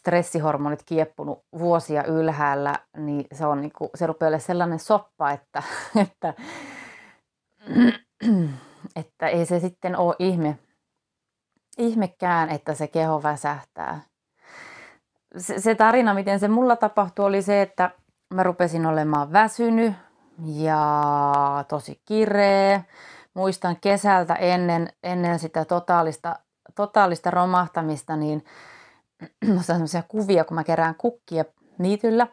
stressihormonit 0.00 0.82
kieppunut 0.86 1.44
vuosia 1.58 2.04
ylhäällä, 2.04 2.74
niin 2.96 3.24
se, 3.32 3.46
on 3.46 3.60
niin 3.60 3.72
kuin, 3.72 3.90
se 3.94 4.06
rupeaa 4.06 4.28
olemaan 4.28 4.40
sellainen 4.40 4.78
soppa, 4.78 5.30
että, 5.30 5.62
että, 6.02 6.34
että 9.00 9.28
ei 9.28 9.46
se 9.46 9.60
sitten 9.60 9.96
ole 9.96 10.14
ihme, 10.18 10.58
ihmekään, 11.78 12.50
että 12.50 12.74
se 12.74 12.88
keho 12.88 13.22
väsähtää. 13.22 14.00
Se, 15.36 15.60
se 15.60 15.74
tarina, 15.74 16.14
miten 16.14 16.40
se 16.40 16.48
mulla 16.48 16.76
tapahtui, 16.76 17.24
oli 17.24 17.42
se, 17.42 17.62
että 17.62 17.90
mä 18.34 18.42
rupesin 18.42 18.86
olemaan 18.86 19.32
väsynyt 19.32 19.92
ja 20.46 21.64
tosi 21.68 22.02
kireä. 22.04 22.82
Muistan 23.34 23.76
kesältä 23.80 24.34
ennen, 24.34 24.88
ennen 25.02 25.38
sitä 25.38 25.64
totaalista, 25.64 26.36
totaalista 26.74 27.30
romahtamista, 27.30 28.16
niin 28.16 28.44
sellaisia 29.60 30.02
kuvia, 30.08 30.44
kun 30.44 30.54
mä 30.54 30.64
kerään 30.64 30.94
kukkia 30.94 31.44
niityllä. 31.78 32.26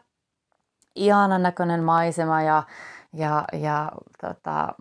Ihanan 0.94 1.42
näköinen 1.42 1.84
maisema 1.84 2.42
ja, 2.42 2.62
ja, 3.12 3.44
ja 3.52 3.92
tota, 4.20 4.74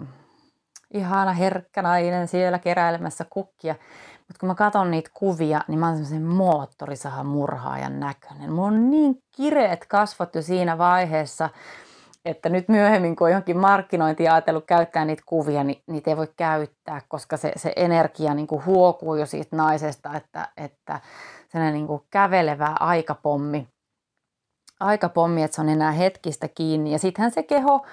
ihana 0.93 1.33
herkkä 1.33 1.81
nainen 1.81 2.27
siellä 2.27 2.59
keräilemässä 2.59 3.25
kukkia. 3.29 3.75
Mutta 4.17 4.39
kun 4.39 4.47
mä 4.47 4.55
katson 4.55 4.91
niitä 4.91 5.09
kuvia, 5.13 5.61
niin 5.67 5.79
mä 5.79 5.85
oon 5.87 5.95
semmoisen 5.95 6.23
moottorisahan 6.23 7.25
murhaajan 7.25 7.99
näköinen. 7.99 8.51
Mulla 8.51 8.67
on 8.67 8.89
niin 8.89 9.23
kireet 9.35 9.85
kasvot 9.85 10.35
jo 10.35 10.41
siinä 10.41 10.77
vaiheessa, 10.77 11.49
että 12.25 12.49
nyt 12.49 12.69
myöhemmin, 12.69 13.15
kun 13.15 13.25
on 13.25 13.32
johonkin 13.32 13.58
markkinointi 13.58 14.27
ajatellut 14.27 14.65
käyttää 14.65 15.06
niitä 15.06 15.23
kuvia, 15.25 15.63
niin 15.63 15.82
niitä 15.88 16.12
ei 16.12 16.17
voi 16.17 16.27
käyttää, 16.38 17.01
koska 17.08 17.38
se, 17.38 17.51
se 17.56 17.73
energia 17.75 18.34
niin 18.34 18.47
kuin 18.47 18.65
huokuu 18.65 19.15
jo 19.15 19.25
siitä 19.25 19.56
naisesta, 19.56 20.13
että, 20.13 20.47
että 20.58 20.99
sellainen 21.49 21.73
niin 21.73 21.88
kuin 21.88 22.01
kävelevä 22.10 22.75
aikapommi, 22.80 23.67
aikapommi, 24.80 25.43
että 25.43 25.56
se 25.56 25.62
on 25.62 25.69
enää 25.69 25.91
hetkistä 25.91 26.47
kiinni. 26.47 26.91
Ja 26.91 26.99
sittenhän 26.99 27.32
se 27.32 27.43
keho, 27.43 27.86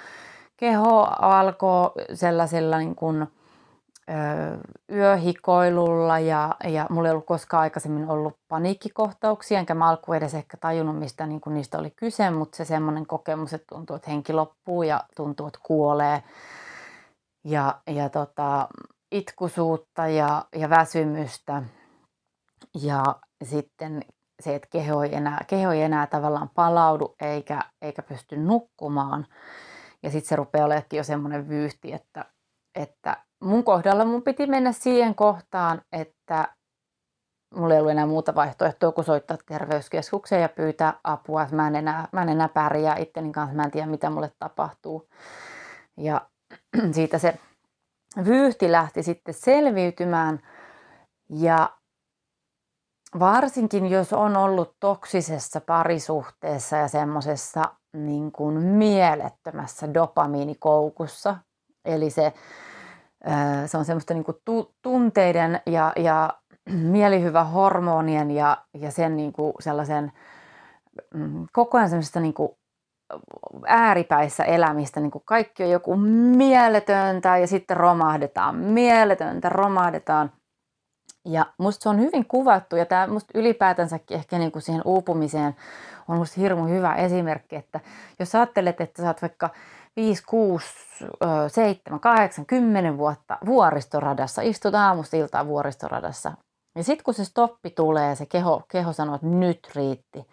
keho 0.56 1.08
alkoi 1.18 1.90
sellaisella 2.14 2.78
niin 2.78 2.94
kuin, 2.94 3.26
yöhikoilulla 4.92 6.18
ja, 6.18 6.54
ja 6.64 6.86
mulla 6.90 7.08
ei 7.08 7.12
ollut 7.12 7.26
koskaan 7.26 7.60
aikaisemmin 7.60 8.08
ollut 8.08 8.36
paniikkikohtauksia, 8.48 9.58
enkä 9.58 9.74
mä 9.74 9.88
alkuun 9.88 10.16
edes 10.16 10.34
ehkä 10.34 10.56
tajunnut, 10.56 10.98
mistä 10.98 11.26
niin 11.26 11.40
kuin 11.40 11.54
niistä 11.54 11.78
oli 11.78 11.90
kyse, 11.90 12.30
mutta 12.30 12.56
se 12.56 12.64
semmoinen 12.64 13.06
kokemus, 13.06 13.52
että 13.52 13.74
tuntuu, 13.74 13.96
että 13.96 14.10
henki 14.10 14.32
loppuu 14.32 14.82
ja 14.82 15.00
tuntuu, 15.16 15.46
että 15.46 15.60
kuolee. 15.62 16.22
Ja, 17.44 17.80
ja 17.86 18.08
tota, 18.08 18.68
itkusuutta 19.12 20.08
ja, 20.08 20.44
ja 20.56 20.70
väsymystä. 20.70 21.62
Ja 22.82 23.02
sitten 23.44 24.04
se, 24.42 24.54
että 24.54 24.68
keho 24.70 25.02
ei 25.02 25.14
enää, 25.14 25.44
keho 25.46 25.72
ei 25.72 25.82
enää 25.82 26.06
tavallaan 26.06 26.50
palaudu 26.54 27.14
eikä, 27.20 27.60
eikä 27.82 28.02
pysty 28.02 28.36
nukkumaan. 28.36 29.26
Ja 30.02 30.10
sitten 30.10 30.28
se 30.28 30.36
rupeaa 30.36 30.66
olemaan 30.66 30.84
jo 30.92 31.04
semmoinen 31.04 31.48
vyyhti, 31.48 31.92
että, 31.92 32.24
että 32.74 33.16
mun 33.44 33.64
kohdalla 33.64 34.04
mun 34.04 34.22
piti 34.22 34.46
mennä 34.46 34.72
siihen 34.72 35.14
kohtaan, 35.14 35.82
että 35.92 36.54
mulla 37.54 37.74
ei 37.74 37.80
ollut 37.80 37.92
enää 37.92 38.06
muuta 38.06 38.34
vaihtoehtoa 38.34 38.92
kuin 38.92 39.04
soittaa 39.04 39.36
terveyskeskukseen 39.46 40.42
ja 40.42 40.48
pyytää 40.48 41.00
apua. 41.04 41.46
Mä 41.52 41.66
en 41.66 41.76
enää, 41.76 42.08
mä 42.12 42.22
en 42.22 42.28
enää 42.28 42.48
pärjää 42.48 42.96
itteni 42.96 43.32
kanssa, 43.32 43.56
mä 43.56 43.64
en 43.64 43.70
tiedä 43.70 43.86
mitä 43.86 44.10
mulle 44.10 44.32
tapahtuu. 44.38 45.08
Ja 45.96 46.20
siitä 46.94 47.18
se 47.18 47.38
vyyhti 48.24 48.72
lähti 48.72 49.02
sitten 49.02 49.34
selviytymään. 49.34 50.40
Ja 51.30 51.70
varsinkin 53.18 53.86
jos 53.86 54.12
on 54.12 54.36
ollut 54.36 54.76
toksisessa 54.80 55.60
parisuhteessa 55.60 56.76
ja 56.76 56.88
semmoisessa 56.88 57.62
niin 57.92 58.32
kuin 58.32 58.54
mielettömässä 58.62 59.94
dopamiinikoukussa, 59.94 61.36
eli 61.84 62.10
se, 62.10 62.32
se 63.66 63.78
on 63.78 63.84
semmoista 63.84 64.14
niin 64.14 64.24
kuin 64.24 64.36
tunteiden 64.82 65.60
ja, 65.66 65.92
ja 65.96 66.34
mielihyvä 66.92 67.44
hormonien 67.44 68.30
ja, 68.30 68.64
ja 68.74 68.90
sen 68.90 69.16
niin 69.16 69.32
kuin 69.32 69.52
sellaisen 69.60 70.12
mm, 71.14 71.46
koko 71.52 71.78
ajan 71.78 71.90
semmoista 71.90 72.20
niin 72.20 72.34
kuin 72.34 72.52
ääripäissä 73.66 74.44
elämistä, 74.44 75.00
niin 75.00 75.10
kuin 75.10 75.22
kaikki 75.24 75.64
on 75.64 75.70
joku 75.70 75.96
mieletöntä 76.36 77.38
ja 77.38 77.46
sitten 77.46 77.76
romahdetaan, 77.76 78.56
mieletöntä, 78.56 79.48
romahdetaan– 79.48 80.32
ja 81.24 81.46
musta 81.58 81.82
se 81.82 81.88
on 81.88 82.00
hyvin 82.00 82.26
kuvattu 82.26 82.76
ja 82.76 82.86
tämä 82.86 83.06
musta 83.06 83.38
ylipäätänsäkin 83.38 84.16
ehkä 84.16 84.38
niin 84.38 84.52
kuin 84.52 84.62
siihen 84.62 84.82
uupumiseen 84.84 85.56
on 86.08 86.16
musta 86.16 86.40
hirmu 86.40 86.66
hyvä 86.66 86.94
esimerkki, 86.94 87.56
että 87.56 87.80
jos 88.18 88.34
ajattelet, 88.34 88.80
että 88.80 89.02
sä 89.02 89.08
oot 89.08 89.22
vaikka 89.22 89.50
5, 89.96 90.22
6, 90.26 90.66
7, 91.48 92.00
8, 92.00 92.46
10 92.46 92.98
vuotta 92.98 93.38
vuoristoradassa, 93.46 94.42
istut 94.42 94.74
aamusta 94.74 95.16
iltaan 95.16 95.46
vuoristoradassa. 95.46 96.32
Ja 96.74 96.84
sitten 96.84 97.04
kun 97.04 97.14
se 97.14 97.24
stoppi 97.24 97.70
tulee, 97.70 98.14
se 98.14 98.26
keho, 98.26 98.62
keho 98.68 98.92
sanoo, 98.92 99.14
että 99.14 99.26
nyt 99.26 99.70
riitti. 99.74 100.26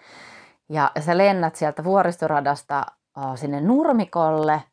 Ja 0.69 0.91
sä 0.99 1.17
lennät 1.17 1.55
sieltä 1.55 1.83
vuoristoradasta 1.83 2.85
sinne 3.35 3.61
nurmikolle, 3.61 4.63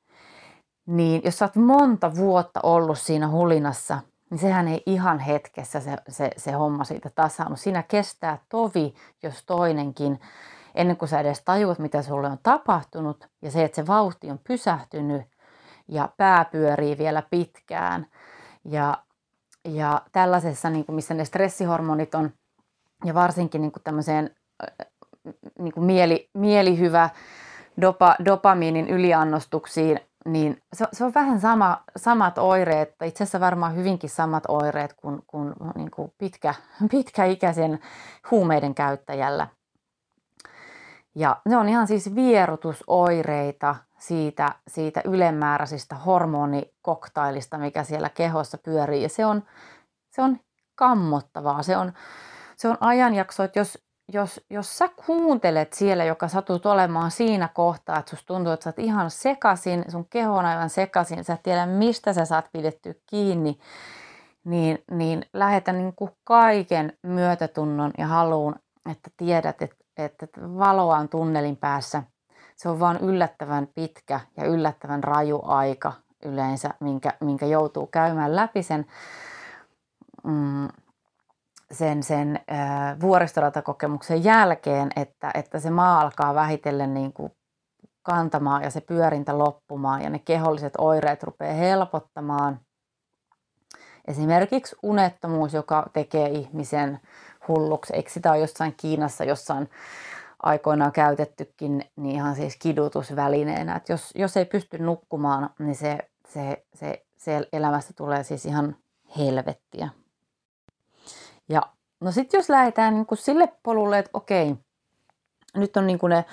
niin 0.86 1.20
jos 1.24 1.38
sä 1.38 1.44
oot 1.44 1.56
monta 1.56 2.16
vuotta 2.16 2.60
ollut 2.62 2.98
siinä 2.98 3.28
hulinassa, 3.28 4.00
niin 4.30 4.38
sehän 4.38 4.68
ei 4.68 4.82
ihan 4.86 5.18
hetkessä 5.18 5.80
se, 5.80 5.96
se, 6.08 6.30
se 6.36 6.52
homma 6.52 6.84
siitä 6.84 7.10
tasaannut. 7.14 7.60
Siinä 7.60 7.82
kestää 7.82 8.38
tovi, 8.48 8.94
jos 9.22 9.44
toinenkin, 9.46 10.20
ennen 10.78 10.96
kuin 10.96 11.08
sä 11.08 11.20
edes 11.20 11.42
tajuat, 11.44 11.78
mitä 11.78 12.02
sulle 12.02 12.28
on 12.28 12.38
tapahtunut. 12.42 13.28
Ja 13.42 13.50
se, 13.50 13.64
että 13.64 13.76
se 13.76 13.86
vauhti 13.86 14.30
on 14.30 14.40
pysähtynyt 14.48 15.22
ja 15.88 16.08
pää 16.16 16.44
pyörii 16.44 16.98
vielä 16.98 17.22
pitkään. 17.30 18.06
Ja, 18.64 18.98
ja 19.64 20.02
tällaisessa, 20.12 20.70
niin 20.70 20.84
kuin 20.84 20.96
missä 20.96 21.14
ne 21.14 21.24
stressihormonit 21.24 22.14
on, 22.14 22.30
ja 23.04 23.14
varsinkin 23.14 23.62
niin 23.62 23.72
kuin 23.72 23.82
tämmöiseen 23.82 24.30
niin 25.58 25.72
kuin 25.72 25.84
mieli, 25.84 26.30
mielihyvä 26.34 27.10
dopa, 27.80 28.16
dopamiinin 28.24 28.88
yliannostuksiin 28.88 30.00
niin 30.24 30.62
se, 30.72 30.84
se 30.92 31.04
on 31.04 31.14
vähän 31.14 31.40
sama, 31.40 31.82
samat 31.96 32.38
oireet, 32.38 32.94
itse 33.04 33.24
asiassa 33.24 33.40
varmaan 33.40 33.76
hyvinkin 33.76 34.10
samat 34.10 34.44
oireet 34.48 34.92
kuin, 34.92 35.22
kuin, 35.26 35.54
niin 35.74 35.90
kuin 35.90 36.12
pitkä, 36.18 36.54
pitkäikäisen 36.90 37.78
huumeiden 38.30 38.74
käyttäjällä. 38.74 39.46
Ja 41.18 41.36
ne 41.48 41.56
on 41.56 41.68
ihan 41.68 41.86
siis 41.86 42.14
vierotusoireita 42.14 43.76
siitä, 43.98 44.54
siitä 44.68 45.02
ylemmääräisistä 45.04 45.94
hormonikoktailista, 45.94 47.58
mikä 47.58 47.84
siellä 47.84 48.08
kehossa 48.08 48.58
pyörii. 48.58 49.02
Ja 49.02 49.08
se 49.08 49.26
on, 49.26 49.42
se 50.10 50.22
on 50.22 50.40
kammottavaa. 50.74 51.62
Se 51.62 51.76
on, 51.76 51.92
se 52.56 52.68
on 52.68 52.76
ajanjakso, 52.80 53.42
että 53.42 53.58
jos, 53.58 53.78
jos, 54.12 54.40
jos 54.50 54.78
sä 54.78 54.88
kuuntelet 55.06 55.72
siellä, 55.72 56.04
joka 56.04 56.28
satut 56.28 56.66
olemaan 56.66 57.10
siinä 57.10 57.48
kohtaa, 57.48 57.98
että 57.98 58.10
susta 58.10 58.26
tuntuu, 58.26 58.52
että 58.52 58.64
sä 58.64 58.70
oot 58.70 58.78
ihan 58.78 59.10
sekasin, 59.10 59.84
sun 59.88 60.06
keho 60.10 60.36
on 60.36 60.46
aivan 60.46 60.70
sekasin, 60.70 61.24
sä 61.24 61.32
et 61.32 61.42
tiedä 61.42 61.66
mistä 61.66 62.12
sä 62.12 62.24
saat 62.24 62.48
pidettyä 62.52 62.94
kiinni, 63.06 63.58
niin, 64.44 64.84
niin 64.90 65.26
lähetä 65.32 65.72
niin 65.72 65.92
kuin 65.96 66.10
kaiken 66.24 66.92
myötätunnon 67.02 67.90
ja 67.98 68.06
haluun, 68.06 68.54
että 68.90 69.10
tiedät, 69.16 69.62
että, 69.62 69.76
että 69.98 70.26
valoa 70.40 70.96
on 70.96 71.08
tunnelin 71.08 71.56
päässä. 71.56 72.02
Se 72.56 72.68
on 72.68 72.80
vaan 72.80 72.96
yllättävän 72.96 73.68
pitkä 73.74 74.20
ja 74.36 74.44
yllättävän 74.44 75.04
raju 75.04 75.40
aika 75.44 75.92
yleensä, 76.24 76.74
minkä, 76.80 77.12
minkä 77.20 77.46
joutuu 77.46 77.86
käymään 77.86 78.36
läpi 78.36 78.62
sen 78.62 78.86
mm, 80.24 80.68
sen, 81.70 82.02
sen 82.02 82.40
äh, 82.52 83.00
vuoristoratakokemuksen 83.00 84.24
jälkeen, 84.24 84.90
että, 84.96 85.30
että 85.34 85.60
se 85.60 85.70
maa 85.70 86.00
alkaa 86.00 86.34
vähitellen 86.34 86.94
niin 86.94 87.12
kuin 87.12 87.32
kantamaan 88.02 88.62
ja 88.62 88.70
se 88.70 88.80
pyörintä 88.80 89.38
loppumaan 89.38 90.02
ja 90.02 90.10
ne 90.10 90.18
keholliset 90.18 90.72
oireet 90.78 91.22
rupeaa 91.22 91.54
helpottamaan. 91.54 92.60
Esimerkiksi 94.08 94.76
unettomuus, 94.82 95.54
joka 95.54 95.90
tekee 95.92 96.28
ihmisen 96.28 97.00
hulluksi. 97.48 97.96
Eikö 97.96 98.10
sitä 98.10 98.30
ole 98.30 98.38
jossain 98.38 98.74
Kiinassa 98.76 99.24
jossain 99.24 99.70
aikoinaan 100.42 100.92
käytettykin 100.92 101.84
niin 101.96 102.14
ihan 102.14 102.34
siis 102.34 102.56
kidutusvälineenä. 102.56 103.76
Että 103.76 103.92
jos, 103.92 104.12
jos 104.14 104.36
ei 104.36 104.44
pysty 104.44 104.78
nukkumaan, 104.78 105.50
niin 105.58 105.76
se, 105.76 105.98
se, 106.28 106.64
se, 106.74 107.04
se 107.16 107.48
elämästä 107.52 107.92
tulee 107.92 108.22
siis 108.22 108.46
ihan 108.46 108.76
helvettiä. 109.18 109.88
Ja 111.48 111.62
no 112.00 112.12
sitten 112.12 112.38
jos 112.38 112.48
lähdetään 112.50 112.94
niin 112.94 113.06
kuin 113.06 113.18
sille 113.18 113.52
polulle, 113.62 113.98
että 113.98 114.10
okei, 114.14 114.54
nyt 115.56 115.76
on 115.76 115.86
niin 115.86 115.98
kuin 115.98 116.10
ne 116.10 116.24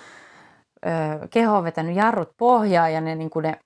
ö, 0.86 1.28
keho 1.28 1.58
on 1.58 1.64
vetänyt 1.64 1.96
jarrut 1.96 2.32
pohjaa 2.38 2.90
ja 2.90 3.02
ne, 3.02 3.16
niin 3.16 3.30
kuin 3.30 3.44
ne 3.44 3.60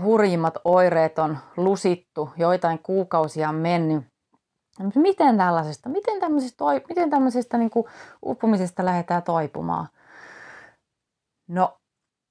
hurjimmat 0.00 0.54
oireet 0.64 1.18
on 1.18 1.38
lusittu, 1.56 2.30
joitain 2.36 2.78
kuukausia 2.78 3.48
on 3.48 3.54
mennyt. 3.54 4.13
Miten 4.94 5.36
tällaisesta, 5.36 5.88
miten 5.88 6.20
tämmöisestä, 6.20 6.64
miten 6.88 7.10
tämmöisestä 7.10 7.58
niin 7.58 7.70
kuin 7.70 7.86
uppumisesta 8.26 8.84
lähdetään 8.84 9.22
toipumaan? 9.22 9.88
No, 11.48 11.78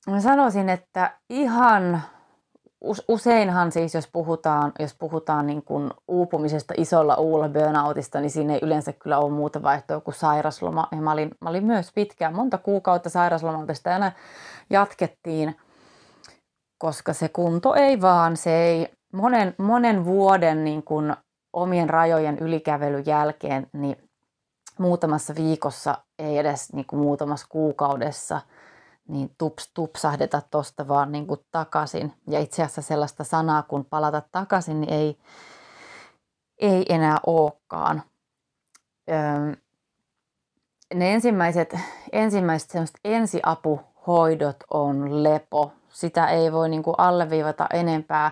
mä 0.08 0.22
sanoisin, 0.22 0.70
että 0.70 1.18
ihan 1.30 2.02
useinhan 3.08 3.72
siis, 3.72 3.94
jos 3.94 4.08
puhutaan, 4.08 4.72
jos 4.80 4.94
puhutaan 4.94 5.48
niin 5.48 5.64
kuin 5.64 5.92
uupumisesta 6.08 6.74
isolla 6.78 7.16
uulla 7.16 7.50
burnoutista, 7.50 8.22
niin 8.22 8.32
siinä 8.32 8.54
ei 8.54 8.60
yleensä 8.62 8.94
kyllä 8.94 9.18
ole 9.18 9.32
muuta 9.32 9.64
vaihtoa 9.64 10.02
kuin 10.02 10.16
sairasloma. 10.16 10.88
Ja 10.92 10.98
mä 10.98 11.12
olin, 11.12 11.32
mä 11.42 11.50
olin 11.50 11.66
myös 11.66 11.92
pitkään, 11.96 12.36
monta 12.36 12.58
kuukautta 12.58 13.10
sairaslomalta 13.10 13.74
sitä 13.74 13.94
aina 13.94 14.12
jatkettiin, 14.70 15.56
koska 16.78 17.14
se 17.14 17.30
kunto 17.30 17.74
ei 17.74 18.02
vaan, 18.02 18.38
se 18.38 18.64
ei 18.64 18.94
monen, 19.14 19.56
monen 19.58 20.06
vuoden 20.06 20.64
niin 20.64 20.84
kuin 20.84 21.16
omien 21.54 21.90
rajojen 21.90 22.40
ylikävelyn 22.40 23.06
jälkeen, 23.06 23.68
niin 23.74 24.10
muutamassa 24.80 25.36
viikossa, 25.36 25.98
ei 26.20 26.38
edes 26.38 26.74
niin 26.74 26.86
kuin 26.86 27.00
muutamassa 27.00 27.48
kuukaudessa– 27.50 28.42
niin 29.08 29.36
tups, 29.38 29.72
tupsahdeta 29.74 30.42
tuosta 30.52 30.88
vaan 30.88 31.12
niin 31.12 31.28
kuin 31.28 31.40
takaisin. 31.52 32.14
Ja 32.28 32.40
itse 32.40 32.64
asiassa 32.64 32.82
sellaista 32.82 33.24
sanaa 33.24 33.64
kun 33.64 33.86
palata 33.86 34.22
takaisin, 34.32 34.82
niin 34.82 34.94
ei, 34.94 35.18
ei 36.58 36.86
enää 36.90 37.18
olekaan. 37.26 38.04
Öö, 39.10 39.56
ne 40.94 41.14
ensimmäiset, 41.14 41.76
ensimmäiset 42.12 42.92
ensiapuhoidot 43.04 44.58
on 44.74 45.24
lepo. 45.24 45.74
Sitä 45.90 46.28
ei 46.28 46.52
voi 46.52 46.70
niin 46.70 46.84
kuin 46.84 46.96
alleviivata 46.98 47.68
enempää. 47.74 48.32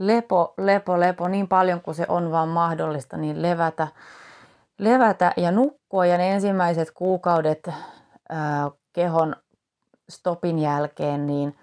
Lepo, 0.00 0.54
lepo, 0.58 1.00
lepo, 1.00 1.28
niin 1.28 1.48
paljon 1.48 1.80
kuin 1.80 1.94
se 1.94 2.06
on 2.08 2.30
vaan 2.30 2.48
mahdollista, 2.48 3.16
niin 3.16 3.42
levätä, 3.42 3.88
levätä 4.78 5.32
ja 5.36 5.50
nukkua. 5.50 6.06
Ja 6.06 6.18
ne 6.18 6.32
ensimmäiset 6.32 6.90
kuukaudet 6.90 7.70
ää, 8.28 8.70
kehon 8.92 9.36
stopin 10.08 10.58
jälkeen 10.58 11.26
niin 11.26 11.56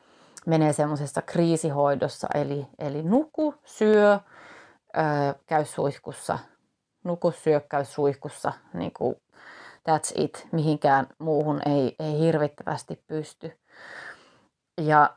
menee 0.46 0.74
semmoisessa 0.74 1.22
kriisihoidossa, 1.22 2.28
eli, 2.34 2.68
eli 2.80 3.04
nuku, 3.04 3.56
syö, 3.66 4.20
ö, 4.98 5.00
käy 5.46 5.66
suihkussa, 5.66 6.40
nuku, 7.04 7.32
syö, 7.32 7.60
käy 7.60 7.86
suihkussa, 7.86 8.54
niin 8.74 8.92
kuin 8.94 9.16
that's 9.90 10.12
it, 10.16 10.48
mihinkään 10.52 11.08
muuhun 11.20 11.62
ei, 11.66 11.96
ei 12.00 12.20
hirvittävästi 12.20 13.04
pysty. 13.08 13.60
Ja 14.82 15.10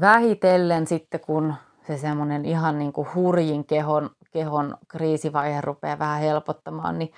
vähitellen 0.00 0.86
sitten, 0.86 1.20
kun 1.20 1.54
se 1.86 1.98
semmoinen 1.98 2.44
ihan 2.44 2.78
niin 2.78 2.92
kuin 2.92 3.08
hurjin 3.14 3.64
kehon, 3.64 4.10
kehon 4.32 4.76
kriisivaihe 4.88 5.60
rupeaa 5.60 5.98
vähän 5.98 6.20
helpottamaan, 6.20 6.98
niin 6.98 7.12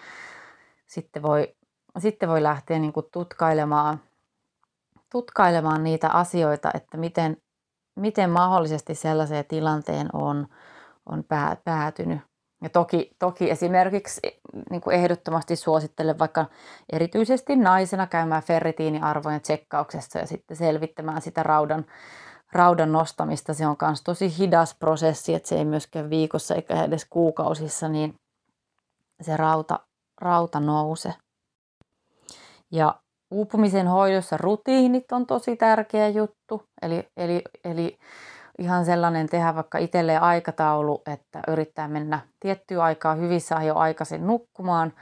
sitten 0.86 1.22
voi, 1.22 1.54
sitten 1.98 2.28
voi 2.28 2.42
lähteä 2.42 2.78
niin 2.78 2.92
kuin 2.92 3.06
tutkailemaan 3.12 4.00
tutkailemaan 5.12 5.84
niitä 5.84 6.08
asioita, 6.08 6.70
että 6.74 6.96
miten, 6.96 7.36
miten 7.96 8.30
mahdollisesti 8.30 8.94
sellaiseen 8.94 9.44
tilanteen 9.44 10.08
on, 10.12 10.48
on 11.06 11.24
päätynyt. 11.64 12.20
Ja 12.62 12.68
toki, 12.68 13.10
toki 13.18 13.50
esimerkiksi 13.50 14.20
niin 14.70 14.80
kuin 14.80 14.96
ehdottomasti 14.96 15.56
suosittelen 15.56 16.18
vaikka 16.18 16.46
erityisesti 16.92 17.56
naisena 17.56 18.06
käymään 18.06 18.42
ferritiiniarvojen 18.42 19.40
tsekkauksessa 19.40 20.18
ja 20.18 20.26
sitten 20.26 20.56
selvittämään 20.56 21.22
sitä 21.22 21.42
raudan, 21.42 21.86
raudan 22.52 22.92
nostamista. 22.92 23.54
Se 23.54 23.66
on 23.66 23.76
myös 23.82 24.02
tosi 24.02 24.38
hidas 24.38 24.74
prosessi, 24.74 25.34
että 25.34 25.48
se 25.48 25.56
ei 25.56 25.64
myöskään 25.64 26.10
viikossa 26.10 26.54
eikä 26.54 26.84
edes 26.84 27.06
kuukausissa, 27.10 27.88
niin 27.88 28.14
se 29.22 29.36
rauta, 29.36 29.80
rauta 30.20 30.60
nouse. 30.60 31.14
Ja 32.72 32.94
uupumisen 33.30 33.86
hoidossa 33.86 34.36
rutiinit 34.36 35.12
on 35.12 35.26
tosi 35.26 35.56
tärkeä 35.56 36.08
juttu. 36.08 36.62
Eli, 36.82 37.08
eli, 37.16 37.42
eli 37.64 37.98
ihan 38.58 38.84
sellainen 38.84 39.28
tehdä 39.28 39.54
vaikka 39.54 39.78
itselleen 39.78 40.22
aikataulu, 40.22 41.02
että 41.06 41.42
yrittää 41.48 41.88
mennä 41.88 42.20
tiettyä 42.40 42.82
aikaa 42.82 43.14
hyvissä 43.14 43.62
jo 43.62 43.74
aikaisin 43.74 44.26
nukkumaan 44.26 44.92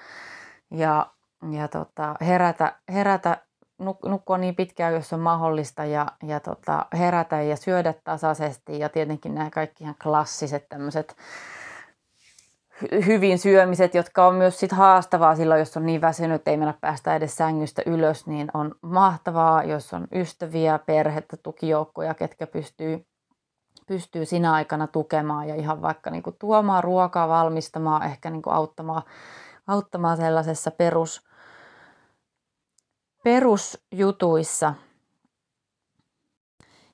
ja, 0.70 1.06
ja 1.50 1.68
tota, 1.68 2.14
herätä, 2.20 2.78
herätä 2.92 3.36
nuk- 3.84 4.08
nukkua 4.08 4.38
niin 4.38 4.54
pitkään, 4.54 4.94
jos 4.94 5.12
on 5.12 5.20
mahdollista 5.20 5.84
ja, 5.84 6.06
ja 6.22 6.40
tota, 6.40 6.86
herätä 6.98 7.42
ja 7.42 7.56
syödä 7.56 7.94
tasaisesti. 8.04 8.78
Ja 8.78 8.88
tietenkin 8.88 9.34
nämä 9.34 9.50
kaikki 9.50 9.84
ihan 9.84 9.96
klassiset 10.02 10.68
tämmöiset 10.68 11.16
hyvin 13.06 13.38
syömiset, 13.38 13.94
jotka 13.94 14.26
on 14.26 14.34
myös 14.34 14.60
sit 14.60 14.72
haastavaa 14.72 15.36
silloin, 15.36 15.58
jos 15.58 15.76
on 15.76 15.86
niin 15.86 16.00
väsynyt, 16.00 16.48
ei 16.48 16.56
mennä 16.56 16.74
päästä 16.80 17.16
edes 17.16 17.36
sängystä 17.36 17.82
ylös, 17.86 18.26
niin 18.26 18.50
on 18.54 18.74
mahtavaa, 18.80 19.64
jos 19.64 19.94
on 19.94 20.06
ystäviä, 20.14 20.78
perhettä, 20.78 21.36
tukijoukkoja, 21.36 22.14
ketkä 22.14 22.46
pystyy, 22.46 23.06
pystyy 23.86 24.24
sinä 24.24 24.52
aikana 24.52 24.86
tukemaan 24.86 25.48
ja 25.48 25.54
ihan 25.54 25.82
vaikka 25.82 26.10
niin 26.10 26.22
kuin 26.22 26.36
tuomaan 26.38 26.84
ruokaa, 26.84 27.28
valmistamaan, 27.28 28.02
ehkä 28.02 28.30
niin 28.30 28.42
kuin 28.42 28.54
auttamaan, 28.54 29.02
auttamaan 29.66 30.16
sellaisessa 30.16 30.70
perus, 30.70 31.22
perusjutuissa. 33.24 34.74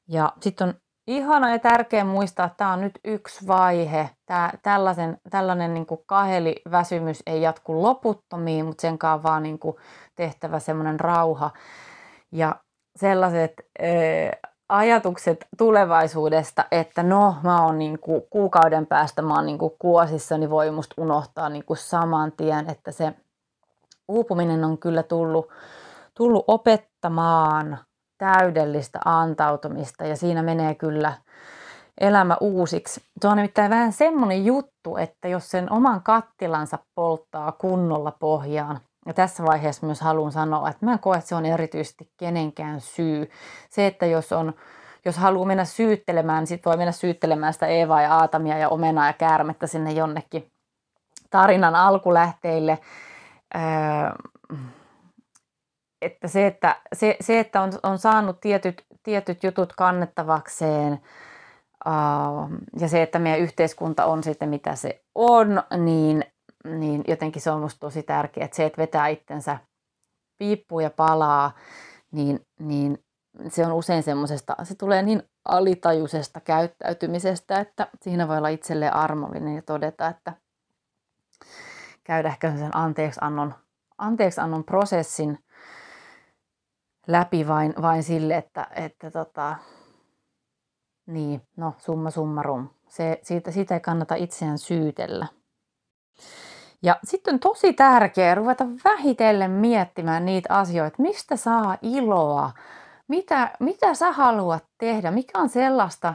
Ja 0.08 0.32
sitten 0.40 0.68
on 0.68 0.74
ihana 1.06 1.50
ja 1.50 1.58
tärkeä 1.58 2.04
muistaa, 2.04 2.46
että 2.46 2.56
tämä 2.56 2.72
on 2.72 2.80
nyt 2.80 3.00
yksi 3.04 3.46
vaihe. 3.46 4.10
Tämä, 4.26 4.52
tällaisen, 4.62 5.18
tällainen 5.30 5.74
niin 5.74 5.86
kuin 5.86 6.00
kaheliväsymys 6.06 7.22
ei 7.26 7.42
jatku 7.42 7.82
loputtomiin, 7.82 8.66
mutta 8.66 8.82
sen 8.82 8.98
kanssa 8.98 9.22
vaan 9.22 9.42
niin 9.42 9.58
tehtävä 10.16 10.58
semmoinen 10.58 11.00
rauha. 11.00 11.50
Ja 12.32 12.56
sellaiset 12.96 13.52
ää, 13.78 14.50
ajatukset 14.68 15.46
tulevaisuudesta, 15.58 16.64
että 16.70 17.02
no 17.02 17.36
mä 17.42 17.64
oon 17.64 17.78
niin 17.78 17.98
kuukauden 18.30 18.86
päästä 18.86 19.22
mä 19.22 19.34
oon 19.34 19.46
niin 19.46 19.58
kuosissa, 19.78 20.38
niin 20.38 20.50
voi 20.50 20.70
musta 20.70 20.94
unohtaa 20.98 21.48
niin 21.48 21.64
saman 21.74 22.32
tien, 22.32 22.70
että 22.70 22.92
se 22.92 23.12
uupuminen 24.08 24.64
on 24.64 24.78
kyllä 24.78 25.02
tullut, 25.02 25.48
tullut 26.16 26.44
opettamaan 26.46 27.78
täydellistä 28.18 28.98
antautumista 29.04 30.04
ja 30.04 30.16
siinä 30.16 30.42
menee 30.42 30.74
kyllä 30.74 31.12
elämä 32.00 32.36
uusiksi. 32.40 33.00
Se 33.20 33.28
on 33.28 33.36
nimittäin 33.36 33.70
vähän 33.70 33.92
semmoinen 33.92 34.44
juttu, 34.44 34.96
että 34.96 35.28
jos 35.28 35.50
sen 35.50 35.72
oman 35.72 36.02
kattilansa 36.02 36.78
polttaa 36.94 37.52
kunnolla 37.52 38.12
pohjaan, 38.20 38.80
ja 39.06 39.14
tässä 39.14 39.42
vaiheessa 39.44 39.86
myös 39.86 40.00
haluan 40.00 40.32
sanoa, 40.32 40.68
että 40.68 40.86
mä 40.86 40.92
en 40.92 40.98
koe, 40.98 41.16
että 41.16 41.28
se 41.28 41.34
on 41.34 41.46
erityisesti 41.46 42.10
kenenkään 42.16 42.80
syy. 42.80 43.30
Se, 43.70 43.86
että 43.86 44.06
jos, 44.06 44.32
on, 44.32 44.54
jos 45.04 45.16
haluaa 45.18 45.46
mennä 45.46 45.64
syyttelemään, 45.64 46.38
niin 46.38 46.46
sitten 46.46 46.70
voi 46.70 46.76
mennä 46.76 46.92
syyttelemään 46.92 47.52
sitä 47.52 47.66
Eevaa 47.66 48.02
ja 48.02 48.14
Aatamia 48.14 48.58
ja 48.58 48.68
omenaa 48.68 49.06
ja 49.06 49.12
käärmettä 49.12 49.66
sinne 49.66 49.92
jonnekin 49.92 50.46
tarinan 51.30 51.74
alkulähteille. 51.74 52.78
Öö, 53.54 53.60
että 56.02 56.28
se, 56.28 56.46
että, 56.46 56.80
se, 56.92 57.16
se, 57.20 57.38
että 57.38 57.62
on, 57.62 57.72
on 57.82 57.98
saanut 57.98 58.40
tietyt, 58.40 58.84
tietyt 59.02 59.42
jutut 59.42 59.72
kannettavakseen 59.72 60.92
uh, 61.86 62.50
ja 62.80 62.88
se, 62.88 63.02
että 63.02 63.18
meidän 63.18 63.40
yhteiskunta 63.40 64.04
on 64.04 64.22
sitten 64.22 64.48
mitä 64.48 64.74
se 64.74 65.02
on, 65.14 65.62
niin, 65.76 66.24
niin 66.64 67.04
jotenkin 67.08 67.42
se 67.42 67.50
on 67.50 67.58
minusta 67.58 67.80
tosi 67.80 68.02
tärkeää, 68.02 68.44
että 68.44 68.56
se, 68.56 68.64
että 68.64 68.82
vetää 68.82 69.08
itsensä 69.08 69.58
piippuun 70.38 70.82
ja 70.82 70.90
palaa, 70.90 71.52
niin, 72.12 72.40
niin 72.58 73.04
se 73.48 73.66
on 73.66 73.72
usein 73.72 74.02
semmoisesta, 74.02 74.56
se 74.62 74.74
tulee 74.74 75.02
niin 75.02 75.22
alitajuisesta 75.44 76.40
käyttäytymisestä, 76.40 77.60
että 77.60 77.88
siinä 78.02 78.28
voi 78.28 78.38
olla 78.38 78.48
itselleen 78.48 78.94
armollinen 78.94 79.56
ja 79.56 79.62
todeta, 79.62 80.08
että 80.08 80.32
käydä 82.04 82.28
ehkä 82.28 82.56
sen 82.56 82.76
anteeksiannon, 82.76 83.54
anteeksiannon 83.98 84.64
prosessin 84.64 85.38
läpi 87.06 87.48
vain, 87.48 87.74
vain 87.82 88.02
sille, 88.02 88.36
että, 88.36 88.66
että 88.76 89.10
tota, 89.10 89.56
niin, 91.06 91.42
no 91.56 91.74
summa 91.78 92.10
summarum. 92.10 92.68
Se, 92.88 93.20
siitä, 93.22 93.50
siitä 93.50 93.74
ei 93.74 93.80
kannata 93.80 94.14
itseään 94.14 94.58
syytellä. 94.58 95.26
Ja 96.82 96.98
sitten 97.04 97.34
on 97.34 97.40
tosi 97.40 97.72
tärkeää 97.72 98.34
ruveta 98.34 98.66
vähitellen 98.84 99.50
miettimään 99.50 100.24
niitä 100.24 100.58
asioita, 100.58 101.02
mistä 101.02 101.36
saa 101.36 101.78
iloa, 101.82 102.50
mitä, 103.08 103.50
mitä 103.60 103.94
sä 103.94 104.12
haluat 104.12 104.64
tehdä, 104.78 105.10
mikä 105.10 105.38
on 105.38 105.48
sellaista, 105.48 106.14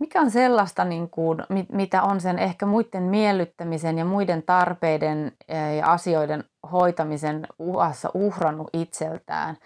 mikä 0.00 0.20
on 0.20 0.30
sellaista, 0.30 0.84
niin 0.84 1.10
kuin, 1.10 1.38
mitä 1.72 2.02
on 2.02 2.20
sen 2.20 2.38
ehkä 2.38 2.66
muiden 2.66 3.02
miellyttämisen 3.02 3.98
ja 3.98 4.04
muiden 4.04 4.42
tarpeiden 4.42 5.32
ja 5.78 5.92
asioiden 5.92 6.44
hoitamisen 6.72 7.46
uhassa 7.58 8.10
uhrannut 8.14 8.68
itseltään. 8.72 9.56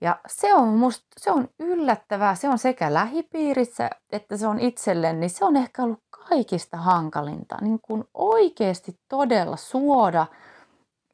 Ja 0.00 0.18
se 0.26 0.54
on 0.54 0.68
musta, 0.68 1.06
se 1.18 1.30
on 1.30 1.48
yllättävää, 1.58 2.34
se 2.34 2.48
on 2.48 2.58
sekä 2.58 2.94
lähipiirissä 2.94 3.90
että 4.12 4.36
se 4.36 4.46
on 4.46 4.60
itselle, 4.60 5.12
niin 5.12 5.30
se 5.30 5.44
on 5.44 5.56
ehkä 5.56 5.82
ollut 5.82 6.02
kaikista 6.28 6.76
hankalinta. 6.76 7.56
Niin 7.60 7.80
kuin 7.82 8.04
oikeasti 8.14 8.96
todella 9.08 9.56
suoda 9.56 10.26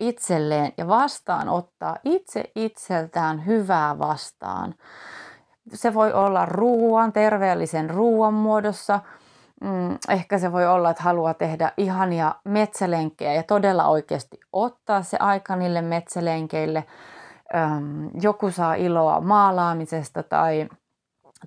itselleen 0.00 0.72
ja 0.76 0.88
vastaanottaa 0.88 1.96
itse 2.04 2.44
itseltään 2.54 3.46
hyvää 3.46 3.98
vastaan. 3.98 4.74
Se 5.74 5.94
voi 5.94 6.12
olla 6.12 6.46
ruoan, 6.46 7.12
terveellisen 7.12 7.90
ruoan 7.90 8.34
muodossa. 8.34 9.00
Mm, 9.60 9.98
ehkä 10.08 10.38
se 10.38 10.52
voi 10.52 10.66
olla, 10.66 10.90
että 10.90 11.02
haluaa 11.02 11.34
tehdä 11.34 11.72
ihania 11.76 12.34
metsälenkkejä 12.44 13.34
ja 13.34 13.42
todella 13.42 13.86
oikeasti 13.86 14.40
ottaa 14.52 15.02
se 15.02 15.16
aika 15.20 15.56
niille 15.56 15.82
metsälenkeille– 15.82 16.84
joku 18.22 18.50
saa 18.50 18.74
iloa 18.74 19.20
maalaamisesta 19.20 20.22
tai, 20.22 20.68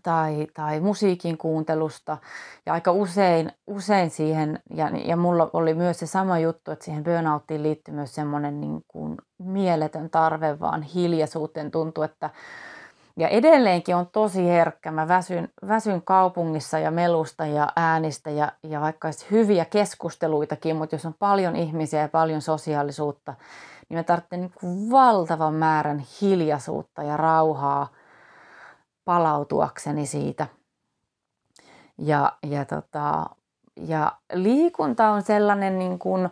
tai, 0.04 0.48
tai 0.54 0.80
musiikin 0.80 1.38
kuuntelusta. 1.38 2.18
Ja 2.66 2.74
aika 2.74 2.92
usein, 2.92 3.52
usein 3.68 4.10
siihen, 4.10 4.60
ja, 4.74 4.90
ja 5.06 5.18
mulla 5.18 5.50
oli 5.54 5.74
myös 5.74 6.00
se 6.00 6.06
sama 6.06 6.40
juttu, 6.40 6.72
että 6.72 6.86
siihen 6.86 7.04
burnouttiin 7.04 7.64
liittyy 7.64 7.94
myös 7.94 8.16
semmoinen 8.16 8.62
niin 8.62 8.82
kuin 8.88 9.18
mieletön 9.40 10.10
tarve 10.10 10.60
vaan 10.60 10.82
hiljaisuuteen. 10.82 11.72
Tuntuu, 11.72 12.04
että 12.04 12.30
ja 13.20 13.28
edelleenkin 13.28 13.96
on 13.96 14.08
tosi 14.12 14.46
herkkä. 14.46 14.92
Mä 14.92 15.08
väsyn, 15.08 15.50
väsyn 15.68 16.02
kaupungissa 16.02 16.80
ja 16.80 16.92
melusta 16.92 17.46
ja 17.46 17.68
äänistä 17.76 18.30
ja, 18.30 18.52
ja 18.64 18.82
vaikka 18.82 19.10
hyviä 19.32 19.66
keskusteluitakin, 19.66 20.76
mutta 20.76 20.96
jos 20.96 21.06
on 21.06 21.16
paljon 21.20 21.56
ihmisiä 21.56 22.02
ja 22.02 22.10
paljon 22.10 22.42
sosiaalisuutta, 22.42 23.34
niin 23.90 24.00
mä 24.00 24.04
tarvitsen 24.04 24.42
niin 24.42 24.92
valtavan 24.92 25.54
määrän 25.54 26.04
hiljaisuutta 26.22 27.04
ja 27.04 27.18
rauhaa 27.18 27.88
palautuakseni 29.06 30.06
siitä. 30.06 30.48
Ja, 31.98 32.38
ja, 32.44 32.66
tota, 32.66 33.26
ja 33.76 34.12
liikunta 34.34 35.10
on 35.10 35.22
sellainen, 35.22 35.80
niin 35.80 36.00
kuin, 36.00 36.30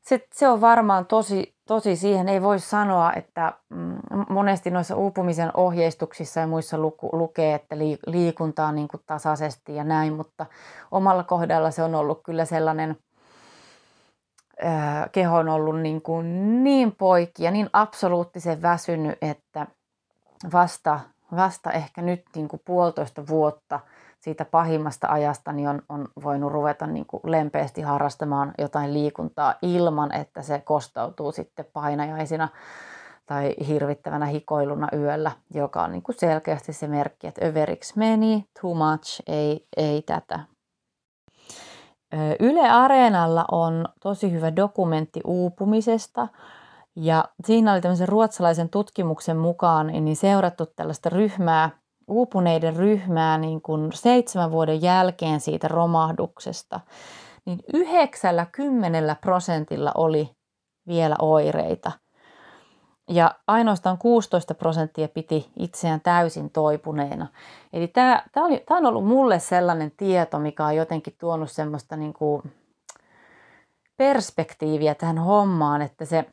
se, 0.00 0.26
se 0.32 0.48
on 0.48 0.60
varmaan 0.60 1.06
tosi, 1.06 1.54
tosi 1.66 1.96
siihen, 1.96 2.28
ei 2.28 2.42
voi 2.42 2.58
sanoa, 2.58 3.12
että 3.12 3.52
mm, 3.68 3.98
monesti 4.28 4.70
noissa 4.70 4.96
uupumisen 4.96 5.50
ohjeistuksissa 5.54 6.40
ja 6.40 6.46
muissa 6.46 6.78
luku, 6.78 7.08
lukee, 7.12 7.54
että 7.54 7.76
liikunta 8.06 8.66
on 8.66 8.74
niin 8.74 8.88
kuin 8.88 9.02
tasaisesti 9.06 9.74
ja 9.74 9.84
näin, 9.84 10.12
mutta 10.12 10.46
omalla 10.90 11.24
kohdalla 11.24 11.70
se 11.70 11.82
on 11.82 11.94
ollut 11.94 12.20
kyllä 12.24 12.44
sellainen– 12.44 12.96
keho 15.12 15.36
on 15.36 15.48
ollut 15.48 15.80
niin, 15.80 16.02
kuin 16.02 16.64
niin 16.64 16.92
poikki 16.96 17.44
ja 17.44 17.50
niin 17.50 17.70
absoluuttisen 17.72 18.62
väsynyt, 18.62 19.18
että 19.22 19.66
vasta, 20.52 21.00
vasta 21.36 21.72
ehkä 21.72 22.02
nyt 22.02 22.24
niin 22.34 22.48
kuin 22.48 22.62
puolitoista 22.64 23.26
vuotta 23.26 23.80
siitä 24.20 24.44
pahimmasta 24.44 25.06
ajasta 25.10 25.52
niin 25.52 25.68
on, 25.68 25.82
on 25.88 26.08
voinut 26.24 26.52
ruveta 26.52 26.86
niin 26.86 27.06
kuin 27.06 27.20
lempeästi 27.24 27.82
harrastamaan 27.82 28.54
jotain 28.58 28.94
liikuntaa 28.94 29.54
ilman, 29.62 30.14
että 30.14 30.42
se 30.42 30.58
kostautuu 30.58 31.32
sitten 31.32 31.64
painajaisina 31.72 32.48
tai 33.26 33.54
hirvittävänä 33.66 34.26
hikoiluna 34.26 34.88
yöllä, 34.92 35.32
joka 35.54 35.82
on 35.82 35.92
niin 35.92 36.02
kuin 36.02 36.18
selkeästi 36.18 36.72
se 36.72 36.86
merkki, 36.86 37.26
että 37.26 37.46
överiksi 37.46 37.98
meni, 37.98 38.48
too 38.60 38.74
much, 38.74 39.22
ei, 39.26 39.66
ei 39.76 40.02
tätä. 40.02 40.40
Yle 42.40 42.70
Areenalla 42.70 43.44
on 43.52 43.88
tosi 44.02 44.32
hyvä 44.32 44.56
dokumentti 44.56 45.20
uupumisesta. 45.24 46.28
Ja 46.96 47.24
siinä 47.44 47.72
oli 47.72 47.80
tämmöisen 47.80 48.08
ruotsalaisen 48.08 48.68
tutkimuksen 48.68 49.36
mukaan 49.36 49.86
niin 49.86 50.16
seurattu 50.16 50.66
tällaista 50.66 51.08
ryhmää, 51.08 51.70
uupuneiden 52.08 52.76
ryhmää 52.76 53.38
niin 53.38 53.62
kuin 53.62 53.92
seitsemän 53.92 54.52
vuoden 54.52 54.82
jälkeen 54.82 55.40
siitä 55.40 55.68
romahduksesta, 55.68 56.80
niin 57.46 57.58
90 57.74 59.16
prosentilla 59.20 59.92
oli 59.94 60.30
vielä 60.86 61.16
oireita– 61.18 61.92
ja 63.08 63.34
ainoastaan 63.46 63.98
16 63.98 64.54
prosenttia 64.54 65.08
piti 65.08 65.50
itseään 65.56 66.00
täysin 66.00 66.50
toipuneena. 66.50 67.26
Eli 67.72 67.88
tämä, 67.88 68.22
tämä, 68.32 68.46
oli, 68.46 68.62
tämä 68.68 68.78
on 68.78 68.86
ollut 68.86 69.06
mulle 69.06 69.38
sellainen 69.38 69.92
tieto, 69.96 70.38
mikä 70.38 70.64
on 70.64 70.76
jotenkin 70.76 71.14
tuonut 71.18 71.50
semmoista 71.50 71.96
niin 71.96 72.12
kuin 72.12 72.42
perspektiiviä 73.96 74.94
tähän 74.94 75.18
hommaan, 75.18 75.82
että 75.82 76.04
se, 76.04 76.24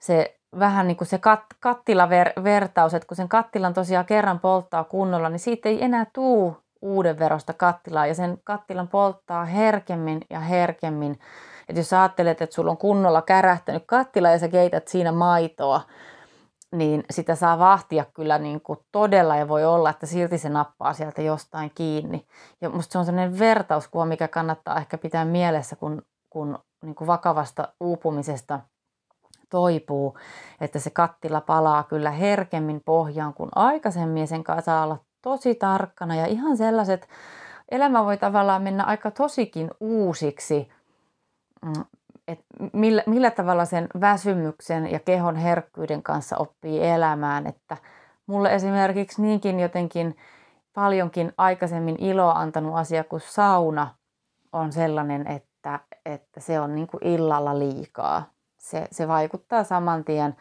se 0.00 0.38
vähän 0.58 0.86
niin 0.86 0.96
kuin 0.96 1.08
se 1.08 1.18
kat, 1.18 1.40
kattilavertaus, 1.60 2.94
että 2.94 3.06
kun 3.06 3.16
sen 3.16 3.28
kattilan 3.28 3.74
tosiaan 3.74 4.06
kerran 4.06 4.40
polttaa 4.40 4.84
kunnolla, 4.84 5.28
niin 5.28 5.38
siitä 5.38 5.68
ei 5.68 5.84
enää 5.84 6.06
tuu 6.12 6.56
uuden 6.82 7.18
verosta 7.18 7.52
kattilaa 7.52 8.06
ja 8.06 8.14
sen 8.14 8.38
kattilan 8.44 8.88
polttaa 8.88 9.44
herkemmin 9.44 10.20
ja 10.30 10.40
herkemmin 10.40 11.18
että 11.68 11.80
jos 11.80 11.92
ajattelet, 11.92 12.42
että 12.42 12.54
sulla 12.54 12.70
on 12.70 12.76
kunnolla 12.76 13.22
kärähtänyt 13.22 13.82
kattila 13.86 14.30
ja 14.30 14.38
sä 14.38 14.48
keität 14.48 14.88
siinä 14.88 15.12
maitoa, 15.12 15.80
niin 16.72 17.04
sitä 17.10 17.34
saa 17.34 17.58
vahtia 17.58 18.04
kyllä 18.14 18.38
niin 18.38 18.60
kuin 18.60 18.78
todella 18.92 19.36
ja 19.36 19.48
voi 19.48 19.64
olla, 19.64 19.90
että 19.90 20.06
silti 20.06 20.38
se 20.38 20.48
nappaa 20.48 20.92
sieltä 20.92 21.22
jostain 21.22 21.72
kiinni. 21.74 22.26
Ja 22.60 22.70
musta 22.70 22.92
se 22.92 22.98
on 22.98 23.04
sellainen 23.04 23.38
vertauskuva, 23.38 24.06
mikä 24.06 24.28
kannattaa 24.28 24.78
ehkä 24.78 24.98
pitää 24.98 25.24
mielessä, 25.24 25.76
kun, 25.76 26.02
kun 26.30 26.58
niin 26.82 26.94
kuin 26.94 27.08
vakavasta 27.08 27.68
uupumisesta 27.80 28.60
toipuu, 29.50 30.18
että 30.60 30.78
se 30.78 30.90
kattila 30.90 31.40
palaa 31.40 31.82
kyllä 31.82 32.10
herkemmin 32.10 32.80
pohjaan 32.84 33.34
kuin 33.34 33.50
aikaisemmin 33.54 34.20
ja 34.20 34.26
sen 34.26 34.44
kanssa 34.44 34.64
saa 34.64 34.84
olla 34.84 34.98
tosi 35.22 35.54
tarkkana 35.54 36.14
ja 36.16 36.26
ihan 36.26 36.56
sellaiset, 36.56 37.08
elämä 37.70 38.04
voi 38.04 38.16
tavallaan 38.16 38.62
mennä 38.62 38.84
aika 38.84 39.10
tosikin 39.10 39.70
uusiksi, 39.80 40.68
Mm, 41.64 41.84
että 42.28 42.44
millä, 42.72 43.02
millä 43.06 43.30
tavalla 43.30 43.64
sen 43.64 43.86
väsymyksen 44.00 44.90
ja 44.90 45.00
kehon 45.00 45.36
herkkyyden 45.36 46.02
kanssa 46.02 46.36
oppii 46.36 46.86
elämään. 46.86 47.46
Että 47.46 47.76
mulle 48.26 48.54
esimerkiksi 48.54 49.22
niinkin 49.22 49.60
jotenkin 49.60 50.16
paljonkin 50.74 51.32
aikaisemmin 51.38 51.96
iloa 51.98 52.32
antanut 52.32 52.76
asia 52.76 53.04
kuin 53.04 53.20
sauna 53.20 53.94
on 54.52 54.72
sellainen, 54.72 55.26
että, 55.26 55.80
että 56.06 56.40
se 56.40 56.60
on 56.60 56.74
niin 56.74 56.86
kuin 56.86 57.06
illalla 57.06 57.58
liikaa. 57.58 58.30
Se, 58.58 58.88
se 58.90 59.08
vaikuttaa 59.08 59.64
saman 59.64 60.04
tien 60.04 60.36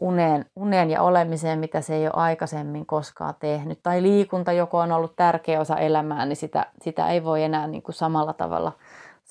uneen, 0.00 0.46
uneen 0.56 0.90
ja 0.90 1.02
olemiseen, 1.02 1.58
mitä 1.58 1.80
se 1.80 1.94
ei 1.94 2.06
ole 2.06 2.12
aikaisemmin 2.14 2.86
koskaan 2.86 3.34
tehnyt. 3.40 3.80
Tai 3.82 4.02
liikunta, 4.02 4.52
joko 4.52 4.78
on 4.78 4.92
ollut 4.92 5.16
tärkeä 5.16 5.60
osa 5.60 5.76
elämää, 5.76 6.26
niin 6.26 6.36
sitä, 6.36 6.66
sitä 6.82 7.08
ei 7.08 7.24
voi 7.24 7.42
enää 7.42 7.66
niin 7.66 7.82
kuin 7.82 7.94
samalla, 7.94 8.32
tavalla, 8.32 8.72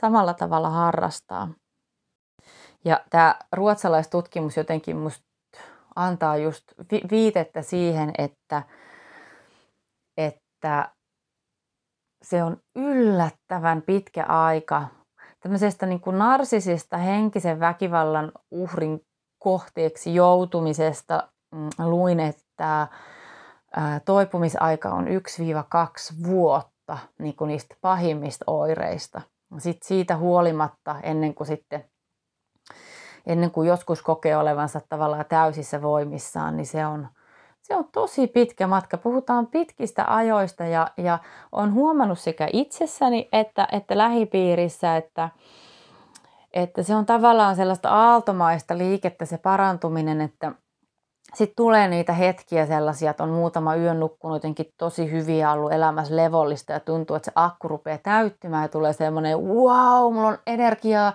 samalla 0.01 0.33
tavalla 0.33 0.69
harrastaa. 0.69 1.47
Ja 2.85 2.99
tämä 3.09 3.35
ruotsalaistutkimus 3.51 4.57
jotenkin 4.57 4.97
musta 4.97 5.25
antaa 5.95 6.37
just 6.37 6.63
viitettä 7.11 7.61
siihen, 7.61 8.11
että, 8.17 8.63
että 10.17 10.91
se 12.21 12.43
on 12.43 12.57
yllättävän 12.75 13.81
pitkä 13.81 14.25
aika 14.25 14.87
tämmöisestä 15.39 15.85
niin 15.85 16.01
kuin 16.01 16.17
narsisista 16.17 16.97
henkisen 16.97 17.59
väkivallan 17.59 18.31
uhrin 18.51 19.01
kohteeksi 19.39 20.15
joutumisesta 20.15 21.29
mm, 21.55 21.69
luin, 21.77 22.19
että 22.19 22.87
toipumisaika 24.05 24.89
on 24.89 25.07
1-2 25.07 25.09
vuotta 26.27 26.97
niin 27.19 27.35
kuin 27.35 27.47
niistä 27.47 27.75
pahimmista 27.81 28.45
oireista. 28.47 29.21
Sitten 29.57 29.87
siitä 29.87 30.17
huolimatta, 30.17 30.95
ennen 31.03 31.35
kuin 31.35 31.47
sitten 31.47 31.85
ennen 33.25 33.51
kuin 33.51 33.67
joskus 33.67 34.01
kokee 34.01 34.37
olevansa 34.37 34.81
tavallaan 34.89 35.25
täysissä 35.29 35.81
voimissaan, 35.81 36.57
niin 36.57 36.65
se 36.65 36.85
on, 36.85 37.07
se 37.61 37.75
on 37.75 37.85
tosi 37.91 38.27
pitkä 38.27 38.67
matka. 38.67 38.97
Puhutaan 38.97 39.47
pitkistä 39.47 40.05
ajoista 40.15 40.65
ja, 40.65 40.91
ja 40.97 41.19
on 41.51 41.73
huomannut 41.73 42.19
sekä 42.19 42.47
itsessäni 42.53 43.29
että, 43.31 43.67
että 43.71 43.97
lähipiirissä, 43.97 44.97
että, 44.97 45.29
että 46.53 46.83
se 46.83 46.95
on 46.95 47.05
tavallaan 47.05 47.55
sellaista 47.55 47.89
aaltomaista 47.89 48.77
liikettä 48.77 49.25
se 49.25 49.37
parantuminen, 49.37 50.21
että 50.21 50.51
sitten 51.35 51.55
tulee 51.55 51.87
niitä 51.87 52.13
hetkiä 52.13 52.65
sellaisia, 52.65 53.11
että 53.11 53.23
on 53.23 53.29
muutama 53.29 53.75
yön 53.75 53.99
nukkunut 53.99 54.35
jotenkin 54.35 54.73
tosi 54.77 55.11
hyviä 55.11 55.51
ollut 55.51 55.71
elämässä 55.71 56.15
levollista 56.15 56.73
ja 56.73 56.79
tuntuu, 56.79 57.15
että 57.15 57.25
se 57.25 57.31
akku 57.35 57.67
rupeaa 57.67 57.97
täyttymään 57.97 58.63
ja 58.63 58.67
tulee 58.69 58.93
semmoinen 58.93 59.39
wow, 59.39 60.13
mulla 60.13 60.27
on 60.27 60.37
energiaa. 60.47 61.13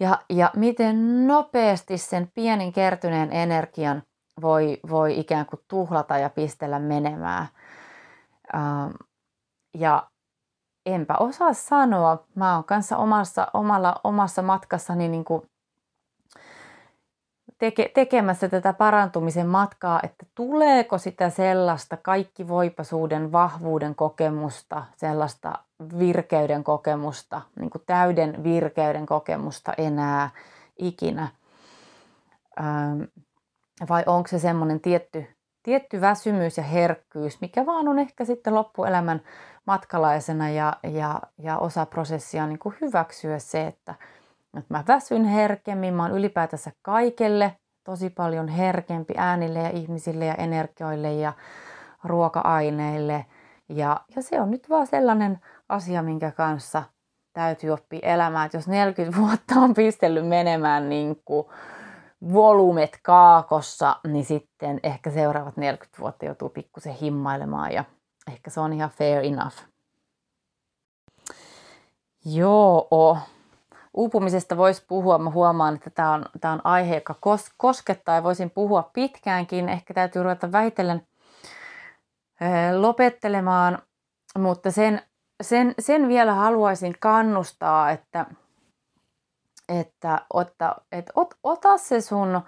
Ja, 0.00 0.18
ja 0.30 0.50
miten 0.56 1.26
nopeasti 1.26 1.98
sen 1.98 2.30
pienin 2.34 2.72
kertyneen 2.72 3.32
energian 3.32 4.02
voi, 4.42 4.80
voi 4.90 5.20
ikään 5.20 5.46
kuin 5.46 5.60
tuhlata 5.68 6.18
ja 6.18 6.30
pistellä 6.30 6.78
menemään. 6.78 7.48
Ähm, 8.54 8.90
ja 9.74 10.10
enpä 10.86 11.14
osaa 11.20 11.52
sanoa. 11.52 12.24
Mä 12.34 12.54
oon 12.54 12.64
kanssa 12.64 12.96
omassa, 12.96 13.46
omalla, 13.54 14.00
omassa 14.04 14.42
matkassani 14.42 15.08
niin 15.08 15.24
kuin 15.24 15.42
teke, 17.58 17.90
tekemässä 17.94 18.48
tätä 18.48 18.72
parantumisen 18.72 19.46
matkaa, 19.46 20.00
että 20.02 20.26
tuleeko 20.34 20.98
sitä 20.98 21.30
sellaista 21.30 21.96
kaikki 21.96 22.48
voipasuuden, 22.48 23.32
vahvuuden 23.32 23.94
kokemusta, 23.94 24.84
sellaista 24.96 25.52
virkeyden 25.98 26.64
kokemusta, 26.64 27.42
niin 27.60 27.70
kuin 27.70 27.82
täyden 27.86 28.44
virkeyden 28.44 29.06
kokemusta 29.06 29.72
enää 29.78 30.30
ikinä. 30.78 31.28
Vai 33.88 34.02
onko 34.06 34.28
se 34.28 34.38
semmoinen 34.38 34.80
tietty, 34.80 35.26
tietty 35.62 36.00
väsymys 36.00 36.56
ja 36.56 36.62
herkkyys, 36.62 37.40
mikä 37.40 37.66
vaan 37.66 37.88
on 37.88 37.98
ehkä 37.98 38.24
sitten 38.24 38.54
loppuelämän 38.54 39.22
matkalaisena 39.66 40.50
ja, 40.50 40.76
ja, 40.82 41.20
ja 41.38 41.58
osa 41.58 41.86
prosessia 41.86 42.46
niin 42.46 42.58
kuin 42.58 42.74
hyväksyä 42.80 43.38
se, 43.38 43.66
että, 43.66 43.94
että 44.58 44.74
mä 44.74 44.84
väsyn 44.88 45.24
herkemmin, 45.24 45.94
mä 45.94 46.02
oon 46.02 46.12
ylipäätänsä 46.12 46.70
kaikelle 46.82 47.56
tosi 47.84 48.10
paljon 48.10 48.48
herkempi 48.48 49.14
äänille 49.16 49.58
ja 49.58 49.70
ihmisille 49.70 50.26
ja 50.26 50.34
energioille 50.34 51.12
ja 51.12 51.32
ruoka-aineille. 52.04 53.26
Ja, 53.68 54.00
ja 54.16 54.22
se 54.22 54.40
on 54.40 54.50
nyt 54.50 54.70
vaan 54.70 54.86
sellainen 54.86 55.38
asia, 55.68 56.02
minkä 56.02 56.30
kanssa 56.30 56.82
täytyy 57.32 57.70
oppia 57.70 58.00
elämään. 58.02 58.46
Että 58.46 58.56
jos 58.56 58.68
40 58.68 59.18
vuotta 59.20 59.54
on 59.54 59.74
pistellyt 59.74 60.28
menemään 60.28 60.88
niin 60.88 61.22
kuin 61.24 61.46
volumet 62.32 62.98
kaakossa, 63.02 63.96
niin 64.06 64.24
sitten 64.24 64.80
ehkä 64.82 65.10
seuraavat 65.10 65.56
40 65.56 66.00
vuotta 66.00 66.24
joutuu 66.24 66.48
pikkusen 66.48 66.94
himmailemaan 66.94 67.72
ja 67.72 67.84
ehkä 68.32 68.50
se 68.50 68.60
on 68.60 68.72
ihan 68.72 68.90
fair 68.90 69.24
enough. 69.24 69.56
Joo, 72.24 72.88
uupumisesta 73.96 74.56
voisi 74.56 74.84
puhua. 74.88 75.18
Mä 75.18 75.30
huomaan, 75.30 75.74
että 75.74 75.90
tämä 75.90 76.12
on, 76.12 76.24
on 76.52 76.60
aihe, 76.64 76.94
joka 76.94 77.14
kos, 77.20 77.50
koskettaa 77.56 78.14
ja 78.14 78.22
voisin 78.22 78.50
puhua 78.50 78.90
pitkäänkin. 78.92 79.68
Ehkä 79.68 79.94
täytyy 79.94 80.22
ruveta 80.22 80.52
väitellen 80.52 81.06
lopettelemaan, 82.76 83.78
mutta 84.38 84.70
sen, 84.70 85.02
sen, 85.42 85.74
sen 85.78 86.08
vielä 86.08 86.34
haluaisin 86.34 86.94
kannustaa, 87.00 87.90
että, 87.90 88.26
että, 89.68 90.20
otta, 90.32 90.76
että 90.92 91.12
ot, 91.16 91.34
ota 91.42 91.78
se 91.78 92.00
sun 92.00 92.40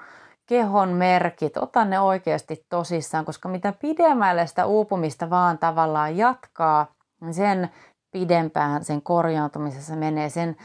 kehon 0.46 0.88
merkit, 0.88 1.56
ota 1.56 1.84
ne 1.84 2.00
oikeasti 2.00 2.66
tosissaan, 2.68 3.24
koska 3.24 3.48
mitä 3.48 3.72
pidemmälle 3.72 4.46
sitä 4.46 4.66
uupumista 4.66 5.30
vaan 5.30 5.58
tavallaan 5.58 6.16
jatkaa, 6.16 6.86
niin 7.20 7.34
sen 7.34 7.70
pidempään 8.10 8.84
sen 8.84 9.02
korjaantumisessa 9.02 9.96
menee, 9.96 10.28
sen 10.28 10.56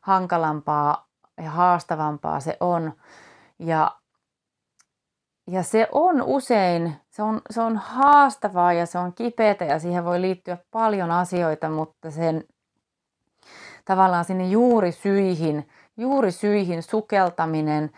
hankalampaa 0.00 1.08
ja 1.42 1.50
haastavampaa 1.50 2.40
se 2.40 2.56
on. 2.60 2.92
Ja, 3.58 3.96
ja 5.46 5.62
se 5.62 5.88
on 5.92 6.22
usein, 6.22 6.96
se 7.10 7.22
on, 7.22 7.40
se 7.50 7.60
on 7.60 7.76
haastavaa 7.76 8.72
ja 8.72 8.86
se 8.86 8.98
on 8.98 9.12
kipeätä 9.12 9.64
ja 9.64 9.78
siihen 9.78 10.04
voi 10.04 10.20
liittyä 10.20 10.58
paljon 10.70 11.10
asioita, 11.10 11.70
mutta 11.70 12.10
sen 12.10 12.44
tavallaan 13.84 14.24
sinne 14.24 14.48
juurisyihin, 14.48 15.68
juurisyihin 15.96 16.82
sukeltaminen, 16.82 17.90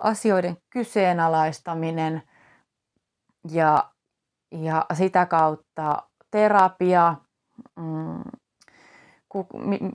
asioiden 0.00 0.56
kyseenalaistaminen 0.70 2.22
ja, 3.50 3.90
ja 4.50 4.86
sitä 4.92 5.26
kautta 5.26 6.02
terapia, 6.30 7.14
mm, 7.76 8.22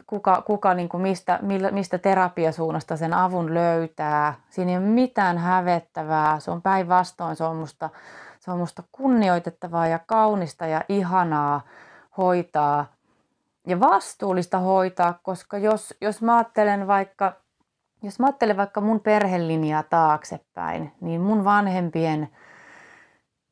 kuka, 0.07 0.41
kuka 0.41 0.73
niin 0.73 0.89
kuin 0.89 1.01
mistä, 1.01 1.39
mistä 1.71 1.97
terapiasuunnasta 1.97 2.97
sen 2.97 3.13
avun 3.13 3.53
löytää. 3.53 4.33
Siinä 4.49 4.71
ei 4.71 4.77
ole 4.77 4.85
mitään 4.85 5.37
hävettävää, 5.37 6.39
se 6.39 6.51
on 6.51 6.61
päinvastoin, 6.61 7.35
se 7.35 7.43
on 7.43 7.67
se 8.39 8.51
on 8.51 8.57
musta 8.57 8.83
kunnioitettavaa 8.91 9.87
ja 9.87 9.99
kaunista 9.99 10.65
ja 10.65 10.81
ihanaa 10.89 11.61
hoitaa 12.17 12.85
ja 13.67 13.79
vastuullista 13.79 14.59
hoitaa, 14.59 15.19
koska 15.23 15.57
jos, 15.57 15.93
jos 16.01 16.21
mä 16.21 16.37
ajattelen 16.37 16.87
vaikka, 16.87 17.33
jos 18.01 18.19
mä 18.19 18.25
ajattelen 18.25 18.57
vaikka 18.57 18.81
mun 18.81 18.99
perhelinjaa 18.99 19.83
taaksepäin, 19.83 20.91
niin 21.01 21.21
mun 21.21 21.43
vanhempien 21.43 22.29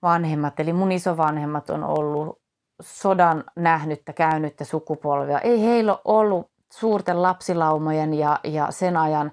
vanhemmat, 0.01 0.59
eli 0.59 0.73
mun 0.73 0.91
isovanhemmat 0.91 1.69
on 1.69 1.83
ollut 1.83 2.40
sodan 2.81 3.43
nähnyttä, 3.55 4.13
käynyttä 4.13 4.65
sukupolvia. 4.65 5.39
Ei 5.39 5.61
heillä 5.61 5.97
ollut 6.05 6.49
suurten 6.69 7.21
lapsilaumojen 7.21 8.13
ja, 8.13 8.39
ja 8.43 8.71
sen 8.71 8.97
ajan 8.97 9.31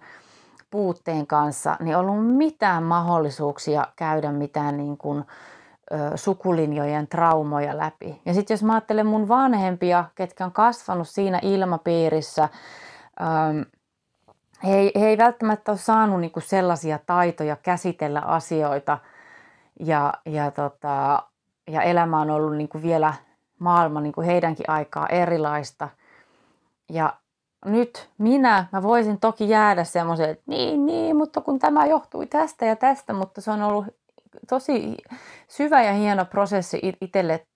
puutteen 0.71 1.27
kanssa 1.27 1.77
niin 1.81 1.97
ollut 1.97 2.27
mitään 2.37 2.83
mahdollisuuksia 2.83 3.87
käydä 3.97 4.33
mitään 4.33 4.77
niin 4.77 4.99
kuin, 4.99 5.25
ö, 5.93 6.17
sukulinjojen 6.17 7.09
traumoja 7.09 7.79
läpi. 7.79 8.23
Ja 8.27 8.35
sitten 8.35 8.55
jos 8.55 8.63
mä 8.63 8.73
ajattelen 8.75 9.07
mun 9.07 9.29
vanhempia, 9.29 10.05
ketkä 10.15 10.45
on 10.45 10.53
kasvanut 10.53 11.09
siinä 11.09 11.39
ilmapiirissä, 11.43 12.49
ö, 13.21 13.25
he, 14.65 14.91
he 15.01 15.09
ei 15.09 15.19
välttämättä 15.19 15.73
ole 15.73 15.79
saanut 15.79 16.21
niin 16.21 16.31
kuin 16.31 16.43
sellaisia 16.43 16.99
taitoja 17.07 17.57
käsitellä 17.57 18.21
asioita 18.21 18.99
ja, 19.81 20.15
ja, 20.27 20.51
tota, 20.51 21.23
ja 21.71 21.83
elämä 21.83 22.21
on 22.21 22.31
ollut 22.31 22.57
niin 22.57 22.69
kuin 22.69 22.83
vielä 22.83 23.15
maailma 23.59 24.01
niin 24.01 24.13
kuin 24.13 24.27
heidänkin 24.27 24.71
aikaa 24.71 25.07
erilaista. 25.07 25.89
Ja 26.89 27.13
nyt 27.65 28.09
minä, 28.19 28.67
mä 28.73 28.83
voisin 28.83 29.21
toki 29.21 29.49
jäädä 29.49 29.85
semmoiseen, 29.85 30.31
että 30.31 30.45
niin, 30.47 30.87
niin, 30.87 31.17
mutta 31.17 31.41
kun 31.41 31.59
tämä 31.59 31.87
johtui 31.87 32.27
tästä 32.27 32.67
ja 32.67 32.77
tästä, 32.77 33.13
mutta 33.13 33.41
se 33.41 33.51
on 33.51 33.63
ollut 33.63 33.85
tosi 34.49 34.97
syvä 35.49 35.83
ja 35.83 35.93
hieno 35.93 36.25
prosessi 36.25 36.81
itselle 37.01 37.47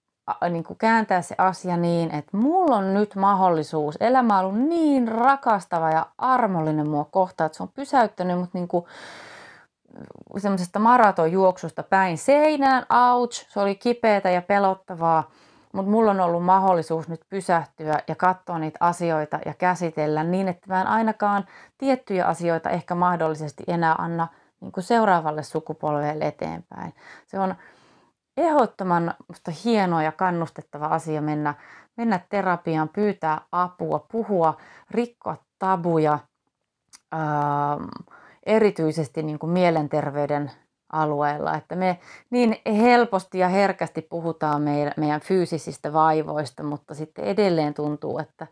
niin 0.49 0.63
kuin 0.63 0.77
kääntää 0.77 1.21
se 1.21 1.35
asia 1.37 1.77
niin, 1.77 2.15
että 2.15 2.37
mulla 2.37 2.75
on 2.75 2.93
nyt 2.93 3.15
mahdollisuus. 3.15 3.97
Elämä 3.99 4.39
on 4.39 4.45
ollut 4.45 4.67
niin 4.69 5.07
rakastava 5.07 5.89
ja 5.89 6.05
armollinen 6.17 6.89
mua 6.89 7.05
kohtaan, 7.05 7.45
että 7.45 7.57
se 7.57 7.63
on 7.63 7.69
pysäyttänyt 7.73 8.39
mut 8.39 8.53
niin 8.53 8.67
kuin 8.67 8.85
semmoisesta 10.37 10.79
maratonjuoksusta 10.79 11.83
päin 11.83 12.17
seinään, 12.17 12.85
ouch, 13.13 13.45
se 13.49 13.59
oli 13.59 13.75
kipeätä 13.75 14.29
ja 14.29 14.41
pelottavaa 14.41 15.31
mutta 15.73 15.91
mulla 15.91 16.11
on 16.11 16.19
ollut 16.19 16.43
mahdollisuus 16.43 17.07
nyt 17.07 17.21
pysähtyä 17.29 17.99
ja 18.07 18.15
katsoa 18.15 18.59
niitä 18.59 18.77
asioita 18.79 19.39
ja 19.45 19.53
käsitellä 19.53 20.23
niin, 20.23 20.47
että 20.47 20.73
mä 20.73 20.81
en 20.81 20.87
ainakaan 20.87 21.45
tiettyjä 21.77 22.25
asioita 22.25 22.69
ehkä 22.69 22.95
mahdollisesti 22.95 23.63
enää 23.67 23.95
anna 23.97 24.27
niin 24.59 24.71
kuin 24.71 24.83
seuraavalle 24.83 25.43
sukupolvelle 25.43 26.27
eteenpäin. 26.27 26.93
Se 27.27 27.39
on 27.39 27.55
ehdottoman 28.37 29.13
hieno 29.63 30.01
ja 30.01 30.11
kannustettava 30.11 30.85
asia 30.85 31.21
mennä, 31.21 31.53
mennä 31.97 32.19
terapiaan, 32.29 32.89
pyytää 32.89 33.41
apua, 33.51 34.05
puhua, 34.11 34.57
rikkoa 34.91 35.37
tabuja, 35.59 36.19
ää, 37.11 37.77
erityisesti 38.45 39.23
niin 39.23 39.39
kuin 39.39 39.49
mielenterveyden 39.49 40.51
alueella, 40.93 41.55
että 41.55 41.75
me 41.75 41.99
niin 42.29 42.57
helposti 42.65 43.39
ja 43.39 43.47
herkästi 43.47 44.01
puhutaan 44.01 44.61
meidän, 44.61 44.93
meidän 44.97 45.21
fyysisistä 45.21 45.93
vaivoista, 45.93 46.63
mutta 46.63 46.93
sitten 46.93 47.25
edelleen 47.25 47.73
tuntuu, 47.73 48.19
että, 48.19 48.47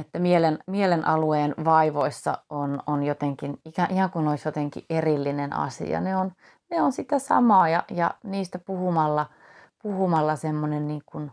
että 0.00 0.18
mielen, 0.18 0.58
mielen 0.66 1.06
alueen 1.06 1.54
vaivoissa 1.64 2.38
on, 2.50 2.82
on 2.86 3.02
jotenkin, 3.02 3.60
ihan 3.90 4.10
kuin 4.10 4.28
olisi 4.28 4.48
jotenkin 4.48 4.84
erillinen 4.90 5.52
asia. 5.52 6.00
Ne 6.00 6.16
on, 6.16 6.32
ne 6.70 6.82
on 6.82 6.92
sitä 6.92 7.18
samaa 7.18 7.68
ja, 7.68 7.84
ja 7.90 8.10
niistä 8.22 8.58
puhumalla, 8.58 9.26
puhumalla 9.82 10.36
semmoinen 10.36 10.88
niin 10.88 11.02
kuin 11.06 11.30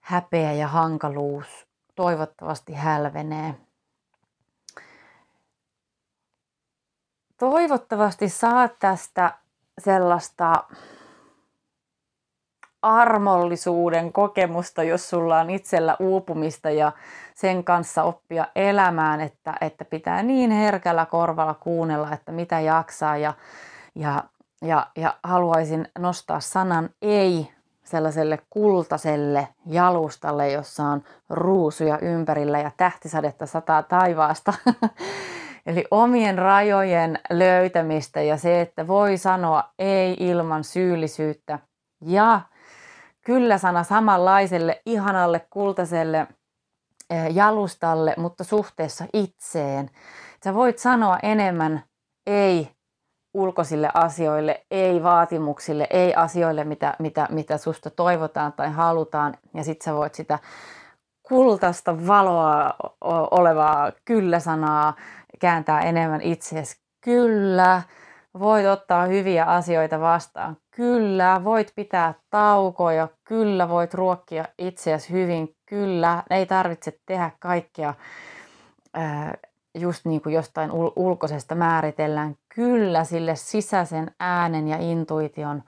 häpeä 0.00 0.52
ja 0.52 0.68
hankaluus 0.68 1.66
toivottavasti 1.94 2.72
hälvenee. 2.72 3.54
Toivottavasti 7.40 8.28
saat 8.28 8.72
tästä 8.78 9.34
sellaista 9.78 10.64
armollisuuden 12.82 14.12
kokemusta, 14.12 14.82
jos 14.82 15.10
sulla 15.10 15.38
on 15.40 15.50
itsellä 15.50 15.96
uupumista 16.00 16.70
ja 16.70 16.92
sen 17.34 17.64
kanssa 17.64 18.02
oppia 18.02 18.46
elämään, 18.56 19.20
että, 19.20 19.54
että 19.60 19.84
pitää 19.84 20.22
niin 20.22 20.50
herkällä 20.50 21.06
korvalla 21.06 21.54
kuunnella, 21.54 22.12
että 22.12 22.32
mitä 22.32 22.60
jaksaa 22.60 23.16
ja, 23.16 23.34
ja, 23.94 24.24
ja, 24.62 24.86
ja 24.96 25.14
haluaisin 25.22 25.88
nostaa 25.98 26.40
sanan 26.40 26.90
ei 27.02 27.52
sellaiselle 27.84 28.38
kultaselle 28.50 29.48
jalustalle, 29.66 30.50
jossa 30.50 30.84
on 30.84 31.02
ruusuja 31.30 31.98
ympärillä 31.98 32.58
ja 32.58 32.70
tähtisadetta 32.76 33.46
sataa 33.46 33.82
taivaasta. 33.82 34.52
Eli 35.70 35.84
omien 35.90 36.38
rajojen 36.38 37.18
löytämistä 37.30 38.22
ja 38.22 38.36
se, 38.36 38.60
että 38.60 38.86
voi 38.86 39.16
sanoa 39.16 39.64
ei 39.78 40.16
ilman 40.20 40.64
syyllisyyttä 40.64 41.58
ja 42.04 42.40
kyllä 43.24 43.58
sana 43.58 43.84
samanlaiselle 43.84 44.82
ihanalle 44.86 45.46
kultaiselle 45.50 46.26
eh, 47.10 47.26
jalustalle, 47.34 48.14
mutta 48.16 48.44
suhteessa 48.44 49.04
itseen. 49.12 49.90
Sä 50.44 50.54
voit 50.54 50.78
sanoa 50.78 51.18
enemmän 51.22 51.82
ei 52.26 52.70
ulkoisille 53.34 53.90
asioille, 53.94 54.66
ei 54.70 55.02
vaatimuksille, 55.02 55.86
ei 55.90 56.14
asioille, 56.14 56.64
mitä, 56.64 56.96
mitä, 56.98 57.28
mitä 57.30 57.58
susta 57.58 57.90
toivotaan 57.90 58.52
tai 58.52 58.70
halutaan. 58.70 59.34
Ja 59.54 59.64
sit 59.64 59.82
sä 59.82 59.94
voit 59.94 60.14
sitä 60.14 60.38
kultaista 61.22 62.06
valoa 62.06 62.74
olevaa 63.30 63.92
kyllä-sanaa 64.04 64.94
kääntää 65.40 65.80
enemmän 65.80 66.20
itseesi. 66.20 66.80
Kyllä, 67.00 67.82
voit 68.38 68.66
ottaa 68.66 69.06
hyviä 69.06 69.44
asioita 69.44 70.00
vastaan. 70.00 70.56
Kyllä, 70.70 71.40
voit 71.44 71.72
pitää 71.76 72.14
taukoja. 72.30 73.08
Kyllä, 73.24 73.68
voit 73.68 73.94
ruokkia 73.94 74.44
itseäsi 74.58 75.12
hyvin. 75.12 75.54
Kyllä, 75.66 76.22
ei 76.30 76.46
tarvitse 76.46 76.92
tehdä 77.06 77.30
kaikkea 77.38 77.94
just 79.74 80.04
niin 80.04 80.20
kuin 80.20 80.34
jostain 80.34 80.70
ul- 80.70 80.92
ulkoisesta 80.96 81.54
määritellään. 81.54 82.36
Kyllä 82.54 83.04
sille 83.04 83.36
sisäisen 83.36 84.10
äänen 84.20 84.68
ja 84.68 84.76
intuition 84.76 85.62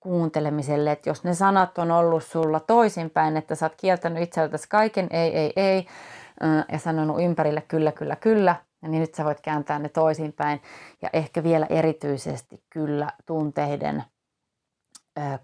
kuuntelemiselle, 0.00 0.92
että 0.92 1.10
jos 1.10 1.24
ne 1.24 1.34
sanat 1.34 1.78
on 1.78 1.90
ollut 1.90 2.24
sulla 2.24 2.60
toisinpäin, 2.60 3.36
että 3.36 3.54
sä 3.54 3.66
oot 3.66 3.74
kieltänyt 3.76 4.22
itseltäsi 4.22 4.68
kaiken 4.68 5.06
ei, 5.10 5.36
ei, 5.36 5.52
ei, 5.56 5.86
ja 6.72 6.78
sanonut 6.78 7.22
ympärille 7.22 7.60
kyllä, 7.60 7.92
kyllä, 7.92 8.16
kyllä, 8.16 8.56
niin 8.82 9.00
nyt 9.00 9.14
sä 9.14 9.24
voit 9.24 9.40
kääntää 9.40 9.78
ne 9.78 9.88
toisinpäin 9.88 10.62
ja 11.02 11.10
ehkä 11.12 11.42
vielä 11.42 11.66
erityisesti 11.70 12.62
kyllä 12.70 13.12
tunteiden 13.26 14.04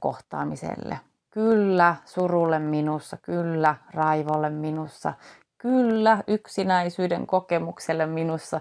kohtaamiselle. 0.00 1.00
Kyllä 1.30 1.96
surulle 2.04 2.58
minussa, 2.58 3.16
kyllä 3.16 3.76
raivolle 3.94 4.50
minussa, 4.50 5.14
kyllä 5.58 6.22
yksinäisyyden 6.26 7.26
kokemukselle 7.26 8.06
minussa 8.06 8.60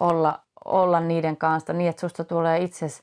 olla, 0.00 0.40
olla 0.64 1.00
niiden 1.00 1.36
kanssa 1.36 1.72
niin, 1.72 1.90
että 1.90 2.00
susta 2.00 2.24
tulee 2.24 2.58
itsesi, 2.58 3.02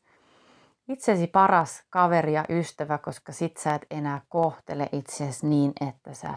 itsesi 0.88 1.28
paras 1.28 1.84
kaveri 1.90 2.34
ja 2.34 2.46
ystävä, 2.50 2.98
koska 2.98 3.32
sit 3.32 3.58
sä 3.58 3.76
et 3.76 3.86
enää 3.92 4.22
kohtele 4.30 4.90
itsesi 4.92 5.48
niin, 5.48 5.74
että 5.90 6.14
sä 6.14 6.34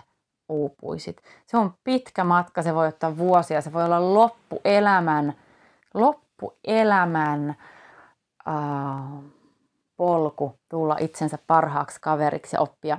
uupuisit. 0.49 1.23
Se 1.47 1.57
on 1.57 1.75
pitkä 1.85 2.25
matka, 2.25 2.63
se 2.63 2.75
voi 2.75 2.89
ottaa 2.89 3.17
vuosia, 3.17 3.61
se 3.61 3.73
voi 3.73 3.85
olla 3.85 4.15
loppuelämän, 4.15 5.35
loppuelämän 5.95 7.57
äh, 8.49 8.55
polku 9.97 10.59
tulla 10.69 10.97
itsensä 11.01 11.39
parhaaksi 11.47 11.99
kaveriksi 12.01 12.57
ja 12.57 12.61
oppia 12.61 12.99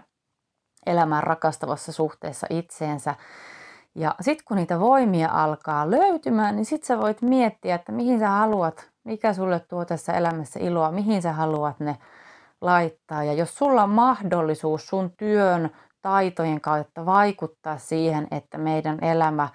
elämään 0.86 1.24
rakastavassa 1.24 1.92
suhteessa 1.92 2.48
itseensä. 2.50 3.16
Ja 3.96 4.16
sitten 4.22 4.46
kun 4.48 4.58
niitä 4.58 4.80
voimia 4.80 5.30
alkaa 5.32 5.92
löytymään, 5.92 6.56
niin 6.56 6.66
sitten 6.66 6.88
sä 6.88 6.98
voit 6.98 7.22
miettiä, 7.22 7.76
että 7.76 7.92
mihin 7.92 8.20
sä 8.20 8.30
haluat, 8.30 8.90
mikä 9.04 9.34
sulle 9.34 9.60
tuo 9.60 9.86
tässä 9.86 10.14
elämässä 10.14 10.60
iloa, 10.60 10.92
mihin 10.92 11.22
sä 11.22 11.34
haluat 11.34 11.80
ne 11.80 11.98
laittaa. 12.62 13.24
Ja 13.24 13.34
jos 13.34 13.58
sulla 13.58 13.84
on 13.84 13.90
mahdollisuus 13.90 14.88
sun 14.88 15.12
työn 15.18 15.72
taitojen 16.06 16.62
kautta 16.62 17.06
vaikuttaa 17.06 17.78
siihen, 17.78 18.28
että 18.32 18.58
meidän 18.58 19.04
elämä 19.04 19.50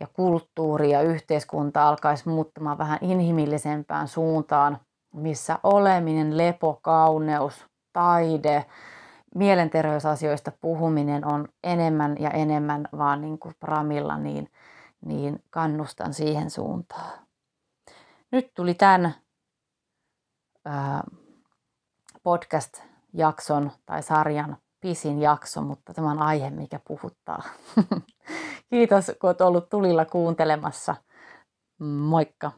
ja 0.00 0.06
kulttuuri 0.12 0.90
ja 0.90 1.02
yhteiskunta 1.02 1.88
alkaisi 1.88 2.28
muuttamaan 2.28 2.78
vähän 2.78 2.98
inhimillisempään 3.02 4.08
suuntaan, 4.08 4.78
missä 5.14 5.58
oleminen, 5.62 6.36
lepo, 6.36 6.78
kauneus, 6.82 7.66
taide, 7.92 8.64
mielenterveysasioista 9.34 10.52
puhuminen 10.60 11.26
on 11.26 11.48
enemmän 11.64 12.16
ja 12.20 12.30
enemmän 12.30 12.88
vaan 12.98 13.20
niin 13.20 13.38
kuin 13.38 13.54
pramilla, 13.60 14.18
niin, 14.18 14.50
niin 15.04 15.42
kannustan 15.50 16.14
siihen 16.14 16.50
suuntaan. 16.50 17.18
Nyt 18.32 18.50
tuli 18.54 18.74
tämän 18.74 19.14
podcast-jakson 22.22 23.70
tai 23.86 24.02
sarjan 24.02 24.56
pisin 24.80 25.20
jakso, 25.20 25.62
mutta 25.62 25.94
tämä 25.94 26.10
on 26.10 26.22
aihe, 26.22 26.50
mikä 26.50 26.80
puhuttaa. 26.88 27.42
Kiitos, 28.70 29.06
kun 29.20 29.28
olet 29.30 29.40
ollut 29.40 29.68
tulilla 29.68 30.04
kuuntelemassa. 30.04 30.94
Moikka! 31.80 32.52